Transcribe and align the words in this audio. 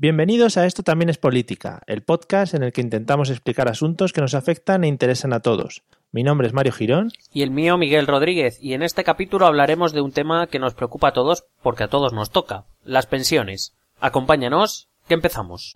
Bienvenidos 0.00 0.56
a 0.56 0.64
Esto 0.64 0.84
también 0.84 1.08
es 1.08 1.18
política, 1.18 1.82
el 1.88 2.02
podcast 2.02 2.54
en 2.54 2.62
el 2.62 2.72
que 2.72 2.82
intentamos 2.82 3.30
explicar 3.30 3.66
asuntos 3.68 4.12
que 4.12 4.20
nos 4.20 4.34
afectan 4.34 4.84
e 4.84 4.86
interesan 4.86 5.32
a 5.32 5.40
todos. 5.40 5.82
Mi 6.12 6.22
nombre 6.22 6.46
es 6.46 6.52
Mario 6.52 6.70
Girón. 6.70 7.10
Y 7.32 7.42
el 7.42 7.50
mío 7.50 7.76
Miguel 7.76 8.06
Rodríguez, 8.06 8.60
y 8.62 8.74
en 8.74 8.84
este 8.84 9.02
capítulo 9.02 9.44
hablaremos 9.46 9.92
de 9.92 10.00
un 10.00 10.12
tema 10.12 10.46
que 10.46 10.60
nos 10.60 10.74
preocupa 10.74 11.08
a 11.08 11.12
todos 11.12 11.46
porque 11.64 11.82
a 11.82 11.88
todos 11.88 12.12
nos 12.12 12.30
toca, 12.30 12.66
las 12.84 13.06
pensiones. 13.06 13.74
Acompáñanos, 13.98 14.88
que 15.08 15.14
empezamos. 15.14 15.74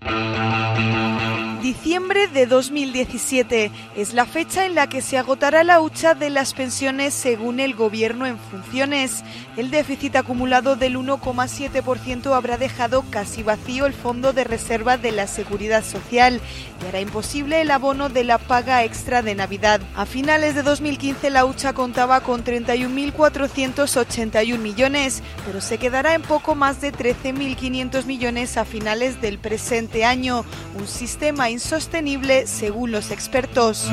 Diciembre 1.63 2.27
de 2.27 2.47
2017 2.47 3.71
es 3.95 4.15
la 4.15 4.27
fecha 4.27 4.67
en 4.67 4.75
la 4.75 4.89
que 4.89 5.01
se 5.01 5.17
agotará 5.17 5.63
la 5.63 5.81
hucha 5.81 6.15
de 6.15 6.29
las 6.29 6.55
pensiones 6.55 7.15
según 7.15 7.61
el 7.61 7.77
gobierno 7.77 8.27
en 8.27 8.37
funciones. 8.37 9.23
El 9.57 9.71
déficit 9.71 10.17
acumulado 10.17 10.75
del 10.75 10.97
1,7% 10.97 12.35
habrá 12.35 12.59
dejado 12.59 13.05
casi 13.11 13.45
vacío 13.45 13.87
el 13.87 13.93
fondo 13.93 14.33
de 14.33 14.43
reserva 14.43 14.99
de 14.99 15.13
la 15.13 15.29
seguridad 15.29 15.85
social 15.85 16.41
y 16.83 16.87
hará 16.87 17.01
imposible 17.01 17.61
el 17.61 17.71
abono 17.71 18.09
de 18.09 18.25
la 18.25 18.39
paga 18.39 18.83
extra 18.83 19.23
de 19.23 19.37
Navidad. 19.37 19.81
A 19.95 20.05
finales 20.05 20.57
de 20.57 20.65
2015 20.65 21.31
la 21.31 21.45
hucha 21.45 21.75
contaba 21.75 22.23
con 22.23 22.43
31.481 22.43 24.59
millones, 24.59 25.23
pero 25.47 25.61
se 25.61 25.79
quedará 25.79 26.15
en 26.15 26.23
poco 26.23 26.57
más 26.57 26.81
de 26.81 26.93
13.500 26.93 28.05
millones 28.05 28.57
a 28.57 28.65
finales 28.65 29.21
del 29.23 29.39
presente 29.39 30.05
año, 30.05 30.45
un 30.79 30.87
sistema 30.87 31.49
insostenible 31.49 32.47
según 32.47 32.91
los 32.91 33.11
expertos. 33.11 33.89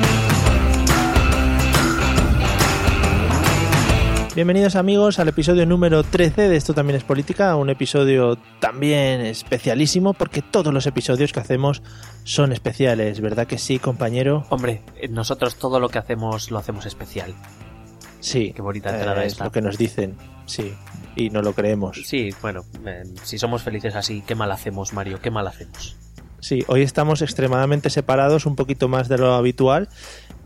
Bienvenidos 4.34 4.76
amigos 4.76 5.18
al 5.18 5.28
episodio 5.28 5.66
número 5.66 6.02
13 6.02 6.48
de 6.48 6.56
Esto 6.56 6.74
también 6.74 6.96
es 6.96 7.04
política, 7.04 7.56
un 7.56 7.70
episodio 7.70 8.36
también 8.58 9.20
especialísimo 9.22 10.14
porque 10.14 10.42
todos 10.42 10.72
los 10.72 10.86
episodios 10.86 11.32
que 11.32 11.40
hacemos 11.40 11.82
son 12.24 12.52
especiales, 12.52 13.20
¿verdad 13.20 13.46
que 13.46 13.58
sí, 13.58 13.78
compañero? 13.78 14.44
Hombre, 14.50 14.82
nosotros 15.10 15.56
todo 15.56 15.80
lo 15.80 15.88
que 15.88 15.98
hacemos 15.98 16.50
lo 16.50 16.58
hacemos 16.58 16.86
especial. 16.86 17.34
Sí, 18.20 18.52
Qué 18.54 18.62
bonita 18.62 18.94
entrada 18.94 19.22
eh, 19.22 19.26
es 19.26 19.32
esta. 19.32 19.44
lo 19.44 19.52
que 19.52 19.62
nos 19.62 19.78
dicen, 19.78 20.16
sí, 20.46 20.74
y 21.16 21.30
no 21.30 21.42
lo 21.42 21.52
creemos. 21.52 22.00
Sí, 22.04 22.30
bueno, 22.42 22.64
eh, 22.86 23.02
si 23.22 23.38
somos 23.38 23.62
felices 23.62 23.94
así, 23.96 24.22
qué 24.26 24.34
mal 24.34 24.50
hacemos, 24.52 24.92
Mario, 24.92 25.20
qué 25.20 25.30
mal 25.30 25.46
hacemos. 25.46 25.96
Sí, 26.40 26.64
hoy 26.68 26.80
estamos 26.82 27.20
extremadamente 27.20 27.90
separados, 27.90 28.46
un 28.46 28.56
poquito 28.56 28.88
más 28.88 29.08
de 29.08 29.18
lo 29.18 29.34
habitual. 29.34 29.88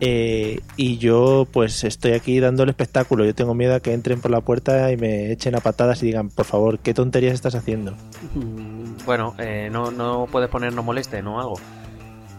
eh, 0.00 0.58
y 0.76 0.98
yo, 0.98 1.46
pues, 1.52 1.84
estoy 1.84 2.12
aquí 2.14 2.40
dando 2.40 2.64
el 2.64 2.68
espectáculo. 2.70 3.24
Yo 3.24 3.32
tengo 3.32 3.54
miedo 3.54 3.76
a 3.76 3.80
que 3.80 3.92
entren 3.92 4.20
por 4.20 4.32
la 4.32 4.40
puerta 4.40 4.90
y 4.90 4.96
me 4.96 5.30
echen 5.30 5.54
a 5.54 5.60
patadas 5.60 6.02
y 6.02 6.06
digan, 6.06 6.30
por 6.30 6.44
favor, 6.46 6.80
¿qué 6.80 6.92
tonterías 6.94 7.32
estás 7.32 7.54
haciendo? 7.54 7.92
Mm, 8.34 9.04
Bueno, 9.06 9.34
eh, 9.38 9.68
no, 9.70 9.92
no 9.92 10.26
puedes 10.30 10.50
poner 10.50 10.72
no 10.72 10.82
moleste, 10.82 11.22
¿no? 11.22 11.38
Algo. 11.40 11.60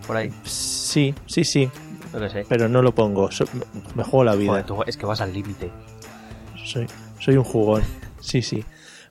Por 0.05 0.17
ahí, 0.17 0.31
Sí, 0.43 1.15
sí, 1.25 1.45
sí, 1.45 1.69
sé. 2.29 2.45
pero 2.49 2.67
no 2.67 2.81
lo 2.81 2.93
pongo. 2.93 3.31
So- 3.31 3.45
me 3.95 4.03
juego 4.03 4.25
la 4.25 4.35
vida. 4.35 4.49
Joder, 4.51 4.65
tú 4.65 4.83
es 4.85 4.97
que 4.97 5.05
vas 5.05 5.21
al 5.21 5.31
límite. 5.33 5.71
Soy, 6.63 6.87
soy 7.19 7.37
un 7.37 7.43
jugón. 7.45 7.83
Sí, 8.25 8.41
sí. 8.41 8.65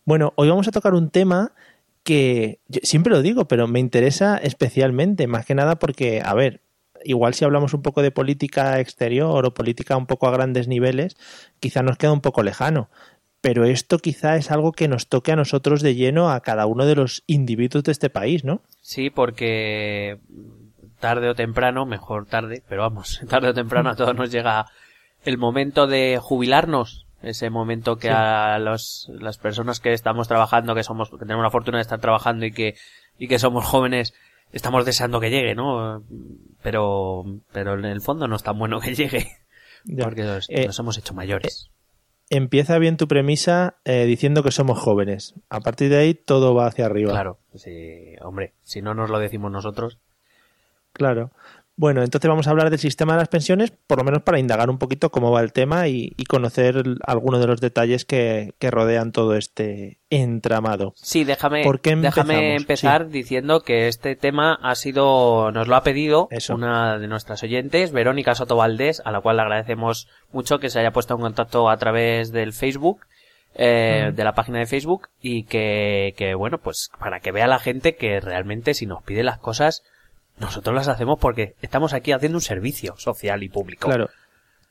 Bueno, 0.04 0.32
hoy 0.36 0.48
vamos 0.48 0.68
a 0.68 0.72
tocar 0.72 0.94
un 0.94 1.10
tema 1.10 1.52
que 2.02 2.60
yo 2.68 2.80
siempre 2.82 3.12
lo 3.12 3.22
digo, 3.22 3.46
pero 3.46 3.66
me 3.66 3.80
interesa 3.80 4.36
especialmente, 4.36 5.26
más 5.26 5.46
que 5.46 5.54
nada 5.54 5.76
porque, 5.78 6.20
a 6.22 6.34
ver, 6.34 6.60
igual 7.04 7.34
si 7.34 7.44
hablamos 7.44 7.74
un 7.74 7.82
poco 7.82 8.02
de 8.02 8.10
política 8.10 8.80
exterior 8.80 9.46
o 9.46 9.54
política 9.54 9.96
un 9.96 10.06
poco 10.06 10.26
a 10.26 10.32
grandes 10.32 10.68
niveles, 10.68 11.16
quizá 11.60 11.82
nos 11.82 11.96
queda 11.96 12.12
un 12.12 12.20
poco 12.20 12.42
lejano. 12.42 12.90
Pero 13.40 13.64
esto 13.64 13.98
quizá 13.98 14.36
es 14.36 14.50
algo 14.50 14.72
que 14.72 14.88
nos 14.88 15.08
toque 15.08 15.32
a 15.32 15.36
nosotros 15.36 15.82
de 15.82 15.94
lleno 15.94 16.30
a 16.30 16.40
cada 16.40 16.66
uno 16.66 16.86
de 16.86 16.96
los 16.96 17.22
individuos 17.26 17.84
de 17.84 17.92
este 17.92 18.10
país, 18.10 18.42
¿no? 18.42 18.62
Sí, 18.80 19.10
porque 19.10 20.18
tarde 20.98 21.28
o 21.28 21.34
temprano, 21.34 21.84
mejor 21.84 22.26
tarde, 22.26 22.62
pero 22.68 22.82
vamos, 22.82 23.20
tarde 23.28 23.48
o 23.48 23.54
temprano 23.54 23.90
a 23.90 23.96
todos 23.96 24.14
nos 24.14 24.30
llega 24.30 24.66
el 25.24 25.38
momento 25.38 25.86
de 25.86 26.18
jubilarnos. 26.20 27.06
Ese 27.24 27.50
momento 27.50 27.96
que 27.96 28.08
Sí. 28.08 28.14
a 28.14 28.58
los, 28.58 29.10
las 29.12 29.38
personas 29.38 29.80
que 29.80 29.92
estamos 29.92 30.28
trabajando, 30.28 30.74
que 30.74 30.82
somos, 30.82 31.10
que 31.10 31.16
tenemos 31.16 31.42
la 31.42 31.50
fortuna 31.50 31.78
de 31.78 31.82
estar 31.82 32.00
trabajando 32.00 32.44
y 32.46 32.52
que, 32.52 32.74
y 33.18 33.28
que 33.28 33.38
somos 33.38 33.64
jóvenes, 33.64 34.14
estamos 34.52 34.84
deseando 34.84 35.20
que 35.20 35.30
llegue, 35.30 35.54
¿no? 35.54 36.04
Pero, 36.62 37.24
pero 37.52 37.74
en 37.74 37.84
el 37.86 38.00
fondo 38.00 38.28
no 38.28 38.36
es 38.36 38.42
tan 38.42 38.58
bueno 38.58 38.80
que 38.80 38.94
llegue. 38.94 39.26
Ya. 39.84 40.04
Porque 40.04 40.22
nos, 40.22 40.48
Eh, 40.50 40.66
nos 40.66 40.78
hemos 40.78 40.96
hecho 40.98 41.14
mayores. 41.14 41.70
Empieza 42.30 42.78
bien 42.78 42.96
tu 42.96 43.06
premisa 43.06 43.76
eh, 43.84 44.06
diciendo 44.06 44.42
que 44.42 44.50
somos 44.50 44.78
jóvenes. 44.78 45.34
A 45.50 45.60
partir 45.60 45.90
de 45.90 45.98
ahí 45.98 46.14
todo 46.14 46.54
va 46.54 46.66
hacia 46.66 46.86
arriba. 46.86 47.12
Claro, 47.12 47.38
sí, 47.54 48.14
hombre, 48.22 48.54
si 48.62 48.80
no 48.80 48.94
nos 48.94 49.10
lo 49.10 49.18
decimos 49.18 49.52
nosotros. 49.52 49.98
Claro. 50.94 51.30
Bueno, 51.76 52.04
entonces 52.04 52.28
vamos 52.28 52.46
a 52.46 52.50
hablar 52.50 52.70
del 52.70 52.78
sistema 52.78 53.14
de 53.14 53.18
las 53.18 53.28
pensiones, 53.28 53.72
por 53.72 53.98
lo 53.98 54.04
menos 54.04 54.22
para 54.22 54.38
indagar 54.38 54.70
un 54.70 54.78
poquito 54.78 55.10
cómo 55.10 55.32
va 55.32 55.40
el 55.40 55.52
tema 55.52 55.88
y, 55.88 56.12
y 56.16 56.24
conocer 56.24 56.84
algunos 57.04 57.40
de 57.40 57.48
los 57.48 57.60
detalles 57.60 58.04
que, 58.04 58.54
que 58.60 58.70
rodean 58.70 59.10
todo 59.10 59.34
este 59.34 59.98
entramado. 60.08 60.92
Sí, 60.96 61.24
déjame, 61.24 61.64
¿Por 61.64 61.80
qué 61.80 61.96
déjame 61.96 62.54
empezar 62.54 63.08
diciendo 63.08 63.62
que 63.62 63.88
este 63.88 64.14
tema 64.14 64.54
ha 64.62 64.76
sido, 64.76 65.50
nos 65.50 65.66
lo 65.66 65.74
ha 65.74 65.82
pedido 65.82 66.28
Eso. 66.30 66.54
una 66.54 66.98
de 66.98 67.08
nuestras 67.08 67.42
oyentes, 67.42 67.90
Verónica 67.90 68.36
Soto 68.36 68.54
Valdés, 68.54 69.02
a 69.04 69.10
la 69.10 69.20
cual 69.20 69.36
le 69.36 69.42
agradecemos 69.42 70.08
mucho 70.30 70.60
que 70.60 70.70
se 70.70 70.78
haya 70.78 70.92
puesto 70.92 71.14
en 71.14 71.22
contacto 71.22 71.68
a 71.68 71.76
través 71.76 72.30
del 72.30 72.52
Facebook, 72.52 73.00
eh, 73.56 74.10
Mm. 74.10 74.14
de 74.14 74.24
la 74.24 74.34
página 74.34 74.58
de 74.60 74.66
Facebook, 74.66 75.08
y 75.20 75.44
que, 75.44 76.14
que, 76.16 76.34
bueno, 76.34 76.58
pues 76.58 76.90
para 77.00 77.18
que 77.20 77.32
vea 77.32 77.46
la 77.48 77.58
gente 77.58 77.96
que 77.96 78.20
realmente 78.20 78.74
si 78.74 78.86
nos 78.86 79.02
pide 79.02 79.24
las 79.24 79.38
cosas, 79.38 79.82
nosotros 80.38 80.74
las 80.74 80.88
hacemos 80.88 81.18
porque 81.18 81.54
estamos 81.62 81.92
aquí 81.92 82.12
haciendo 82.12 82.38
un 82.38 82.42
servicio 82.42 82.94
social 82.96 83.42
y 83.42 83.48
público. 83.48 83.86
Claro. 83.88 84.10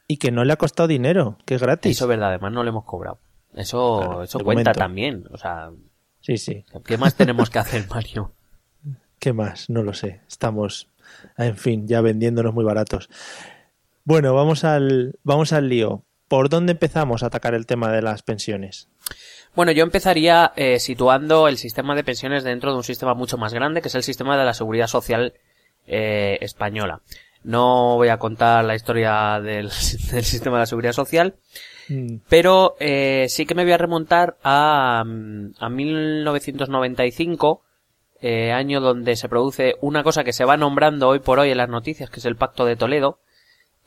Y 0.07 0.17
que 0.17 0.31
no 0.31 0.43
le 0.43 0.53
ha 0.53 0.57
costado 0.57 0.87
dinero, 0.87 1.37
que 1.45 1.55
es 1.55 1.61
gratis. 1.61 1.95
Eso 1.95 2.05
es 2.05 2.09
verdad, 2.09 2.29
además 2.29 2.51
no 2.51 2.63
le 2.63 2.69
hemos 2.69 2.83
cobrado. 2.85 3.19
Eso, 3.55 3.99
Claro, 3.99 4.23
eso 4.23 4.39
cuenta 4.39 4.71
momento. 4.71 4.79
también. 4.79 5.23
O 5.31 5.37
sea, 5.37 5.69
Sí, 6.21 6.37
sí. 6.37 6.65
¿qué 6.85 6.97
más 6.97 7.15
tenemos 7.15 7.49
que 7.49 7.59
hacer, 7.59 7.87
Mario? 7.89 8.33
¿Qué 9.19 9.31
más? 9.33 9.69
No 9.69 9.83
lo 9.83 9.93
sé. 9.93 10.21
Estamos, 10.27 10.89
en 11.37 11.55
fin, 11.57 11.87
ya 11.87 12.01
vendiéndonos 12.01 12.53
muy 12.53 12.65
baratos. 12.65 13.09
Bueno, 14.03 14.33
vamos 14.33 14.63
al, 14.65 15.17
vamos 15.23 15.53
al 15.53 15.69
lío. 15.69 16.03
¿Por 16.27 16.49
dónde 16.49 16.71
empezamos 16.73 17.23
a 17.23 17.27
atacar 17.27 17.53
el 17.53 17.65
tema 17.65 17.91
de 17.91 18.01
las 18.01 18.23
pensiones? 18.23 18.89
Bueno, 19.55 19.71
yo 19.71 19.83
empezaría 19.83 20.51
eh, 20.55 20.79
situando 20.79 21.47
el 21.47 21.57
sistema 21.57 21.95
de 21.95 22.03
pensiones 22.03 22.43
dentro 22.43 22.71
de 22.71 22.77
un 22.77 22.83
sistema 22.83 23.13
mucho 23.13 23.37
más 23.37 23.53
grande, 23.53 23.81
que 23.81 23.87
es 23.87 23.95
el 23.95 24.03
sistema 24.03 24.35
de 24.37 24.43
la 24.45 24.53
seguridad 24.53 24.87
social 24.87 25.33
eh, 25.87 26.37
española. 26.41 27.01
No 27.43 27.95
voy 27.95 28.07
a 28.07 28.17
contar 28.17 28.63
la 28.63 28.75
historia 28.75 29.39
del, 29.41 29.69
del 30.11 30.23
sistema 30.23 30.57
de 30.57 30.61
la 30.61 30.65
seguridad 30.65 30.93
social, 30.93 31.35
Mm, 31.89 32.17
pero 32.29 32.75
eh, 32.79 33.25
sí 33.29 33.45
que 33.45 33.55
me 33.55 33.63
voy 33.63 33.73
a 33.73 33.77
remontar 33.77 34.37
a, 34.43 35.03
mm, 35.05 35.55
a 35.59 35.69
1995, 35.69 37.61
eh, 38.21 38.51
año 38.51 38.79
donde 38.79 39.15
se 39.15 39.27
produce 39.29 39.75
una 39.81 40.03
cosa 40.03 40.23
que 40.23 40.33
se 40.33 40.45
va 40.45 40.55
nombrando 40.57 41.09
hoy 41.09 41.19
por 41.19 41.39
hoy 41.39 41.51
en 41.51 41.57
las 41.57 41.69
noticias, 41.69 42.09
que 42.09 42.19
es 42.19 42.25
el 42.25 42.37
Pacto 42.37 42.65
de 42.65 42.77
Toledo, 42.77 43.19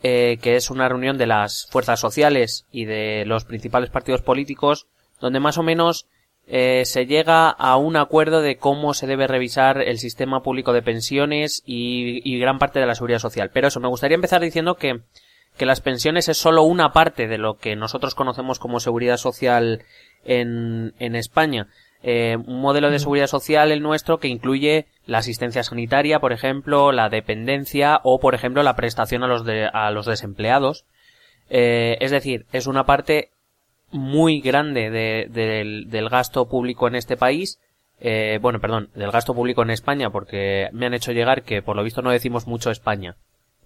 eh, 0.03 0.39
que 0.43 0.57
es 0.57 0.71
una 0.71 0.89
reunión 0.89 1.17
de 1.17 1.27
las 1.27 1.67
fuerzas 1.71 2.01
sociales 2.01 2.67
y 2.71 2.85
de 2.85 3.25
los 3.27 3.45
principales 3.45 3.91
partidos 3.91 4.23
políticos, 4.23 4.87
donde 5.21 5.41
más 5.41 5.57
o 5.57 5.63
menos 5.63 6.07
eh, 6.47 6.85
se 6.85 7.07
llega 7.07 7.51
a 7.51 7.77
un 7.77 7.97
acuerdo 7.97 8.41
de 8.41 8.57
cómo 8.57 8.95
se 8.95 9.07
debe 9.07 9.27
revisar 9.27 9.83
el 9.83 9.99
sistema 9.99 10.43
público 10.43 10.73
de 10.73 10.83
pensiones 10.83 11.63
y, 11.67 12.21
y 12.25 12.39
gran 12.39 12.59
parte 12.59 12.79
de 12.79 12.87
la 12.87 12.95
seguridad 12.95 13.19
social. 13.19 13.51
Pero 13.53 13.69
eso, 13.69 13.81
me 13.81 13.89
gustaría 13.89 14.15
empezar 14.15 14.41
diciendo 14.41 14.77
que, 14.77 15.01
que 15.57 15.67
las 15.67 15.81
pensiones 15.81 16.29
es 16.29 16.37
solo 16.37 16.63
una 16.63 16.93
parte 16.93 17.27
de 17.27 17.39
lo 17.39 17.55
que 17.55 17.75
nosotros 17.75 18.15
conocemos 18.15 18.59
como 18.59 18.79
seguridad 18.79 19.17
social 19.17 19.83
en, 20.25 20.95
en 20.99 21.17
España. 21.17 21.69
Eh, 22.03 22.37
un 22.37 22.61
modelo 22.61 22.91
de 22.91 22.99
seguridad 22.99 23.27
social 23.27 23.73
el 23.73 23.83
nuestro 23.83 24.19
que 24.19 24.29
incluye 24.29 24.87
la 25.07 25.19
asistencia 25.19 25.65
sanitaria, 25.65 26.21
por 26.21 26.33
ejemplo, 26.33 26.93
la 26.93 27.09
dependencia 27.09 28.01
o, 28.05 28.21
por 28.21 28.35
ejemplo, 28.35 28.63
la 28.63 28.77
prestación 28.77 29.25
a 29.25 29.27
los, 29.27 29.45
de, 29.45 29.67
a 29.73 29.91
los 29.91 30.07
desempleados. 30.07 30.85
Eh, 31.49 31.97
es 32.01 32.11
decir, 32.11 32.47
es 32.53 32.67
una 32.67 32.85
parte 32.85 33.31
muy 33.93 34.41
grande 34.41 34.91
de- 34.91 35.29
del, 35.31 35.89
del 35.91 36.09
gasto 36.09 36.49
público 36.49 36.89
en 36.89 36.95
este 36.97 37.17
país. 37.17 37.59
Eh, 37.99 38.39
bueno, 38.43 38.61
perdón, 38.61 38.91
del 38.95 39.11
gasto 39.11 39.35
público 39.35 39.63
en 39.63 39.71
España, 39.71 40.11
porque 40.11 40.69
me 40.73 40.87
han 40.87 40.95
hecho 40.95 41.13
llegar 41.13 41.43
que 41.43 41.63
por 41.63 41.77
lo 41.77 41.83
visto 41.83 42.03
no 42.03 42.11
decimos 42.11 42.47
mucho 42.47 42.71
España. 42.71 43.17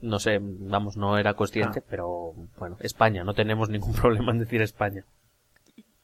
No 0.03 0.19
sé, 0.19 0.39
vamos, 0.41 0.97
no 0.97 1.19
era 1.19 1.35
consciente, 1.35 1.83
pero 1.83 2.33
bueno, 2.59 2.77
España, 2.81 3.25
no 3.25 3.35
tenemos 3.35 3.69
ningún 3.69 3.93
problema 4.01 4.33
en 4.33 4.39
decir 4.39 4.63
España. 4.63 5.05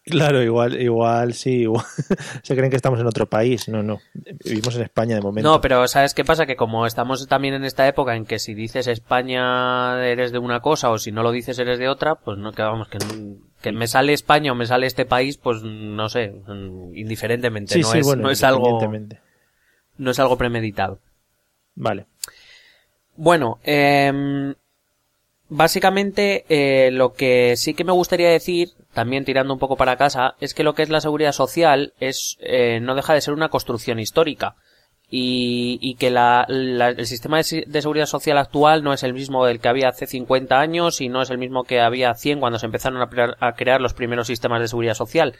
Claro, 0.08 0.40
igual, 0.40 0.80
igual 0.80 1.34
sí, 1.34 1.62
igual. 1.62 1.84
se 2.42 2.54
creen 2.54 2.70
que 2.70 2.76
estamos 2.76 3.00
en 3.00 3.06
otro 3.08 3.26
país. 3.26 3.68
No, 3.68 3.82
no. 3.82 3.98
Vivimos 4.44 4.76
en 4.76 4.82
España 4.82 5.16
de 5.16 5.20
momento. 5.20 5.50
No, 5.50 5.60
pero 5.60 5.86
¿sabes 5.88 6.14
qué 6.14 6.24
pasa? 6.24 6.46
Que 6.46 6.54
como 6.54 6.86
estamos 6.86 7.26
también 7.26 7.54
en 7.54 7.64
esta 7.64 7.88
época 7.88 8.14
en 8.14 8.24
que 8.24 8.38
si 8.38 8.54
dices 8.54 8.86
España 8.86 10.00
eres 10.06 10.30
de 10.30 10.38
una 10.38 10.60
cosa 10.60 10.90
o 10.90 10.98
si 10.98 11.10
no 11.10 11.24
lo 11.24 11.32
dices 11.32 11.58
eres 11.58 11.80
de 11.80 11.88
otra, 11.88 12.14
pues 12.14 12.38
no, 12.38 12.52
que 12.52 12.62
vamos, 12.62 12.86
que, 12.88 12.98
que 13.66 13.72
me 13.72 13.88
sale 13.88 14.12
España 14.12 14.52
o 14.52 14.54
me 14.54 14.64
sale 14.64 14.86
este 14.86 15.06
país, 15.06 15.38
pues 15.38 15.64
no 15.64 16.08
sé, 16.08 16.32
indiferentemente, 16.94 17.74
sí, 17.74 17.80
no, 17.80 17.90
sí, 17.90 17.98
es, 17.98 18.06
bueno, 18.06 18.22
no 18.22 18.30
es 18.30 18.44
algo... 18.44 18.68
independientemente. 18.68 19.20
no 19.98 20.12
es 20.12 20.20
algo 20.20 20.38
premeditado. 20.38 21.00
Vale. 21.74 22.06
Bueno, 23.16 23.58
eh, 23.64 24.54
básicamente 25.48 26.44
eh, 26.48 26.92
lo 26.92 27.14
que 27.14 27.56
sí 27.56 27.74
que 27.74 27.82
me 27.82 27.90
gustaría 27.90 28.30
decir, 28.30 28.68
también 28.94 29.24
tirando 29.24 29.52
un 29.52 29.58
poco 29.58 29.76
para 29.76 29.96
casa, 29.96 30.36
es 30.40 30.54
que 30.54 30.62
lo 30.62 30.76
que 30.76 30.84
es 30.84 30.88
la 30.88 31.00
seguridad 31.00 31.32
social 31.32 31.92
es 31.98 32.38
eh, 32.42 32.78
no 32.80 32.94
deja 32.94 33.14
de 33.14 33.20
ser 33.20 33.34
una 33.34 33.48
construcción 33.48 33.98
histórica 33.98 34.54
y, 35.10 35.78
y 35.80 35.94
que 35.94 36.10
la, 36.10 36.46
la, 36.48 36.88
el 36.88 37.06
sistema 37.06 37.38
de, 37.38 37.44
seguridad 37.80 38.06
social 38.06 38.38
actual 38.38 38.82
no 38.82 38.92
es 38.92 39.02
el 39.02 39.14
mismo 39.14 39.46
del 39.46 39.60
que 39.60 39.68
había 39.68 39.88
hace 39.88 40.06
50 40.06 40.58
años 40.58 41.00
y 41.00 41.08
no 41.08 41.22
es 41.22 41.30
el 41.30 41.38
mismo 41.38 41.64
que 41.64 41.80
había 41.80 42.14
100 42.14 42.40
cuando 42.40 42.58
se 42.58 42.66
empezaron 42.66 43.00
a, 43.00 43.08
a 43.40 43.52
crear 43.54 43.80
los 43.80 43.94
primeros 43.94 44.26
sistemas 44.26 44.60
de 44.60 44.68
seguridad 44.68 44.94
social. 44.94 45.34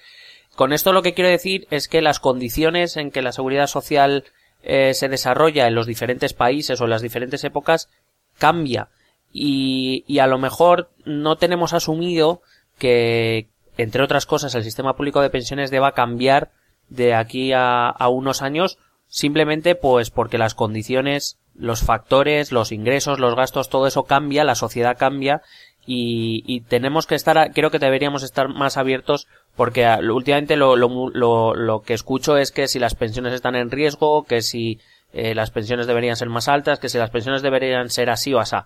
Con 0.54 0.72
esto 0.72 0.92
lo 0.92 1.02
que 1.02 1.14
quiero 1.14 1.30
decir 1.30 1.66
es 1.70 1.88
que 1.88 2.00
las 2.00 2.20
condiciones 2.20 2.96
en 2.96 3.10
que 3.10 3.22
la 3.22 3.32
seguridad 3.32 3.66
social 3.66 4.24
eh, 4.62 4.94
se 4.94 5.08
desarrolla 5.08 5.66
en 5.66 5.74
los 5.74 5.86
diferentes 5.86 6.32
países 6.32 6.80
o 6.80 6.84
en 6.84 6.90
las 6.90 7.02
diferentes 7.02 7.44
épocas 7.44 7.90
cambia 8.38 8.88
y, 9.32 10.04
y 10.06 10.20
a 10.20 10.26
lo 10.26 10.38
mejor 10.38 10.90
no 11.04 11.36
tenemos 11.36 11.72
asumido 11.72 12.40
que, 12.78 13.48
entre 13.76 14.02
otras 14.02 14.26
cosas, 14.26 14.54
el 14.54 14.64
sistema 14.64 14.96
público 14.96 15.20
de 15.20 15.30
pensiones 15.30 15.70
deba 15.70 15.92
cambiar 15.92 16.52
de 16.88 17.14
aquí 17.14 17.52
a, 17.52 17.88
a 17.88 18.08
unos 18.08 18.42
años 18.42 18.78
simplemente 19.08 19.74
pues 19.74 20.10
porque 20.10 20.38
las 20.38 20.54
condiciones, 20.54 21.38
los 21.54 21.82
factores, 21.82 22.52
los 22.52 22.72
ingresos, 22.72 23.18
los 23.18 23.34
gastos, 23.34 23.68
todo 23.68 23.86
eso 23.86 24.04
cambia, 24.04 24.44
la 24.44 24.54
sociedad 24.54 24.96
cambia 24.98 25.42
y, 25.86 26.42
y 26.46 26.62
tenemos 26.62 27.06
que 27.06 27.14
estar, 27.14 27.52
creo 27.52 27.70
que 27.70 27.78
deberíamos 27.78 28.22
estar 28.22 28.48
más 28.48 28.76
abiertos 28.76 29.28
porque 29.56 29.86
últimamente 30.10 30.56
lo, 30.56 30.76
lo, 30.76 31.10
lo, 31.10 31.54
lo, 31.54 31.80
que 31.80 31.94
escucho 31.94 32.36
es 32.36 32.52
que 32.52 32.68
si 32.68 32.78
las 32.78 32.94
pensiones 32.94 33.32
están 33.32 33.56
en 33.56 33.70
riesgo, 33.70 34.24
que 34.24 34.42
si 34.42 34.80
eh, 35.12 35.34
las 35.34 35.50
pensiones 35.50 35.86
deberían 35.86 36.16
ser 36.16 36.28
más 36.28 36.48
altas, 36.48 36.78
que 36.78 36.90
si 36.90 36.98
las 36.98 37.10
pensiones 37.10 37.40
deberían 37.40 37.88
ser 37.88 38.10
así 38.10 38.34
o 38.34 38.40
así. 38.40 38.56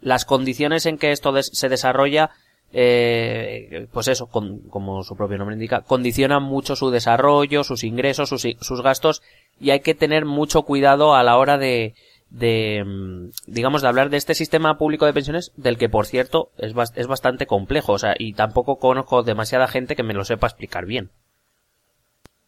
Las 0.00 0.24
condiciones 0.24 0.86
en 0.86 0.98
que 0.98 1.12
esto 1.12 1.32
se 1.40 1.68
desarrolla, 1.68 2.30
eh, 2.72 3.86
pues 3.92 4.08
eso, 4.08 4.26
con, 4.26 4.60
como 4.70 5.04
su 5.04 5.14
propio 5.14 5.38
nombre 5.38 5.54
indica, 5.54 5.82
condicionan 5.82 6.42
mucho 6.42 6.74
su 6.74 6.90
desarrollo, 6.90 7.62
sus 7.62 7.84
ingresos, 7.84 8.28
sus, 8.28 8.46
sus 8.60 8.82
gastos 8.82 9.22
y 9.60 9.70
hay 9.70 9.80
que 9.80 9.94
tener 9.94 10.24
mucho 10.24 10.62
cuidado 10.62 11.14
a 11.14 11.22
la 11.22 11.36
hora 11.36 11.58
de, 11.58 11.94
de, 12.30 12.82
mm, 12.84 13.30
digamos, 13.46 13.82
de 13.82 13.88
hablar 13.88 14.10
de 14.10 14.16
este 14.16 14.34
sistema 14.34 14.78
público 14.78 15.06
de 15.06 15.12
pensiones, 15.12 15.52
del 15.56 15.78
que, 15.78 15.88
por 15.88 16.06
cierto, 16.06 16.50
es, 16.58 16.74
es 16.94 17.06
bastante 17.06 17.46
complejo, 17.46 17.92
o 17.92 17.98
sea, 17.98 18.14
y 18.18 18.32
tampoco 18.32 18.78
conozco 18.78 19.22
demasiada 19.22 19.68
gente 19.68 19.96
que 19.96 20.02
me 20.02 20.14
lo 20.14 20.24
sepa 20.24 20.46
explicar 20.46 20.86
bien. 20.86 21.10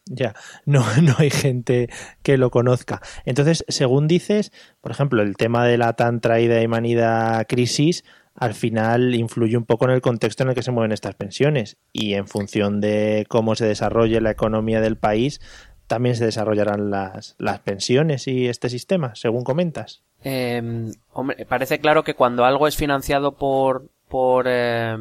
Ya, 0.05 0.33
no, 0.65 0.83
no 1.01 1.15
hay 1.17 1.29
gente 1.29 1.89
que 2.23 2.37
lo 2.37 2.49
conozca. 2.49 3.01
Entonces, 3.25 3.63
según 3.67 4.07
dices, 4.07 4.51
por 4.81 4.91
ejemplo, 4.91 5.21
el 5.21 5.37
tema 5.37 5.65
de 5.65 5.77
la 5.77 5.93
tan 5.93 6.19
traída 6.19 6.61
y 6.61 6.67
manida 6.67 7.45
crisis, 7.45 8.03
al 8.35 8.53
final 8.55 9.13
influye 9.13 9.57
un 9.57 9.65
poco 9.65 9.85
en 9.85 9.91
el 9.91 10.01
contexto 10.01 10.43
en 10.43 10.49
el 10.49 10.55
que 10.55 10.63
se 10.63 10.71
mueven 10.71 10.91
estas 10.91 11.15
pensiones 11.15 11.77
y 11.91 12.15
en 12.15 12.27
función 12.27 12.81
de 12.81 13.25
cómo 13.29 13.55
se 13.55 13.65
desarrolle 13.65 14.21
la 14.21 14.31
economía 14.31 14.81
del 14.81 14.97
país, 14.97 15.39
también 15.87 16.15
se 16.15 16.25
desarrollarán 16.25 16.89
las, 16.89 17.35
las 17.37 17.59
pensiones 17.59 18.27
y 18.27 18.47
este 18.47 18.69
sistema, 18.69 19.15
según 19.15 19.43
comentas. 19.43 20.01
Eh, 20.23 20.91
hombre, 21.11 21.45
parece 21.45 21.79
claro 21.79 22.03
que 22.03 22.13
cuando 22.13 22.45
algo 22.45 22.67
es 22.67 22.77
financiado 22.77 23.33
por, 23.33 23.89
por, 24.07 24.45
eh, 24.47 24.95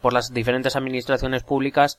por 0.00 0.12
las 0.12 0.32
diferentes 0.32 0.76
administraciones 0.76 1.42
públicas, 1.42 1.98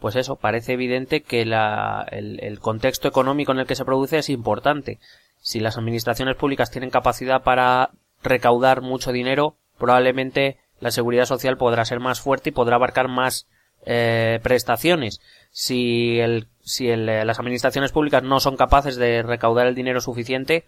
pues 0.00 0.16
eso, 0.16 0.36
parece 0.36 0.72
evidente 0.72 1.22
que 1.22 1.44
la, 1.44 2.06
el, 2.10 2.40
el, 2.42 2.58
contexto 2.60 3.08
económico 3.08 3.52
en 3.52 3.58
el 3.58 3.66
que 3.66 3.76
se 3.76 3.84
produce 3.84 4.18
es 4.18 4.28
importante. 4.28 4.98
Si 5.40 5.60
las 5.60 5.76
administraciones 5.76 6.36
públicas 6.36 6.70
tienen 6.70 6.90
capacidad 6.90 7.42
para 7.42 7.90
recaudar 8.22 8.80
mucho 8.80 9.12
dinero, 9.12 9.56
probablemente 9.78 10.58
la 10.80 10.90
seguridad 10.90 11.26
social 11.26 11.56
podrá 11.56 11.84
ser 11.84 12.00
más 12.00 12.20
fuerte 12.20 12.50
y 12.50 12.52
podrá 12.52 12.76
abarcar 12.76 13.08
más 13.08 13.46
eh, 13.86 14.40
prestaciones. 14.42 15.20
Si, 15.50 16.18
el, 16.20 16.48
si 16.64 16.88
el, 16.88 17.06
las 17.06 17.38
administraciones 17.38 17.92
públicas 17.92 18.22
no 18.22 18.40
son 18.40 18.56
capaces 18.56 18.96
de 18.96 19.22
recaudar 19.22 19.66
el 19.66 19.74
dinero 19.74 20.00
suficiente, 20.00 20.64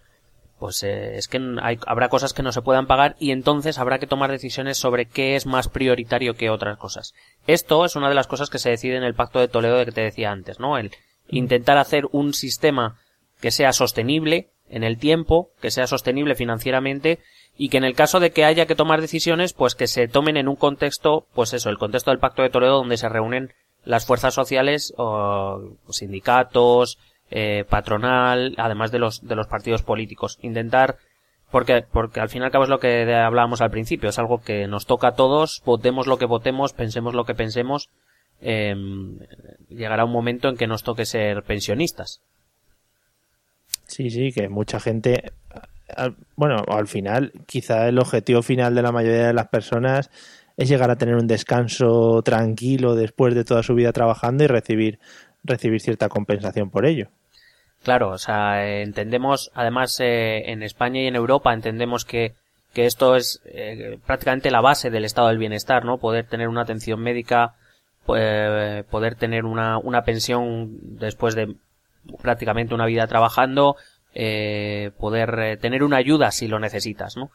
pues 0.58 0.82
eh, 0.82 1.16
es 1.16 1.28
que 1.28 1.38
hay, 1.62 1.78
habrá 1.87 2.08
cosas 2.08 2.32
que 2.32 2.43
no 2.43 2.52
se 2.52 2.62
puedan 2.62 2.87
pagar 2.87 3.16
y 3.19 3.31
entonces 3.31 3.78
habrá 3.78 3.98
que 3.98 4.06
tomar 4.06 4.31
decisiones 4.31 4.78
sobre 4.78 5.06
qué 5.06 5.37
es 5.37 5.46
más 5.46 5.69
prioritario 5.69 6.34
que 6.34 6.50
otras 6.50 6.78
cosas. 6.78 7.14
Esto 7.46 7.84
es 7.84 7.96
una 7.96 8.08
de 8.08 8.14
las 8.14 8.26
cosas 8.26 8.50
que 8.50 8.58
se 8.58 8.70
decide 8.70 8.96
en 8.96 9.02
el 9.02 9.14
Pacto 9.14 9.38
de 9.38 9.48
Toledo 9.48 9.78
de 9.78 9.87
que 9.87 9.93
te 9.93 10.00
decía 10.02 10.31
antes, 10.31 10.60
¿no? 10.60 10.78
El 10.78 10.93
intentar 11.28 11.78
hacer 11.78 12.04
un 12.12 12.32
sistema 12.32 12.98
que 13.40 13.50
sea 13.50 13.72
sostenible 13.72 14.50
en 14.69 14.82
el 14.82 14.98
tiempo, 14.98 15.50
que 15.60 15.70
sea 15.70 15.87
sostenible 15.87 16.34
financieramente 16.34 17.20
y 17.56 17.69
que 17.69 17.78
en 17.78 17.84
el 17.84 17.94
caso 17.94 18.20
de 18.20 18.31
que 18.31 18.44
haya 18.44 18.66
que 18.66 18.75
tomar 18.75 19.00
decisiones, 19.00 19.52
pues 19.52 19.75
que 19.75 19.87
se 19.87 20.08
tomen 20.08 20.37
en 20.37 20.48
un 20.48 20.56
contexto, 20.56 21.26
pues 21.34 21.52
eso, 21.52 21.70
el 21.70 21.78
contexto 21.78 22.10
del 22.10 22.20
Pacto 22.20 22.43
de 22.43 22.50
Toledo 22.50 22.76
donde 22.76 22.96
se 22.96 23.08
reúnen 23.08 23.52
las 23.87 24.05
fuerzas 24.05 24.35
sociales, 24.35 24.93
o 24.99 25.77
sindicatos, 25.88 26.99
eh, 27.31 27.65
patronal, 27.69 28.55
además 28.59 28.93
de 28.93 28.99
los, 28.99 29.27
de 29.27 29.37
los 29.37 29.47
partidos 29.47 29.83
políticos. 29.83 30.38
Intentar, 30.43 30.97
porque, 31.50 31.85
porque 31.91 32.21
al 32.21 32.29
fin 32.29 32.43
y 32.43 32.44
al 32.44 32.50
cabo 32.50 32.65
es 32.65 32.71
lo 32.71 32.81
que 32.81 33.15
hablábamos 33.15 33.62
al 33.62 33.71
principio, 33.71 34.11
es 34.11 34.19
algo 34.19 34.43
que 34.43 34.67
nos 34.67 34.87
toca 34.87 35.09
a 35.09 35.15
todos, 35.15 35.62
votemos 35.65 36.06
lo 36.06 36.19
que 36.19 36.27
votemos, 36.27 36.73
pensemos 36.73 37.15
lo 37.15 37.25
que 37.25 37.35
pensemos, 37.35 37.88
eh, 38.41 38.75
llegará 39.69 40.05
un 40.05 40.12
momento 40.12 40.49
en 40.49 40.56
que 40.56 40.67
nos 40.67 40.82
toque 40.82 41.06
ser 41.06 41.43
pensionistas. 41.44 42.21
Sí, 43.87 44.11
sí, 44.11 44.32
que 44.32 44.49
mucha 44.49 44.81
gente, 44.81 45.32
bueno, 46.35 46.65
al 46.67 46.89
final, 46.89 47.32
quizá 47.47 47.89
el 47.89 47.99
objetivo 48.00 48.43
final 48.43 48.75
de 48.75 48.82
la 48.82 48.93
mayoría 48.93 49.29
de 49.29 49.35
las 49.35 49.49
personas 49.49 50.11
es 50.56 50.69
llegar 50.69 50.91
a 50.91 50.97
tener 50.97 51.17
un 51.17 51.26
descanso 51.26 52.23
tranquilo 52.23 52.94
después 52.94 53.35
de 53.35 53.44
toda 53.44 53.62
su 53.62 53.75
vida 53.75 53.93
trabajando 53.93 54.44
y 54.44 54.47
recibir, 54.47 54.99
recibir 55.44 55.81
cierta 55.81 56.08
compensación 56.08 56.70
por 56.70 56.87
ello. 56.87 57.08
Claro, 57.82 58.11
o 58.11 58.19
sea, 58.19 58.81
entendemos, 58.81 59.50
además 59.55 60.00
eh, 60.00 60.50
en 60.50 60.62
España 60.62 61.03
y 61.03 61.06
en 61.06 61.14
Europa 61.14 61.53
entendemos 61.53 62.05
que, 62.05 62.35
que 62.73 62.87
esto 62.87 63.17
es 63.17 63.41
eh, 63.44 63.99
prácticamente 64.06 64.50
la 64.50 64.61
base 64.61 64.91
del 64.91 65.05
estado 65.05 65.29
del 65.29 65.38
bienestar, 65.38 65.85
¿no? 65.85 65.99
Poder 65.99 66.26
tener 66.26 66.49
una 66.49 66.62
atención 66.62 67.00
médica, 67.00 67.55
eh, 68.17 68.82
poder 68.91 69.14
tener 69.14 69.44
una, 69.44 69.79
una 69.79 70.03
pensión 70.03 70.99
después 70.99 71.35
de 71.35 71.55
prácticamente 72.23 72.75
una 72.75 72.87
vida 72.87 73.06
trabajando, 73.06 73.76
eh, 74.14 74.93
poder 74.99 75.38
eh, 75.38 75.56
tener 75.56 75.82
una 75.82 75.99
ayuda 75.99 76.31
si 76.31 76.48
lo 76.48 76.58
necesitas, 76.58 77.17
¿no? 77.17 77.31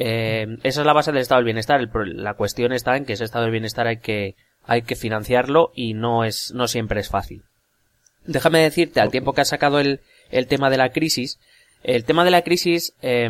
Eh, 0.00 0.58
esa 0.62 0.80
es 0.80 0.86
la 0.86 0.92
base 0.92 1.10
del 1.10 1.22
estado 1.22 1.40
del 1.40 1.46
bienestar. 1.46 1.80
El, 1.80 2.22
la 2.22 2.34
cuestión 2.34 2.72
está 2.72 2.96
en 2.96 3.04
que 3.04 3.14
ese 3.14 3.24
estado 3.24 3.44
del 3.44 3.52
bienestar 3.52 3.88
hay 3.88 3.96
que, 3.96 4.36
hay 4.62 4.82
que 4.82 4.94
financiarlo 4.94 5.72
y 5.74 5.94
no 5.94 6.24
es, 6.24 6.52
no 6.54 6.68
siempre 6.68 7.00
es 7.00 7.08
fácil. 7.08 7.42
Déjame 8.24 8.60
decirte, 8.60 9.00
al 9.00 9.10
tiempo 9.10 9.32
que 9.32 9.40
has 9.40 9.48
sacado 9.48 9.80
el, 9.80 10.00
el 10.30 10.46
tema 10.46 10.70
de 10.70 10.76
la 10.76 10.90
crisis, 10.90 11.40
el 11.82 12.04
tema 12.04 12.24
de 12.24 12.30
la 12.30 12.42
crisis, 12.42 12.94
eh, 13.02 13.28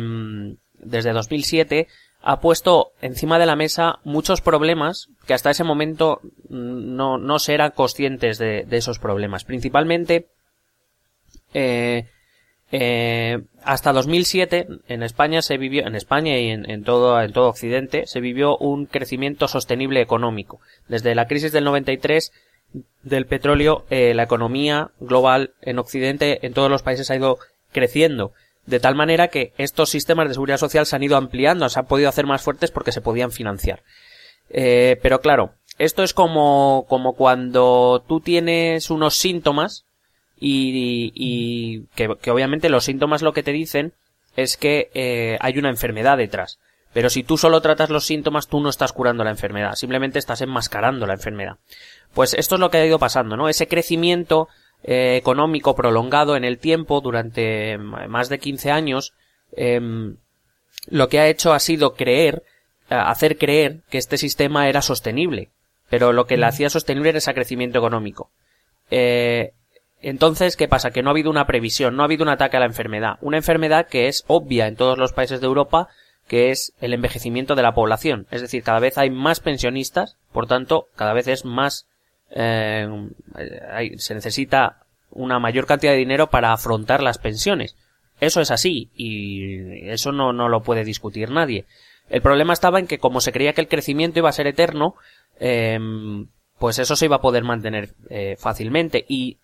desde 0.75 1.11
2007, 1.11 1.87
ha 2.21 2.39
puesto 2.39 2.91
encima 3.01 3.39
de 3.39 3.47
la 3.47 3.55
mesa 3.55 3.97
muchos 4.03 4.41
problemas 4.41 5.07
que 5.25 5.33
hasta 5.33 5.49
ese 5.49 5.63
momento 5.63 6.21
no, 6.49 7.17
no 7.17 7.39
se 7.39 7.55
eran 7.55 7.71
conscientes 7.71 8.37
de, 8.37 8.65
de 8.67 8.77
esos 8.77 8.99
problemas. 8.99 9.43
Principalmente, 9.43 10.27
eh, 11.55 12.05
eh, 12.71 13.39
hasta 13.63 13.93
2007 13.93 14.67
en 14.87 15.03
España 15.03 15.41
se 15.41 15.57
vivió, 15.57 15.87
en 15.87 15.95
España 15.95 16.37
y 16.37 16.49
en, 16.49 16.69
en, 16.69 16.83
todo, 16.83 17.19
en 17.21 17.33
todo 17.33 17.49
Occidente, 17.49 18.05
se 18.05 18.19
vivió 18.19 18.57
un 18.57 18.85
crecimiento 18.85 19.47
sostenible 19.47 20.01
económico. 20.01 20.59
Desde 20.87 21.15
la 21.15 21.27
crisis 21.27 21.51
del 21.51 21.63
93 21.63 22.31
del 23.03 23.25
petróleo, 23.25 23.85
eh, 23.89 24.13
la 24.13 24.23
economía 24.23 24.91
global 24.99 25.53
en 25.61 25.79
Occidente, 25.79 26.45
en 26.45 26.53
todos 26.53 26.69
los 26.69 26.83
países 26.83 27.09
ha 27.09 27.15
ido 27.15 27.39
creciendo. 27.71 28.33
De 28.65 28.79
tal 28.79 28.93
manera 28.93 29.29
que 29.29 29.53
estos 29.57 29.89
sistemas 29.89 30.27
de 30.27 30.35
seguridad 30.35 30.57
social 30.57 30.85
se 30.85 30.95
han 30.95 31.03
ido 31.03 31.17
ampliando, 31.17 31.67
se 31.69 31.79
han 31.79 31.87
podido 31.87 32.09
hacer 32.09 32.27
más 32.27 32.43
fuertes 32.43 32.69
porque 32.71 32.91
se 32.91 33.01
podían 33.01 33.31
financiar. 33.31 33.81
Eh, 34.51 34.99
pero 35.01 35.21
claro, 35.21 35.53
esto 35.79 36.03
es 36.03 36.13
como, 36.13 36.85
como 36.87 37.13
cuando 37.13 38.03
tú 38.07 38.19
tienes 38.19 38.91
unos 38.91 39.15
síntomas 39.15 39.85
y, 40.39 41.11
y 41.13 41.81
que, 41.95 42.15
que, 42.21 42.31
obviamente 42.31 42.69
los 42.69 42.85
síntomas 42.85 43.21
lo 43.21 43.33
que 43.33 43.43
te 43.43 43.51
dicen 43.51 43.93
es 44.35 44.57
que 44.57 44.89
eh, 44.93 45.37
hay 45.41 45.57
una 45.57 45.69
enfermedad 45.69 46.17
detrás. 46.17 46.59
Pero 46.93 47.09
si 47.09 47.23
tú 47.23 47.37
solo 47.37 47.61
tratas 47.61 47.89
los 47.89 48.05
síntomas, 48.05 48.47
tú 48.47 48.59
no 48.61 48.69
estás 48.69 48.93
curando 48.93 49.23
la 49.23 49.29
enfermedad, 49.29 49.75
simplemente 49.75 50.17
estás 50.17 50.41
enmascarando 50.41 51.05
la 51.05 51.13
enfermedad. 51.13 51.57
Pues 52.13 52.33
esto 52.33 52.55
es 52.55 52.61
lo 52.61 52.71
que 52.71 52.77
ha 52.77 52.85
ido 52.85 52.97
pasando, 52.97 53.37
¿no? 53.37 53.47
Ese 53.47 53.67
crecimiento 53.67 54.47
eh, 54.83 55.17
económico 55.17 55.75
prolongado 55.75 56.35
en 56.35 56.45
el 56.45 56.57
tiempo 56.57 57.01
durante 57.01 57.77
más 57.77 58.29
de 58.29 58.39
15 58.39 58.71
años, 58.71 59.13
eh, 59.55 59.79
lo 60.87 61.09
que 61.09 61.19
ha 61.19 61.27
hecho 61.27 61.53
ha 61.53 61.59
sido 61.59 61.93
creer, 61.93 62.43
hacer 62.89 63.37
creer 63.37 63.81
que 63.89 63.99
este 63.99 64.17
sistema 64.17 64.67
era 64.67 64.81
sostenible. 64.81 65.49
Pero 65.89 66.13
lo 66.13 66.25
que 66.25 66.37
le 66.37 66.45
hacía 66.45 66.69
sostenible 66.69 67.09
era 67.09 67.17
ese 67.17 67.33
crecimiento 67.33 67.79
económico. 67.79 68.31
Eh, 68.91 69.53
entonces, 70.01 70.55
¿qué 70.55 70.67
pasa? 70.67 70.91
Que 70.91 71.03
no 71.03 71.09
ha 71.09 71.11
habido 71.11 71.29
una 71.29 71.45
previsión, 71.45 71.95
no 71.95 72.03
ha 72.03 72.05
habido 72.05 72.23
un 72.23 72.29
ataque 72.29 72.57
a 72.57 72.61
la 72.61 72.65
enfermedad. 72.65 73.17
Una 73.21 73.37
enfermedad 73.37 73.87
que 73.87 74.07
es 74.07 74.23
obvia 74.27 74.67
en 74.67 74.75
todos 74.75 74.97
los 74.97 75.13
países 75.13 75.41
de 75.41 75.47
Europa, 75.47 75.89
que 76.27 76.51
es 76.51 76.73
el 76.79 76.93
envejecimiento 76.93 77.55
de 77.55 77.63
la 77.63 77.73
población. 77.73 78.27
Es 78.31 78.41
decir, 78.41 78.63
cada 78.63 78.79
vez 78.79 78.97
hay 78.97 79.09
más 79.09 79.39
pensionistas, 79.39 80.15
por 80.31 80.47
tanto, 80.47 80.87
cada 80.95 81.13
vez 81.13 81.27
es 81.27 81.43
más, 81.43 81.87
eh, 82.31 82.87
se 83.97 84.13
necesita 84.13 84.85
una 85.11 85.39
mayor 85.39 85.65
cantidad 85.65 85.91
de 85.91 85.97
dinero 85.97 86.29
para 86.29 86.53
afrontar 86.53 87.01
las 87.01 87.17
pensiones. 87.17 87.75
Eso 88.21 88.41
es 88.41 88.51
así, 88.51 88.89
y 88.95 89.89
eso 89.89 90.11
no, 90.11 90.33
no 90.33 90.49
lo 90.49 90.61
puede 90.61 90.83
discutir 90.83 91.31
nadie. 91.31 91.65
El 92.09 92.21
problema 92.21 92.53
estaba 92.53 92.79
en 92.79 92.87
que 92.87 92.99
como 92.99 93.21
se 93.21 93.31
creía 93.31 93.53
que 93.53 93.61
el 93.61 93.67
crecimiento 93.67 94.19
iba 94.19 94.29
a 94.29 94.33
ser 94.33 94.47
eterno, 94.47 94.95
eh, 95.39 95.79
pues 96.57 96.79
eso 96.79 96.95
se 96.95 97.05
iba 97.05 97.17
a 97.17 97.21
poder 97.21 97.43
mantener 97.43 97.93
eh, 98.09 98.35
fácilmente. 98.37 99.05
Y 99.07 99.37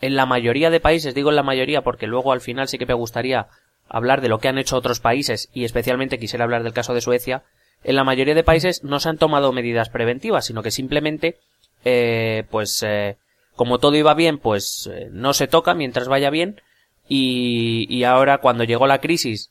en 0.00 0.16
la 0.16 0.26
mayoría 0.26 0.70
de 0.70 0.80
países, 0.80 1.14
digo 1.14 1.30
en 1.30 1.36
la 1.36 1.42
mayoría 1.42 1.82
porque 1.82 2.06
luego 2.06 2.32
al 2.32 2.40
final 2.40 2.68
sí 2.68 2.78
que 2.78 2.86
me 2.86 2.94
gustaría 2.94 3.48
hablar 3.88 4.20
de 4.20 4.28
lo 4.28 4.38
que 4.38 4.48
han 4.48 4.58
hecho 4.58 4.76
otros 4.76 5.00
países 5.00 5.48
y 5.52 5.64
especialmente 5.64 6.18
quisiera 6.18 6.44
hablar 6.44 6.62
del 6.62 6.72
caso 6.72 6.94
de 6.94 7.00
Suecia, 7.00 7.42
en 7.84 7.96
la 7.96 8.04
mayoría 8.04 8.34
de 8.34 8.44
países 8.44 8.84
no 8.84 9.00
se 9.00 9.08
han 9.08 9.18
tomado 9.18 9.52
medidas 9.52 9.88
preventivas, 9.88 10.46
sino 10.46 10.62
que 10.62 10.70
simplemente, 10.70 11.38
eh, 11.84 12.44
pues, 12.50 12.82
eh, 12.82 13.16
como 13.54 13.78
todo 13.78 13.96
iba 13.96 14.14
bien, 14.14 14.38
pues 14.38 14.88
eh, 14.92 15.08
no 15.12 15.32
se 15.32 15.46
toca 15.46 15.74
mientras 15.74 16.08
vaya 16.08 16.30
bien 16.30 16.60
y, 17.08 17.86
y 17.88 18.04
ahora 18.04 18.38
cuando 18.38 18.64
llegó 18.64 18.86
la 18.86 19.00
crisis, 19.00 19.50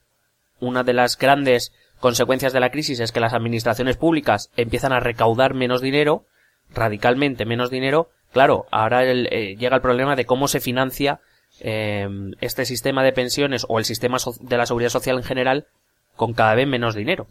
una 0.60 0.84
de 0.84 0.94
las 0.94 1.18
grandes 1.18 1.74
consecuencias 2.00 2.54
de 2.54 2.60
la 2.60 2.72
crisis 2.72 3.00
es 3.00 3.12
que 3.12 3.20
las 3.20 3.34
administraciones 3.34 3.98
públicas 3.98 4.52
empiezan 4.56 4.94
a 4.94 5.00
recaudar 5.00 5.54
menos 5.54 5.82
dinero, 5.82 6.26
radicalmente 6.70 7.46
menos 7.46 7.72
dinero, 7.72 8.10
claro, 8.32 8.66
ahora 8.72 9.04
eh, 9.06 9.56
llega 9.58 9.76
el 9.76 9.82
problema 9.82 10.16
de 10.16 10.26
cómo 10.26 10.48
se 10.48 10.60
financia 10.60 11.20
eh, 11.60 12.08
este 12.42 12.66
sistema 12.66 13.04
de 13.04 13.14
pensiones 13.14 13.66
o 13.68 13.80
el 13.80 13.86
sistema 13.86 14.18
de 14.42 14.58
la 14.58 14.66
seguridad 14.66 14.90
social 14.90 15.18
en 15.18 15.24
general 15.24 15.68
con 16.16 16.34
cada 16.34 16.56
vez 16.56 16.68
menos 16.68 16.96
dinero. 16.96 17.28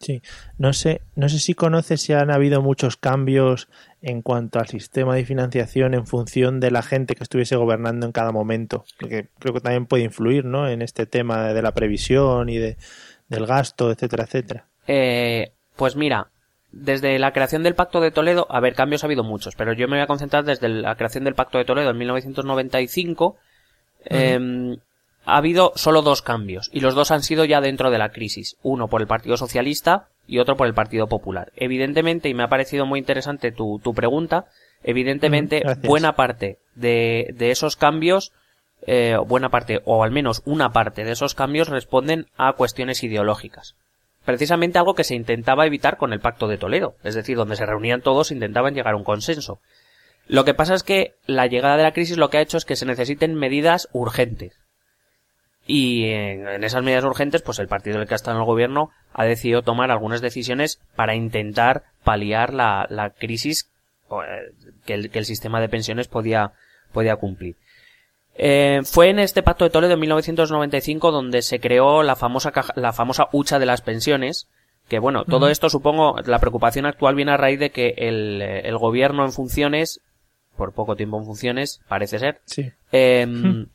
Sí, 0.00 0.22
no 0.56 0.72
sé, 0.72 1.02
no 1.14 1.28
sé 1.28 1.38
si 1.38 1.52
conoces 1.52 2.00
si 2.00 2.14
han 2.14 2.30
habido 2.30 2.62
muchos 2.62 2.96
cambios 2.96 3.68
en 4.00 4.22
cuanto 4.22 4.58
al 4.58 4.66
sistema 4.66 5.14
de 5.14 5.26
financiación 5.26 5.92
en 5.92 6.06
función 6.06 6.58
de 6.58 6.70
la 6.70 6.80
gente 6.80 7.14
que 7.14 7.22
estuviese 7.22 7.56
gobernando 7.56 8.06
en 8.06 8.12
cada 8.12 8.32
momento, 8.32 8.86
que 8.98 9.28
creo 9.38 9.52
que 9.52 9.60
también 9.60 9.84
puede 9.84 10.04
influir, 10.04 10.46
¿no? 10.46 10.66
En 10.66 10.80
este 10.80 11.04
tema 11.04 11.52
de 11.52 11.60
la 11.60 11.72
previsión 11.72 12.48
y 12.48 12.56
de, 12.56 12.78
del 13.28 13.44
gasto, 13.44 13.90
etcétera, 13.90 14.24
etcétera. 14.24 14.66
Eh, 14.86 15.52
pues 15.76 15.96
mira, 15.96 16.30
desde 16.72 17.18
la 17.18 17.32
creación 17.32 17.62
del 17.62 17.74
Pacto 17.74 18.00
de 18.00 18.10
Toledo, 18.10 18.46
a 18.48 18.60
ver, 18.60 18.74
cambios 18.74 19.02
ha 19.02 19.06
habido 19.06 19.24
muchos, 19.24 19.54
pero 19.56 19.72
yo 19.72 19.88
me 19.88 19.96
voy 19.96 20.02
a 20.02 20.06
concentrar 20.06 20.44
desde 20.44 20.68
la 20.68 20.94
creación 20.94 21.24
del 21.24 21.34
Pacto 21.34 21.58
de 21.58 21.64
Toledo 21.64 21.90
en 21.90 21.98
1995. 21.98 23.36
Em, 24.04 24.76
ha 25.24 25.36
habido 25.36 25.72
solo 25.74 26.02
dos 26.02 26.22
cambios, 26.22 26.70
y 26.72 26.80
los 26.80 26.94
dos 26.94 27.10
han 27.10 27.22
sido 27.22 27.44
ya 27.44 27.60
dentro 27.60 27.90
de 27.90 27.98
la 27.98 28.10
crisis. 28.10 28.56
Uno 28.62 28.88
por 28.88 29.00
el 29.00 29.06
Partido 29.06 29.36
Socialista 29.36 30.08
y 30.26 30.38
otro 30.38 30.56
por 30.56 30.66
el 30.66 30.74
Partido 30.74 31.08
Popular. 31.08 31.52
Evidentemente, 31.56 32.28
y 32.28 32.34
me 32.34 32.44
ha 32.44 32.48
parecido 32.48 32.86
muy 32.86 33.00
interesante 33.00 33.52
tu, 33.52 33.80
tu 33.80 33.92
pregunta, 33.92 34.46
evidentemente, 34.82 35.62
buena 35.82 36.14
parte 36.14 36.58
de, 36.74 37.34
de 37.36 37.50
esos 37.50 37.76
cambios, 37.76 38.32
eh, 38.86 39.16
buena 39.26 39.50
parte, 39.50 39.80
o 39.84 40.04
al 40.04 40.12
menos 40.12 40.42
una 40.46 40.70
parte 40.70 41.04
de 41.04 41.12
esos 41.12 41.34
cambios 41.34 41.68
responden 41.68 42.26
a 42.36 42.52
cuestiones 42.52 43.02
ideológicas 43.02 43.74
precisamente 44.24 44.78
algo 44.78 44.94
que 44.94 45.04
se 45.04 45.14
intentaba 45.14 45.66
evitar 45.66 45.96
con 45.96 46.12
el 46.12 46.20
Pacto 46.20 46.48
de 46.48 46.58
Toledo, 46.58 46.94
es 47.02 47.14
decir, 47.14 47.36
donde 47.36 47.56
se 47.56 47.66
reunían 47.66 48.02
todos 48.02 48.30
intentaban 48.30 48.74
llegar 48.74 48.94
a 48.94 48.96
un 48.96 49.04
consenso. 49.04 49.60
Lo 50.26 50.44
que 50.44 50.54
pasa 50.54 50.74
es 50.74 50.82
que 50.82 51.14
la 51.26 51.46
llegada 51.46 51.76
de 51.76 51.82
la 51.82 51.92
crisis 51.92 52.16
lo 52.16 52.30
que 52.30 52.38
ha 52.38 52.42
hecho 52.42 52.56
es 52.56 52.64
que 52.64 52.76
se 52.76 52.86
necesiten 52.86 53.34
medidas 53.34 53.88
urgentes. 53.92 54.60
Y 55.66 56.06
en, 56.06 56.64
esas 56.64 56.82
medidas 56.82 57.04
urgentes, 57.04 57.42
pues 57.42 57.58
el 57.58 57.68
partido 57.68 57.98
del 57.98 58.08
que 58.08 58.14
está 58.14 58.30
en 58.30 58.38
el 58.38 58.44
gobierno 58.44 58.90
ha 59.12 59.24
decidido 59.24 59.62
tomar 59.62 59.90
algunas 59.90 60.20
decisiones 60.20 60.80
para 60.96 61.14
intentar 61.14 61.84
paliar 62.04 62.54
la, 62.54 63.12
crisis 63.18 63.70
eh, 64.10 64.52
que 64.84 64.94
el, 64.94 65.10
que 65.10 65.18
el 65.18 65.24
sistema 65.26 65.60
de 65.60 65.68
pensiones 65.68 66.08
podía 66.08 66.52
cumplir. 67.18 67.56
Eh, 68.36 68.80
fue 68.84 69.10
en 69.10 69.18
este 69.18 69.42
Pacto 69.42 69.64
de 69.64 69.70
Toledo 69.70 69.90
de 69.90 69.96
1995 69.96 71.10
donde 71.10 71.42
se 71.42 71.60
creó 71.60 72.02
la 72.02 72.16
famosa, 72.16 72.52
la 72.76 72.92
famosa 72.92 73.28
hucha 73.32 73.58
de 73.58 73.66
las 73.66 73.82
pensiones, 73.82 74.48
que 74.88 74.98
bueno, 74.98 75.24
todo 75.24 75.48
esto 75.48 75.70
supongo, 75.70 76.16
la 76.24 76.38
preocupación 76.38 76.86
actual 76.86 77.14
viene 77.14 77.32
a 77.32 77.36
raíz 77.36 77.60
de 77.60 77.70
que 77.70 77.94
el, 77.96 78.42
el, 78.42 78.76
gobierno 78.76 79.24
en 79.24 79.32
funciones, 79.32 80.00
por 80.56 80.72
poco 80.72 80.96
tiempo 80.96 81.18
en 81.18 81.26
funciones, 81.26 81.80
parece 81.86 82.18
ser, 82.18 82.40
em, 82.90 83.66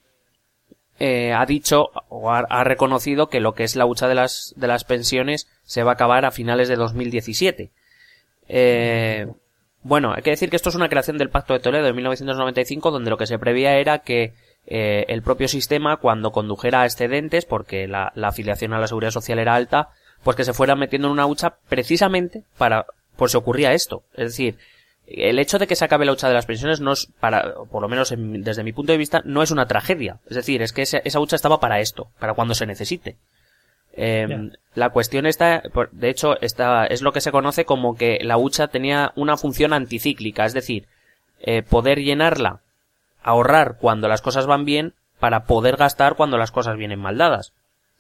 eh, 1.00 1.32
ha 1.34 1.46
dicho 1.46 1.90
o 2.10 2.32
ha, 2.32 2.64
reconocido 2.64 3.28
que 3.28 3.40
lo 3.40 3.54
que 3.54 3.64
es 3.64 3.76
la 3.76 3.86
hucha 3.86 4.08
de 4.08 4.16
las, 4.16 4.54
de 4.58 4.68
las 4.68 4.84
pensiones 4.84 5.48
se 5.64 5.84
va 5.84 5.92
a 5.92 5.94
acabar 5.94 6.26
a 6.26 6.32
finales 6.32 6.68
de 6.68 6.76
2017. 6.76 7.72
Eh, 8.48 9.28
bueno, 9.84 10.14
hay 10.14 10.22
que 10.22 10.32
decir 10.32 10.50
que 10.50 10.56
esto 10.56 10.70
es 10.70 10.76
una 10.76 10.90
creación 10.90 11.18
del 11.18 11.30
Pacto 11.30 11.54
de 11.54 11.60
Toledo 11.60 11.86
de 11.86 11.94
1995 11.94 12.92
donde 12.92 13.10
lo 13.10 13.18
que 13.18 13.28
se 13.28 13.40
prevía 13.40 13.78
era 13.78 14.00
que 14.00 14.34
eh, 14.68 15.06
el 15.10 15.22
propio 15.22 15.48
sistema 15.48 15.98
cuando 15.98 16.32
condujera 16.32 16.82
a 16.82 16.86
excedentes, 16.86 17.46
porque 17.46 17.88
la, 17.88 18.12
afiliación 18.24 18.74
a 18.74 18.80
la 18.80 18.88
seguridad 18.88 19.12
social 19.12 19.40
era 19.40 19.56
alta, 19.56 19.90
pues 20.24 20.36
que 20.36 20.44
se 20.44 20.54
fuera 20.54 20.76
metiendo 20.76 21.08
en 21.08 21.14
una 21.14 21.28
hucha 21.28 21.58
precisamente 21.70 22.44
para, 22.58 22.88
por 23.16 23.30
si 23.30 23.38
ocurría 23.38 23.74
esto. 23.74 24.04
Es 24.14 24.32
decir, 24.32 24.58
el 25.06 25.38
hecho 25.38 25.60
de 25.60 25.68
que 25.68 25.76
se 25.76 25.86
acabe 25.86 26.06
la 26.06 26.14
hucha 26.14 26.28
de 26.28 26.34
las 26.34 26.48
pensiones 26.48 26.82
no 26.82 26.94
es 26.94 27.08
para, 27.20 27.54
por 27.72 27.82
lo 27.82 27.88
menos 27.88 28.14
desde 28.18 28.64
mi 28.64 28.74
punto 28.74 28.92
de 28.92 28.98
vista, 28.98 29.22
no 29.24 29.44
es 29.44 29.52
una 29.52 29.68
tragedia. 29.68 30.20
Es 30.28 30.36
decir, 30.36 30.64
es 30.64 30.74
que 30.74 30.82
esa, 30.82 30.98
esa 30.98 31.20
hucha 31.20 31.36
estaba 31.36 31.60
para 31.60 31.80
esto, 31.80 32.08
para 32.18 32.34
cuando 32.34 32.56
se 32.56 32.66
necesite. 32.66 33.18
Em, 33.98 34.52
la 34.74 34.90
cuestión 34.90 35.26
está, 35.26 35.64
de 35.92 36.10
hecho, 36.10 36.42
está, 36.42 36.86
es 36.88 37.02
lo 37.02 37.14
que 37.14 37.22
se 37.22 37.32
conoce 37.32 37.66
como 37.66 37.96
que 37.96 38.20
la 38.24 38.38
hucha 38.38 38.68
tenía 38.68 39.14
una 39.16 39.38
función 39.38 39.74
anticíclica, 39.74 40.44
es 40.46 40.54
decir, 40.54 40.88
eh, 41.40 41.62
poder 41.62 42.00
llenarla 42.00 42.62
ahorrar 43.26 43.78
cuando 43.80 44.08
las 44.08 44.22
cosas 44.22 44.46
van 44.46 44.66
bien 44.66 44.94
para 45.20 45.46
poder 45.46 45.78
gastar 45.78 46.16
cuando 46.16 46.38
las 46.38 46.52
cosas 46.52 46.78
vienen 46.78 47.00
mal 47.00 47.18
dadas. 47.18 47.54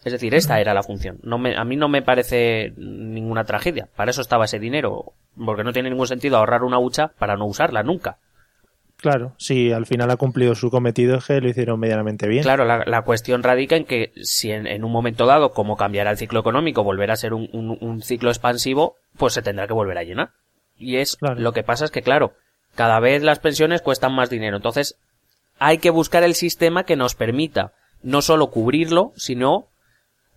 Es 0.04 0.14
decir, 0.14 0.36
esta 0.36 0.62
era 0.62 0.76
la 0.76 0.84
función. 0.84 1.18
No 1.24 1.40
me, 1.40 1.58
a 1.58 1.64
mí 1.64 1.76
no 1.76 1.90
me 1.90 2.04
parece 2.04 2.74
ninguna 2.78 3.44
tragedia. 3.44 3.90
Para 3.96 4.12
eso 4.12 4.22
estaba 4.22 4.46
ese 4.46 4.60
dinero. 4.60 5.14
Porque 5.36 5.64
no 5.64 5.74
tiene 5.74 5.90
ningún 5.90 6.06
sentido 6.06 6.38
ahorrar 6.38 6.64
una 6.64 6.78
hucha 6.78 7.08
para 7.18 7.36
no 7.38 7.46
usarla 7.48 7.82
nunca. 7.82 8.20
Claro, 8.98 9.34
si 9.38 9.72
al 9.72 9.88
final 9.88 10.12
ha 10.12 10.16
cumplido 10.16 10.54
su 10.54 10.70
cometido 10.70 11.18
es 11.18 11.26
que 11.26 11.42
lo 11.42 11.50
hicieron 11.50 11.80
medianamente 11.80 12.28
bien. 12.28 12.44
Claro, 12.44 12.66
la, 12.66 13.02
cuestión 13.02 13.42
radica 13.42 13.76
en 13.76 13.86
que 13.86 14.14
si 14.22 14.52
en, 14.52 14.84
un 14.84 14.92
momento 14.92 15.26
dado, 15.26 15.52
como 15.52 15.76
cambiará 15.76 16.12
el 16.12 16.18
ciclo 16.18 16.40
económico, 16.40 16.84
volverá 16.84 17.14
a 17.14 17.18
ser 17.18 17.34
un, 17.34 17.50
un, 17.52 18.02
ciclo 18.04 18.30
expansivo, 18.30 18.96
pues 19.18 19.34
se 19.34 19.42
tendrá 19.42 19.68
que 19.68 19.74
volver 19.74 19.98
a 19.98 20.04
llenar. 20.04 20.30
Y 20.78 20.98
es 20.98 21.18
lo 21.20 21.52
que 21.52 21.64
pasa 21.64 21.86
es 21.86 21.92
que, 21.92 22.04
claro, 22.04 22.34
cada 22.76 23.00
vez 23.00 23.24
las 23.24 23.40
pensiones 23.40 23.82
cuestan 23.82 24.14
más 24.14 24.30
dinero. 24.30 24.56
Entonces, 24.56 24.98
hay 25.60 25.78
que 25.78 25.90
buscar 25.90 26.24
el 26.24 26.36
sistema 26.36 26.84
que 26.84 26.96
nos 26.96 27.16
permita 27.16 27.74
no 28.04 28.22
solo 28.22 28.52
cubrirlo, 28.52 29.14
sino 29.16 29.68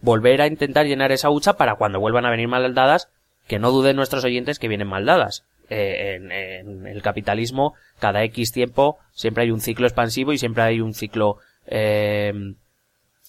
volver 0.00 0.40
a 0.40 0.46
intentar 0.46 0.87
llenar 0.87 1.12
esa 1.12 1.30
hucha 1.30 1.54
para 1.54 1.75
cuando 1.75 2.00
vuelvan 2.00 2.25
a 2.25 2.30
venir 2.30 2.48
mal 2.48 2.75
dadas, 2.75 3.08
que 3.46 3.58
no 3.58 3.70
duden 3.70 3.96
nuestros 3.96 4.25
oyentes 4.25 4.58
que 4.58 4.68
vienen 4.68 4.88
mal 4.88 5.04
dadas. 5.04 5.44
Eh, 5.70 6.14
en, 6.14 6.87
el 6.87 7.02
capitalismo, 7.02 7.75
cada 7.98 8.25
X 8.25 8.52
tiempo 8.52 8.98
siempre 9.12 9.44
hay 9.44 9.50
un 9.50 9.60
ciclo 9.60 9.87
expansivo 9.87 10.32
y 10.32 10.38
siempre 10.38 10.62
hay 10.62 10.80
un 10.80 10.94
ciclo 10.94 11.38
eh, 11.66 12.32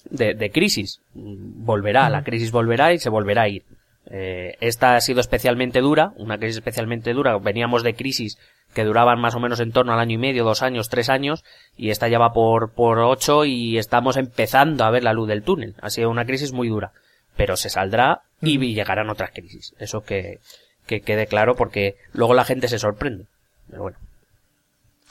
de, 0.10 0.51
crisis. 0.51 1.01
Volverá, 1.13 2.10
la 2.10 2.24
crisis 2.24 2.51
volverá 2.51 2.93
y 2.93 3.00
se 3.00 3.10
volverá 3.10 3.43
a 3.43 3.50
ir. 3.50 3.65
Eh, 4.10 4.55
esta 4.62 4.96
ha 4.96 5.01
sido 5.01 5.19
especialmente 5.19 5.81
dura, 5.81 6.13
una 6.15 6.38
crisis 6.38 6.58
especialmente 6.58 7.13
dura. 7.13 7.38
Veníamos 7.38 7.84
de 7.84 7.96
crisis 7.96 8.38
que 8.74 8.84
duraban 8.84 9.20
más 9.20 9.36
o 9.36 9.40
menos 9.40 9.60
en 9.60 9.72
torno 9.72 9.94
al 9.94 10.00
año 10.00 10.16
y 10.16 10.18
medio, 10.18 10.44
dos 10.44 10.62
años, 10.62 10.90
tres 10.90 11.10
años, 11.10 11.44
y 11.76 11.90
esta 11.90 12.08
ya 12.08 12.20
va 12.20 12.34
por, 12.34 12.72
por 12.72 13.00
ocho 13.00 13.46
y 13.46 13.78
estamos 13.78 14.18
empezando 14.18 14.84
a 14.84 14.92
ver 14.92 15.04
la 15.04 15.14
luz 15.14 15.28
del 15.28 15.44
túnel. 15.44 15.76
Ha 15.82 15.90
sido 15.90 16.10
una 16.10 16.26
crisis 16.26 16.54
muy 16.54 16.70
dura, 16.70 16.92
pero 17.36 17.58
se 17.58 17.70
saldrá 17.70 18.22
y 18.42 18.58
llegarán 18.74 19.10
otras 19.10 19.32
crisis. 19.32 19.74
Eso 19.80 20.02
que, 20.02 20.40
que 20.86 21.02
quede 21.02 21.28
claro 21.28 21.56
porque 21.56 21.96
luego 22.14 22.34
la 22.34 22.46
gente 22.46 22.68
se 22.68 22.80
sorprende. 22.80 23.26
Pero 23.70 23.84
bueno. 23.84 23.98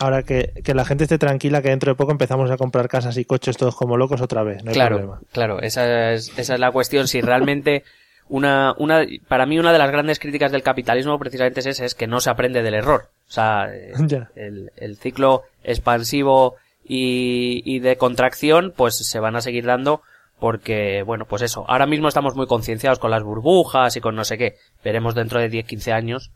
Ahora 0.01 0.23
que, 0.23 0.53
que, 0.63 0.75
la 0.75 0.85
gente 0.85 1.05
esté 1.05 1.19
tranquila, 1.19 1.61
que 1.61 1.71
dentro 1.71 1.91
de 1.91 1.97
poco 1.97 2.13
empezamos 2.13 2.51
a 2.53 2.57
comprar 2.57 2.89
casas 2.89 3.17
y 3.17 3.25
coches 3.25 3.57
todos 3.57 3.75
como 3.75 3.97
locos 3.97 4.21
otra 4.21 4.45
vez. 4.45 4.63
No 4.63 4.71
hay 4.71 4.75
claro, 4.75 4.97
problema. 4.99 5.21
claro, 5.33 5.61
esa 5.61 6.13
es, 6.13 6.33
esa 6.39 6.55
es 6.55 6.61
la 6.61 6.71
cuestión. 6.71 7.09
Si 7.09 7.21
realmente 7.21 7.83
una, 8.29 8.75
una, 8.79 9.05
para 9.29 9.47
mí 9.47 9.59
una 9.59 9.73
de 9.73 9.79
las 9.79 9.91
grandes 9.91 10.19
críticas 10.19 10.53
del 10.53 10.63
capitalismo 10.63 11.19
precisamente 11.19 11.61
es 11.61 11.67
esa, 11.67 11.85
es 11.85 11.95
que 11.95 12.07
no 12.07 12.21
se 12.21 12.31
aprende 12.31 12.63
del 12.63 12.75
error. 12.75 13.11
O 13.29 13.31
sea, 13.31 13.69
eh, 13.73 13.93
el, 14.37 14.73
el, 14.77 14.97
ciclo 14.97 15.45
expansivo 15.63 16.57
y, 16.85 17.63
y 17.65 17.81
de 17.81 17.97
contracción 17.97 18.73
pues 18.77 18.97
se 18.97 19.21
van 19.21 19.37
a 19.37 19.41
seguir 19.41 19.65
dando 19.67 20.03
porque, 20.39 21.03
bueno, 21.03 21.25
pues 21.25 21.43
eso, 21.43 21.65
ahora 21.69 21.87
mismo 21.87 22.09
estamos 22.09 22.37
muy 22.37 22.47
concienciados 22.47 23.01
con 23.01 23.11
las 23.11 23.25
burbujas 23.25 23.97
y 23.97 24.01
con 24.01 24.15
no 24.15 24.25
sé 24.25 24.39
qué. 24.39 24.55
Veremos 24.85 25.15
dentro 25.15 25.41
de 25.41 25.49
10, 25.49 25.67
15 25.67 25.93
años 25.93 26.31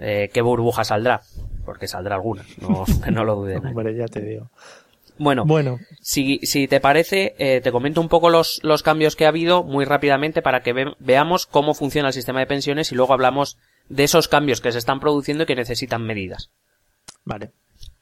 eh, 0.00 0.30
qué 0.32 0.40
burbuja 0.40 0.82
saldrá. 0.82 1.20
porque 1.64 1.86
saldrá 1.86 2.16
alguna, 2.16 2.42
no, 2.60 2.84
no 3.12 3.24
lo 3.24 3.36
dudes. 3.36 3.58
Hombre, 3.62 3.94
ya 3.94 4.06
te 4.06 4.20
digo. 4.20 4.50
Bueno, 5.22 5.44
Bueno, 5.44 5.78
si, 6.00 6.38
si 6.44 6.66
te 6.66 6.80
parece, 6.80 7.34
eh, 7.38 7.60
te 7.60 7.70
comento 7.72 8.00
un 8.00 8.08
poco 8.08 8.30
los, 8.30 8.58
los 8.62 8.82
cambios 8.82 9.16
que 9.16 9.26
ha 9.26 9.28
habido 9.28 9.62
muy 9.62 9.84
rápidamente 9.84 10.40
para 10.40 10.62
que 10.62 10.72
ve- 10.72 10.94
veamos 10.98 11.44
cómo 11.46 11.74
funciona 11.74 12.08
el 12.08 12.14
sistema 12.14 12.40
de 12.40 12.46
pensiones 12.46 12.90
y 12.90 12.94
luego 12.94 13.12
hablamos 13.12 13.58
de 13.90 14.04
esos 14.04 14.28
cambios 14.28 14.62
que 14.62 14.72
se 14.72 14.78
están 14.78 14.98
produciendo 14.98 15.42
y 15.44 15.46
que 15.46 15.54
necesitan 15.56 16.02
medidas. 16.06 16.48
vale. 17.24 17.50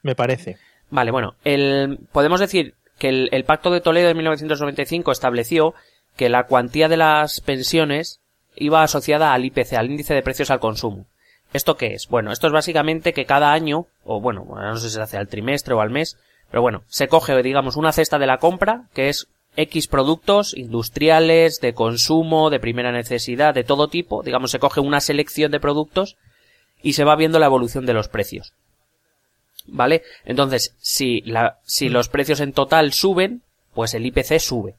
Me 0.01 0.15
parece. 0.15 0.57
Vale, 0.91 1.11
bueno, 1.11 1.35
el, 1.43 1.99
podemos 2.13 2.39
decir 2.39 2.75
que 2.97 3.09
el, 3.09 3.27
el 3.33 3.43
Pacto 3.43 3.69
de 3.69 3.81
Toledo 3.81 4.07
de 4.07 4.13
1995 4.13 5.11
estableció 5.11 5.73
que 6.15 6.29
la 6.29 6.45
cuantía 6.45 6.87
de 6.87 6.95
las 6.97 7.41
pensiones 7.41 8.21
iba 8.55 8.81
asociada 8.81 9.33
al 9.33 9.43
IPC, 9.43 9.73
al 9.73 9.91
índice 9.91 10.13
de 10.13 10.21
precios 10.21 10.51
al 10.51 10.61
consumo. 10.61 11.05
¿Esto 11.51 11.75
qué 11.75 11.95
es? 11.95 12.07
Bueno, 12.07 12.31
esto 12.31 12.47
es 12.47 12.53
básicamente 12.53 13.11
que 13.11 13.25
cada 13.25 13.51
año, 13.51 13.87
o 14.05 14.21
bueno, 14.21 14.45
no 14.49 14.77
sé 14.77 14.87
si 14.87 14.95
se 14.95 15.01
hace 15.01 15.17
al 15.17 15.27
trimestre 15.27 15.73
o 15.73 15.81
al 15.81 15.89
mes, 15.89 16.17
pero 16.49 16.61
bueno, 16.61 16.83
se 16.87 17.07
coge, 17.07 17.41
digamos, 17.41 17.75
una 17.75 17.91
cesta 17.91 18.19
de 18.19 18.27
la 18.27 18.37
compra, 18.37 18.87
que 18.93 19.09
es 19.09 19.27
X 19.55 19.87
productos 19.87 20.55
industriales, 20.55 21.59
de 21.59 21.73
consumo, 21.73 22.49
de 22.49 22.59
primera 22.59 22.91
necesidad, 22.91 23.53
de 23.53 23.63
todo 23.63 23.87
tipo, 23.87 24.23
digamos, 24.23 24.51
se 24.51 24.59
coge 24.59 24.79
una 24.79 25.01
selección 25.01 25.51
de 25.51 25.59
productos 25.59 26.17
y 26.81 26.93
se 26.93 27.03
va 27.03 27.15
viendo 27.15 27.39
la 27.39 27.47
evolución 27.47 27.85
de 27.85 27.93
los 27.93 28.07
precios. 28.07 28.53
¿Vale? 29.67 30.03
Entonces, 30.25 30.75
si, 30.79 31.21
la, 31.21 31.59
si 31.63 31.89
los 31.89 32.09
precios 32.09 32.39
en 32.39 32.53
total 32.53 32.93
suben, 32.93 33.43
pues 33.73 33.93
el 33.93 34.05
IPC 34.05 34.39
sube. 34.39 34.75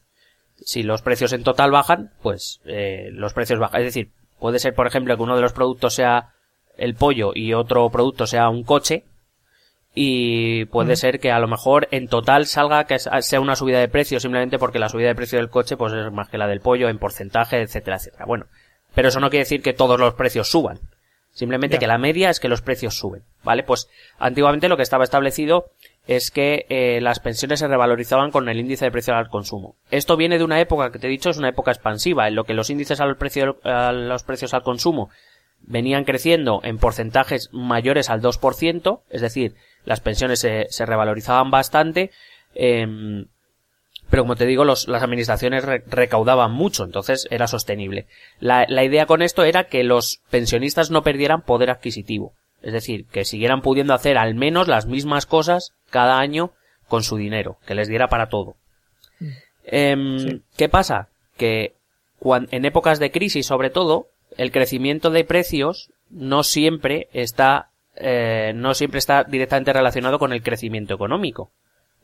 Si 0.64 0.82
los 0.82 1.02
precios 1.02 1.32
en 1.32 1.44
total 1.44 1.70
bajan, 1.70 2.10
pues 2.22 2.60
eh, 2.64 3.08
los 3.12 3.32
precios 3.32 3.58
bajan. 3.58 3.80
Es 3.80 3.86
decir, 3.86 4.10
puede 4.38 4.58
ser, 4.58 4.74
por 4.74 4.86
ejemplo, 4.86 5.16
que 5.16 5.22
uno 5.22 5.36
de 5.36 5.42
los 5.42 5.52
productos 5.52 5.94
sea 5.94 6.34
el 6.76 6.94
pollo 6.94 7.32
y 7.34 7.54
otro 7.54 7.88
producto 7.90 8.26
sea 8.26 8.48
un 8.48 8.64
coche. 8.64 9.04
Y 9.94 10.66
puede 10.66 10.94
ser 10.94 11.18
que 11.18 11.32
a 11.32 11.40
lo 11.40 11.48
mejor 11.48 11.88
en 11.90 12.06
total 12.06 12.46
salga 12.46 12.84
que 12.84 12.98
sea 12.98 13.40
una 13.40 13.56
subida 13.56 13.80
de 13.80 13.88
precio 13.88 14.20
simplemente 14.20 14.58
porque 14.58 14.78
la 14.78 14.88
subida 14.88 15.08
de 15.08 15.16
precio 15.16 15.38
del 15.38 15.50
coche 15.50 15.76
pues 15.76 15.92
es 15.92 16.12
más 16.12 16.28
que 16.28 16.38
la 16.38 16.46
del 16.46 16.60
pollo 16.60 16.88
en 16.88 16.98
porcentaje, 16.98 17.60
etcétera, 17.60 17.96
etcétera. 17.96 18.24
Bueno, 18.24 18.46
pero 18.94 19.08
eso 19.08 19.18
no 19.18 19.30
quiere 19.30 19.44
decir 19.44 19.62
que 19.62 19.72
todos 19.72 19.98
los 19.98 20.14
precios 20.14 20.48
suban. 20.48 20.78
Simplemente 21.32 21.78
que 21.78 21.86
la 21.86 21.98
media 21.98 22.28
es 22.28 22.40
que 22.40 22.48
los 22.48 22.60
precios 22.60 22.98
suben, 22.98 23.22
¿vale? 23.44 23.62
Pues 23.62 23.88
antiguamente 24.18 24.68
lo 24.68 24.76
que 24.76 24.82
estaba 24.82 25.04
establecido 25.04 25.70
es 26.06 26.30
que 26.30 26.66
eh, 26.68 27.00
las 27.00 27.20
pensiones 27.20 27.60
se 27.60 27.68
revalorizaban 27.68 28.32
con 28.32 28.48
el 28.48 28.58
índice 28.58 28.84
de 28.84 28.90
precio 28.90 29.14
al 29.14 29.28
consumo. 29.28 29.76
Esto 29.92 30.16
viene 30.16 30.38
de 30.38 30.44
una 30.44 30.60
época 30.60 30.90
que 30.90 30.98
te 30.98 31.06
he 31.06 31.10
dicho 31.10 31.30
es 31.30 31.38
una 31.38 31.48
época 31.48 31.70
expansiva, 31.70 32.26
en 32.26 32.34
lo 32.34 32.44
que 32.44 32.54
los 32.54 32.68
índices 32.68 33.00
al 33.00 33.16
precio, 33.16 33.58
a 33.62 33.92
los 33.92 34.24
precios 34.24 34.54
al 34.54 34.62
consumo 34.62 35.10
venían 35.62 36.04
creciendo 36.04 36.60
en 36.64 36.78
porcentajes 36.78 37.50
mayores 37.52 38.10
al 38.10 38.22
2%, 38.22 39.00
es 39.10 39.20
decir, 39.20 39.54
las 39.84 40.00
pensiones 40.00 40.40
se, 40.40 40.66
se 40.70 40.86
revalorizaban 40.86 41.50
bastante, 41.50 42.10
em, 42.54 43.26
pero 44.10 44.24
como 44.24 44.36
te 44.36 44.46
digo, 44.46 44.64
los- 44.64 44.88
las 44.88 45.02
administraciones 45.02 45.64
re- 45.64 45.84
recaudaban 45.86 46.52
mucho, 46.52 46.84
entonces 46.84 47.26
era 47.30 47.46
sostenible. 47.46 48.06
La, 48.40 48.66
la 48.68 48.84
idea 48.84 49.06
con 49.06 49.22
esto 49.22 49.44
era 49.44 49.64
que 49.64 49.84
los 49.84 50.20
pensionistas 50.30 50.90
no 50.90 51.02
perdieran 51.02 51.42
poder 51.42 51.70
adquisitivo, 51.70 52.32
es 52.62 52.72
decir, 52.72 53.06
que 53.06 53.24
siguieran 53.24 53.62
pudiendo 53.62 53.94
hacer 53.94 54.18
al 54.18 54.34
menos 54.34 54.68
las 54.68 54.86
mismas 54.86 55.26
cosas 55.26 55.72
cada 55.90 56.18
año 56.18 56.52
con 56.88 57.02
su 57.04 57.16
dinero, 57.16 57.58
que 57.66 57.74
les 57.76 57.88
diera 57.88 58.08
para 58.08 58.28
todo. 58.28 58.56
Em, 59.64 60.18
Sí. 60.18 60.42
¿Qué 60.56 60.68
pasa? 60.68 61.08
Que 61.36 61.74
en 62.50 62.64
épocas 62.64 62.98
de 62.98 63.10
crisis, 63.10 63.46
sobre 63.46 63.70
todo, 63.70 64.08
el 64.36 64.50
crecimiento 64.52 65.10
de 65.10 65.24
precios 65.24 65.90
no 66.10 66.42
siempre 66.42 67.08
está 67.12 67.69
eh, 67.96 68.52
no 68.54 68.74
siempre 68.74 68.98
está 68.98 69.24
directamente 69.24 69.72
relacionado 69.72 70.18
con 70.18 70.32
el 70.32 70.42
crecimiento 70.42 70.94
económico. 70.94 71.50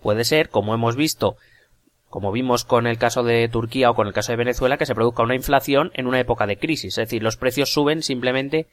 Puede 0.03 0.25
ser, 0.25 0.51
como 0.51 0.75
hemos 0.75 0.97
visto, 0.97 1.37
como 2.09 2.33
vimos 2.33 2.65
con 2.65 2.87
el 2.87 2.99
caso 2.99 3.23
de 3.23 3.49
Turquía 3.49 3.91
o 3.91 3.95
con 3.95 4.07
el 4.07 4.13
caso 4.13 4.33
de 4.33 4.37
Venezuela, 4.37 4.77
que 4.77 4.87
se 4.87 4.95
produzca 4.95 5.23
una 5.23 5.35
inflación 5.35 5.91
en 5.95 6.07
una 6.07 6.21
época 6.21 6.47
de 6.47 6.59
crisis. 6.59 6.99
Es 6.99 7.09
decir, 7.09 7.23
los 7.23 7.37
precios 7.37 7.73
suben 7.73 8.03
simplemente 8.03 8.67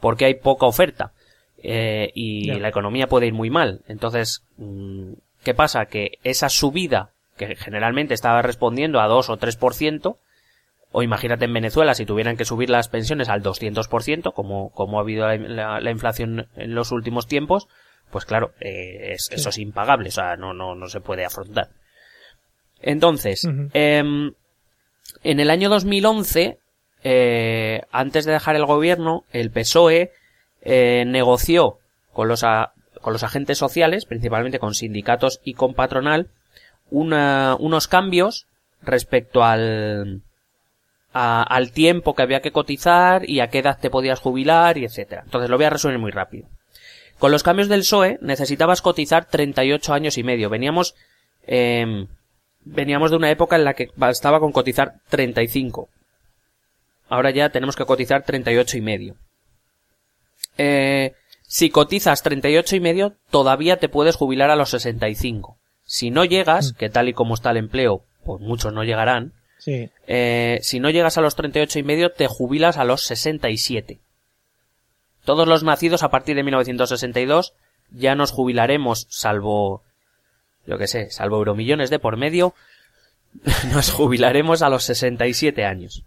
porque 0.00 0.24
hay 0.24 0.34
poca 0.34 0.66
oferta 0.66 1.12
eh, 1.62 2.10
y 2.14 2.46
la 2.58 2.68
economía 2.68 3.06
puede 3.06 3.26
ir 3.26 3.34
muy 3.34 3.50
mal. 3.50 3.82
Entonces, 3.86 4.44
mm, 4.56 5.12
¿qué 5.44 5.54
pasa? 5.54 5.86
Que 5.86 6.18
esa 6.24 6.48
subida, 6.48 7.10
que 7.36 7.56
generalmente 7.56 8.14
estaba 8.14 8.42
respondiendo 8.42 9.00
a 9.00 9.06
2 9.06 9.30
o 9.30 9.38
3%, 9.38 10.16
o 10.92 11.02
imagínate 11.02 11.44
en 11.44 11.52
Venezuela 11.54 11.94
si 11.94 12.04
tuvieran 12.06 12.36
que 12.36 12.44
subir 12.44 12.68
las 12.70 12.88
pensiones 12.88 13.28
al 13.28 13.42
200%, 13.42 14.32
como, 14.32 14.70
como 14.70 14.98
ha 14.98 15.02
habido 15.02 15.26
la, 15.26 15.36
la- 15.36 15.80
la 15.80 15.90
inflación 15.90 16.48
en 16.56 16.74
los 16.74 16.90
últimos 16.92 17.26
tiempos, 17.26 17.68
pues 18.10 18.24
claro, 18.24 18.52
eh, 18.60 19.12
es- 19.12 19.30
eso 19.30 19.50
es 19.50 19.58
impagable, 19.58 20.08
o 20.08 20.12
sea, 20.12 20.36
no, 20.36 20.52
no, 20.52 20.74
no 20.74 20.88
se 20.88 21.00
puede 21.00 21.24
afrontar. 21.24 21.68
Entonces, 22.82 23.44
em, 23.74 24.32
en 25.22 25.40
el 25.40 25.50
año 25.50 25.68
2011, 25.68 26.58
eh, 27.04 27.82
antes 27.92 28.24
de 28.24 28.32
dejar 28.32 28.56
el 28.56 28.64
gobierno, 28.66 29.24
el 29.32 29.50
PSOE 29.50 30.12
eh, 30.62 31.04
negoció 31.06 31.78
con 32.12 32.28
los, 32.28 32.44
a- 32.44 32.72
con 33.00 33.12
los 33.14 33.22
agentes 33.22 33.56
sociales, 33.58 34.04
principalmente 34.06 34.58
con 34.58 34.74
sindicatos 34.74 35.40
y 35.44 35.54
con 35.54 35.74
patronal, 35.74 36.28
una- 36.90 37.56
unos 37.58 37.88
cambios 37.88 38.46
respecto 38.82 39.42
al, 39.44 40.22
a- 41.12 41.42
al 41.42 41.72
tiempo 41.72 42.14
que 42.14 42.22
había 42.22 42.40
que 42.40 42.52
cotizar 42.52 43.28
y 43.28 43.40
a 43.40 43.48
qué 43.48 43.58
edad 43.58 43.78
te 43.80 43.90
podías 43.90 44.20
jubilar 44.20 44.78
y 44.78 44.84
etcétera. 44.84 45.22
Entonces 45.24 45.50
lo 45.50 45.56
voy 45.56 45.66
a 45.66 45.70
resumir 45.70 45.98
muy 45.98 46.10
rápido. 46.10 46.48
Con 47.18 47.32
los 47.32 47.42
cambios 47.42 47.68
del 47.68 47.80
PSOE 47.80 48.18
necesitabas 48.22 48.80
cotizar 48.82 49.26
38 49.26 49.92
años 49.92 50.16
y 50.16 50.22
medio. 50.22 50.48
Veníamos, 50.48 50.94
em, 51.46 52.06
veníamos 52.60 53.10
de 53.10 53.16
una 53.16 53.30
época 53.30 53.56
en 53.56 53.64
la 53.64 53.74
que 53.74 53.90
bastaba 53.96 54.40
con 54.40 54.52
cotizar 54.52 54.94
35. 55.08 55.88
Ahora 57.08 57.30
ya 57.30 57.50
tenemos 57.50 57.76
que 57.76 57.84
cotizar 57.84 58.22
38 58.22 58.78
y 58.78 58.80
medio. 58.80 59.16
Eh, 60.58 61.12
si 61.42 61.70
cotizas 61.70 62.22
38 62.22 62.76
y 62.76 62.80
medio, 62.80 63.14
todavía 63.30 63.78
te 63.78 63.88
puedes 63.88 64.16
jubilar 64.16 64.50
a 64.50 64.56
los 64.56 64.70
65. 64.70 65.58
Si 65.84 66.10
no 66.10 66.24
llegas, 66.24 66.72
que 66.72 66.88
tal 66.88 67.08
y 67.08 67.12
como 67.12 67.34
está 67.34 67.50
el 67.50 67.56
empleo, 67.56 68.04
pues 68.24 68.40
muchos 68.40 68.72
no 68.72 68.84
llegarán, 68.84 69.32
Sí. 69.60 69.90
eh, 70.06 70.58
si 70.62 70.80
no 70.80 70.90
llegas 70.90 71.16
a 71.18 71.20
los 71.20 71.36
38 71.36 71.78
y 71.78 71.82
medio, 71.82 72.10
te 72.12 72.26
jubilas 72.26 72.76
a 72.76 72.84
los 72.84 73.02
67. 73.02 74.00
Todos 75.24 75.46
los 75.46 75.62
nacidos 75.62 76.02
a 76.02 76.10
partir 76.10 76.34
de 76.34 76.42
1962 76.42 77.54
ya 77.92 78.14
nos 78.14 78.32
jubilaremos, 78.32 79.06
salvo, 79.10 79.82
yo 80.66 80.78
que 80.78 80.86
sé, 80.86 81.10
salvo 81.10 81.36
euromillones 81.36 81.90
de 81.90 81.98
por 81.98 82.16
medio, 82.16 82.54
nos 83.72 83.92
jubilaremos 83.92 84.62
a 84.62 84.68
los 84.70 84.84
67 84.84 85.64
años. 85.64 86.04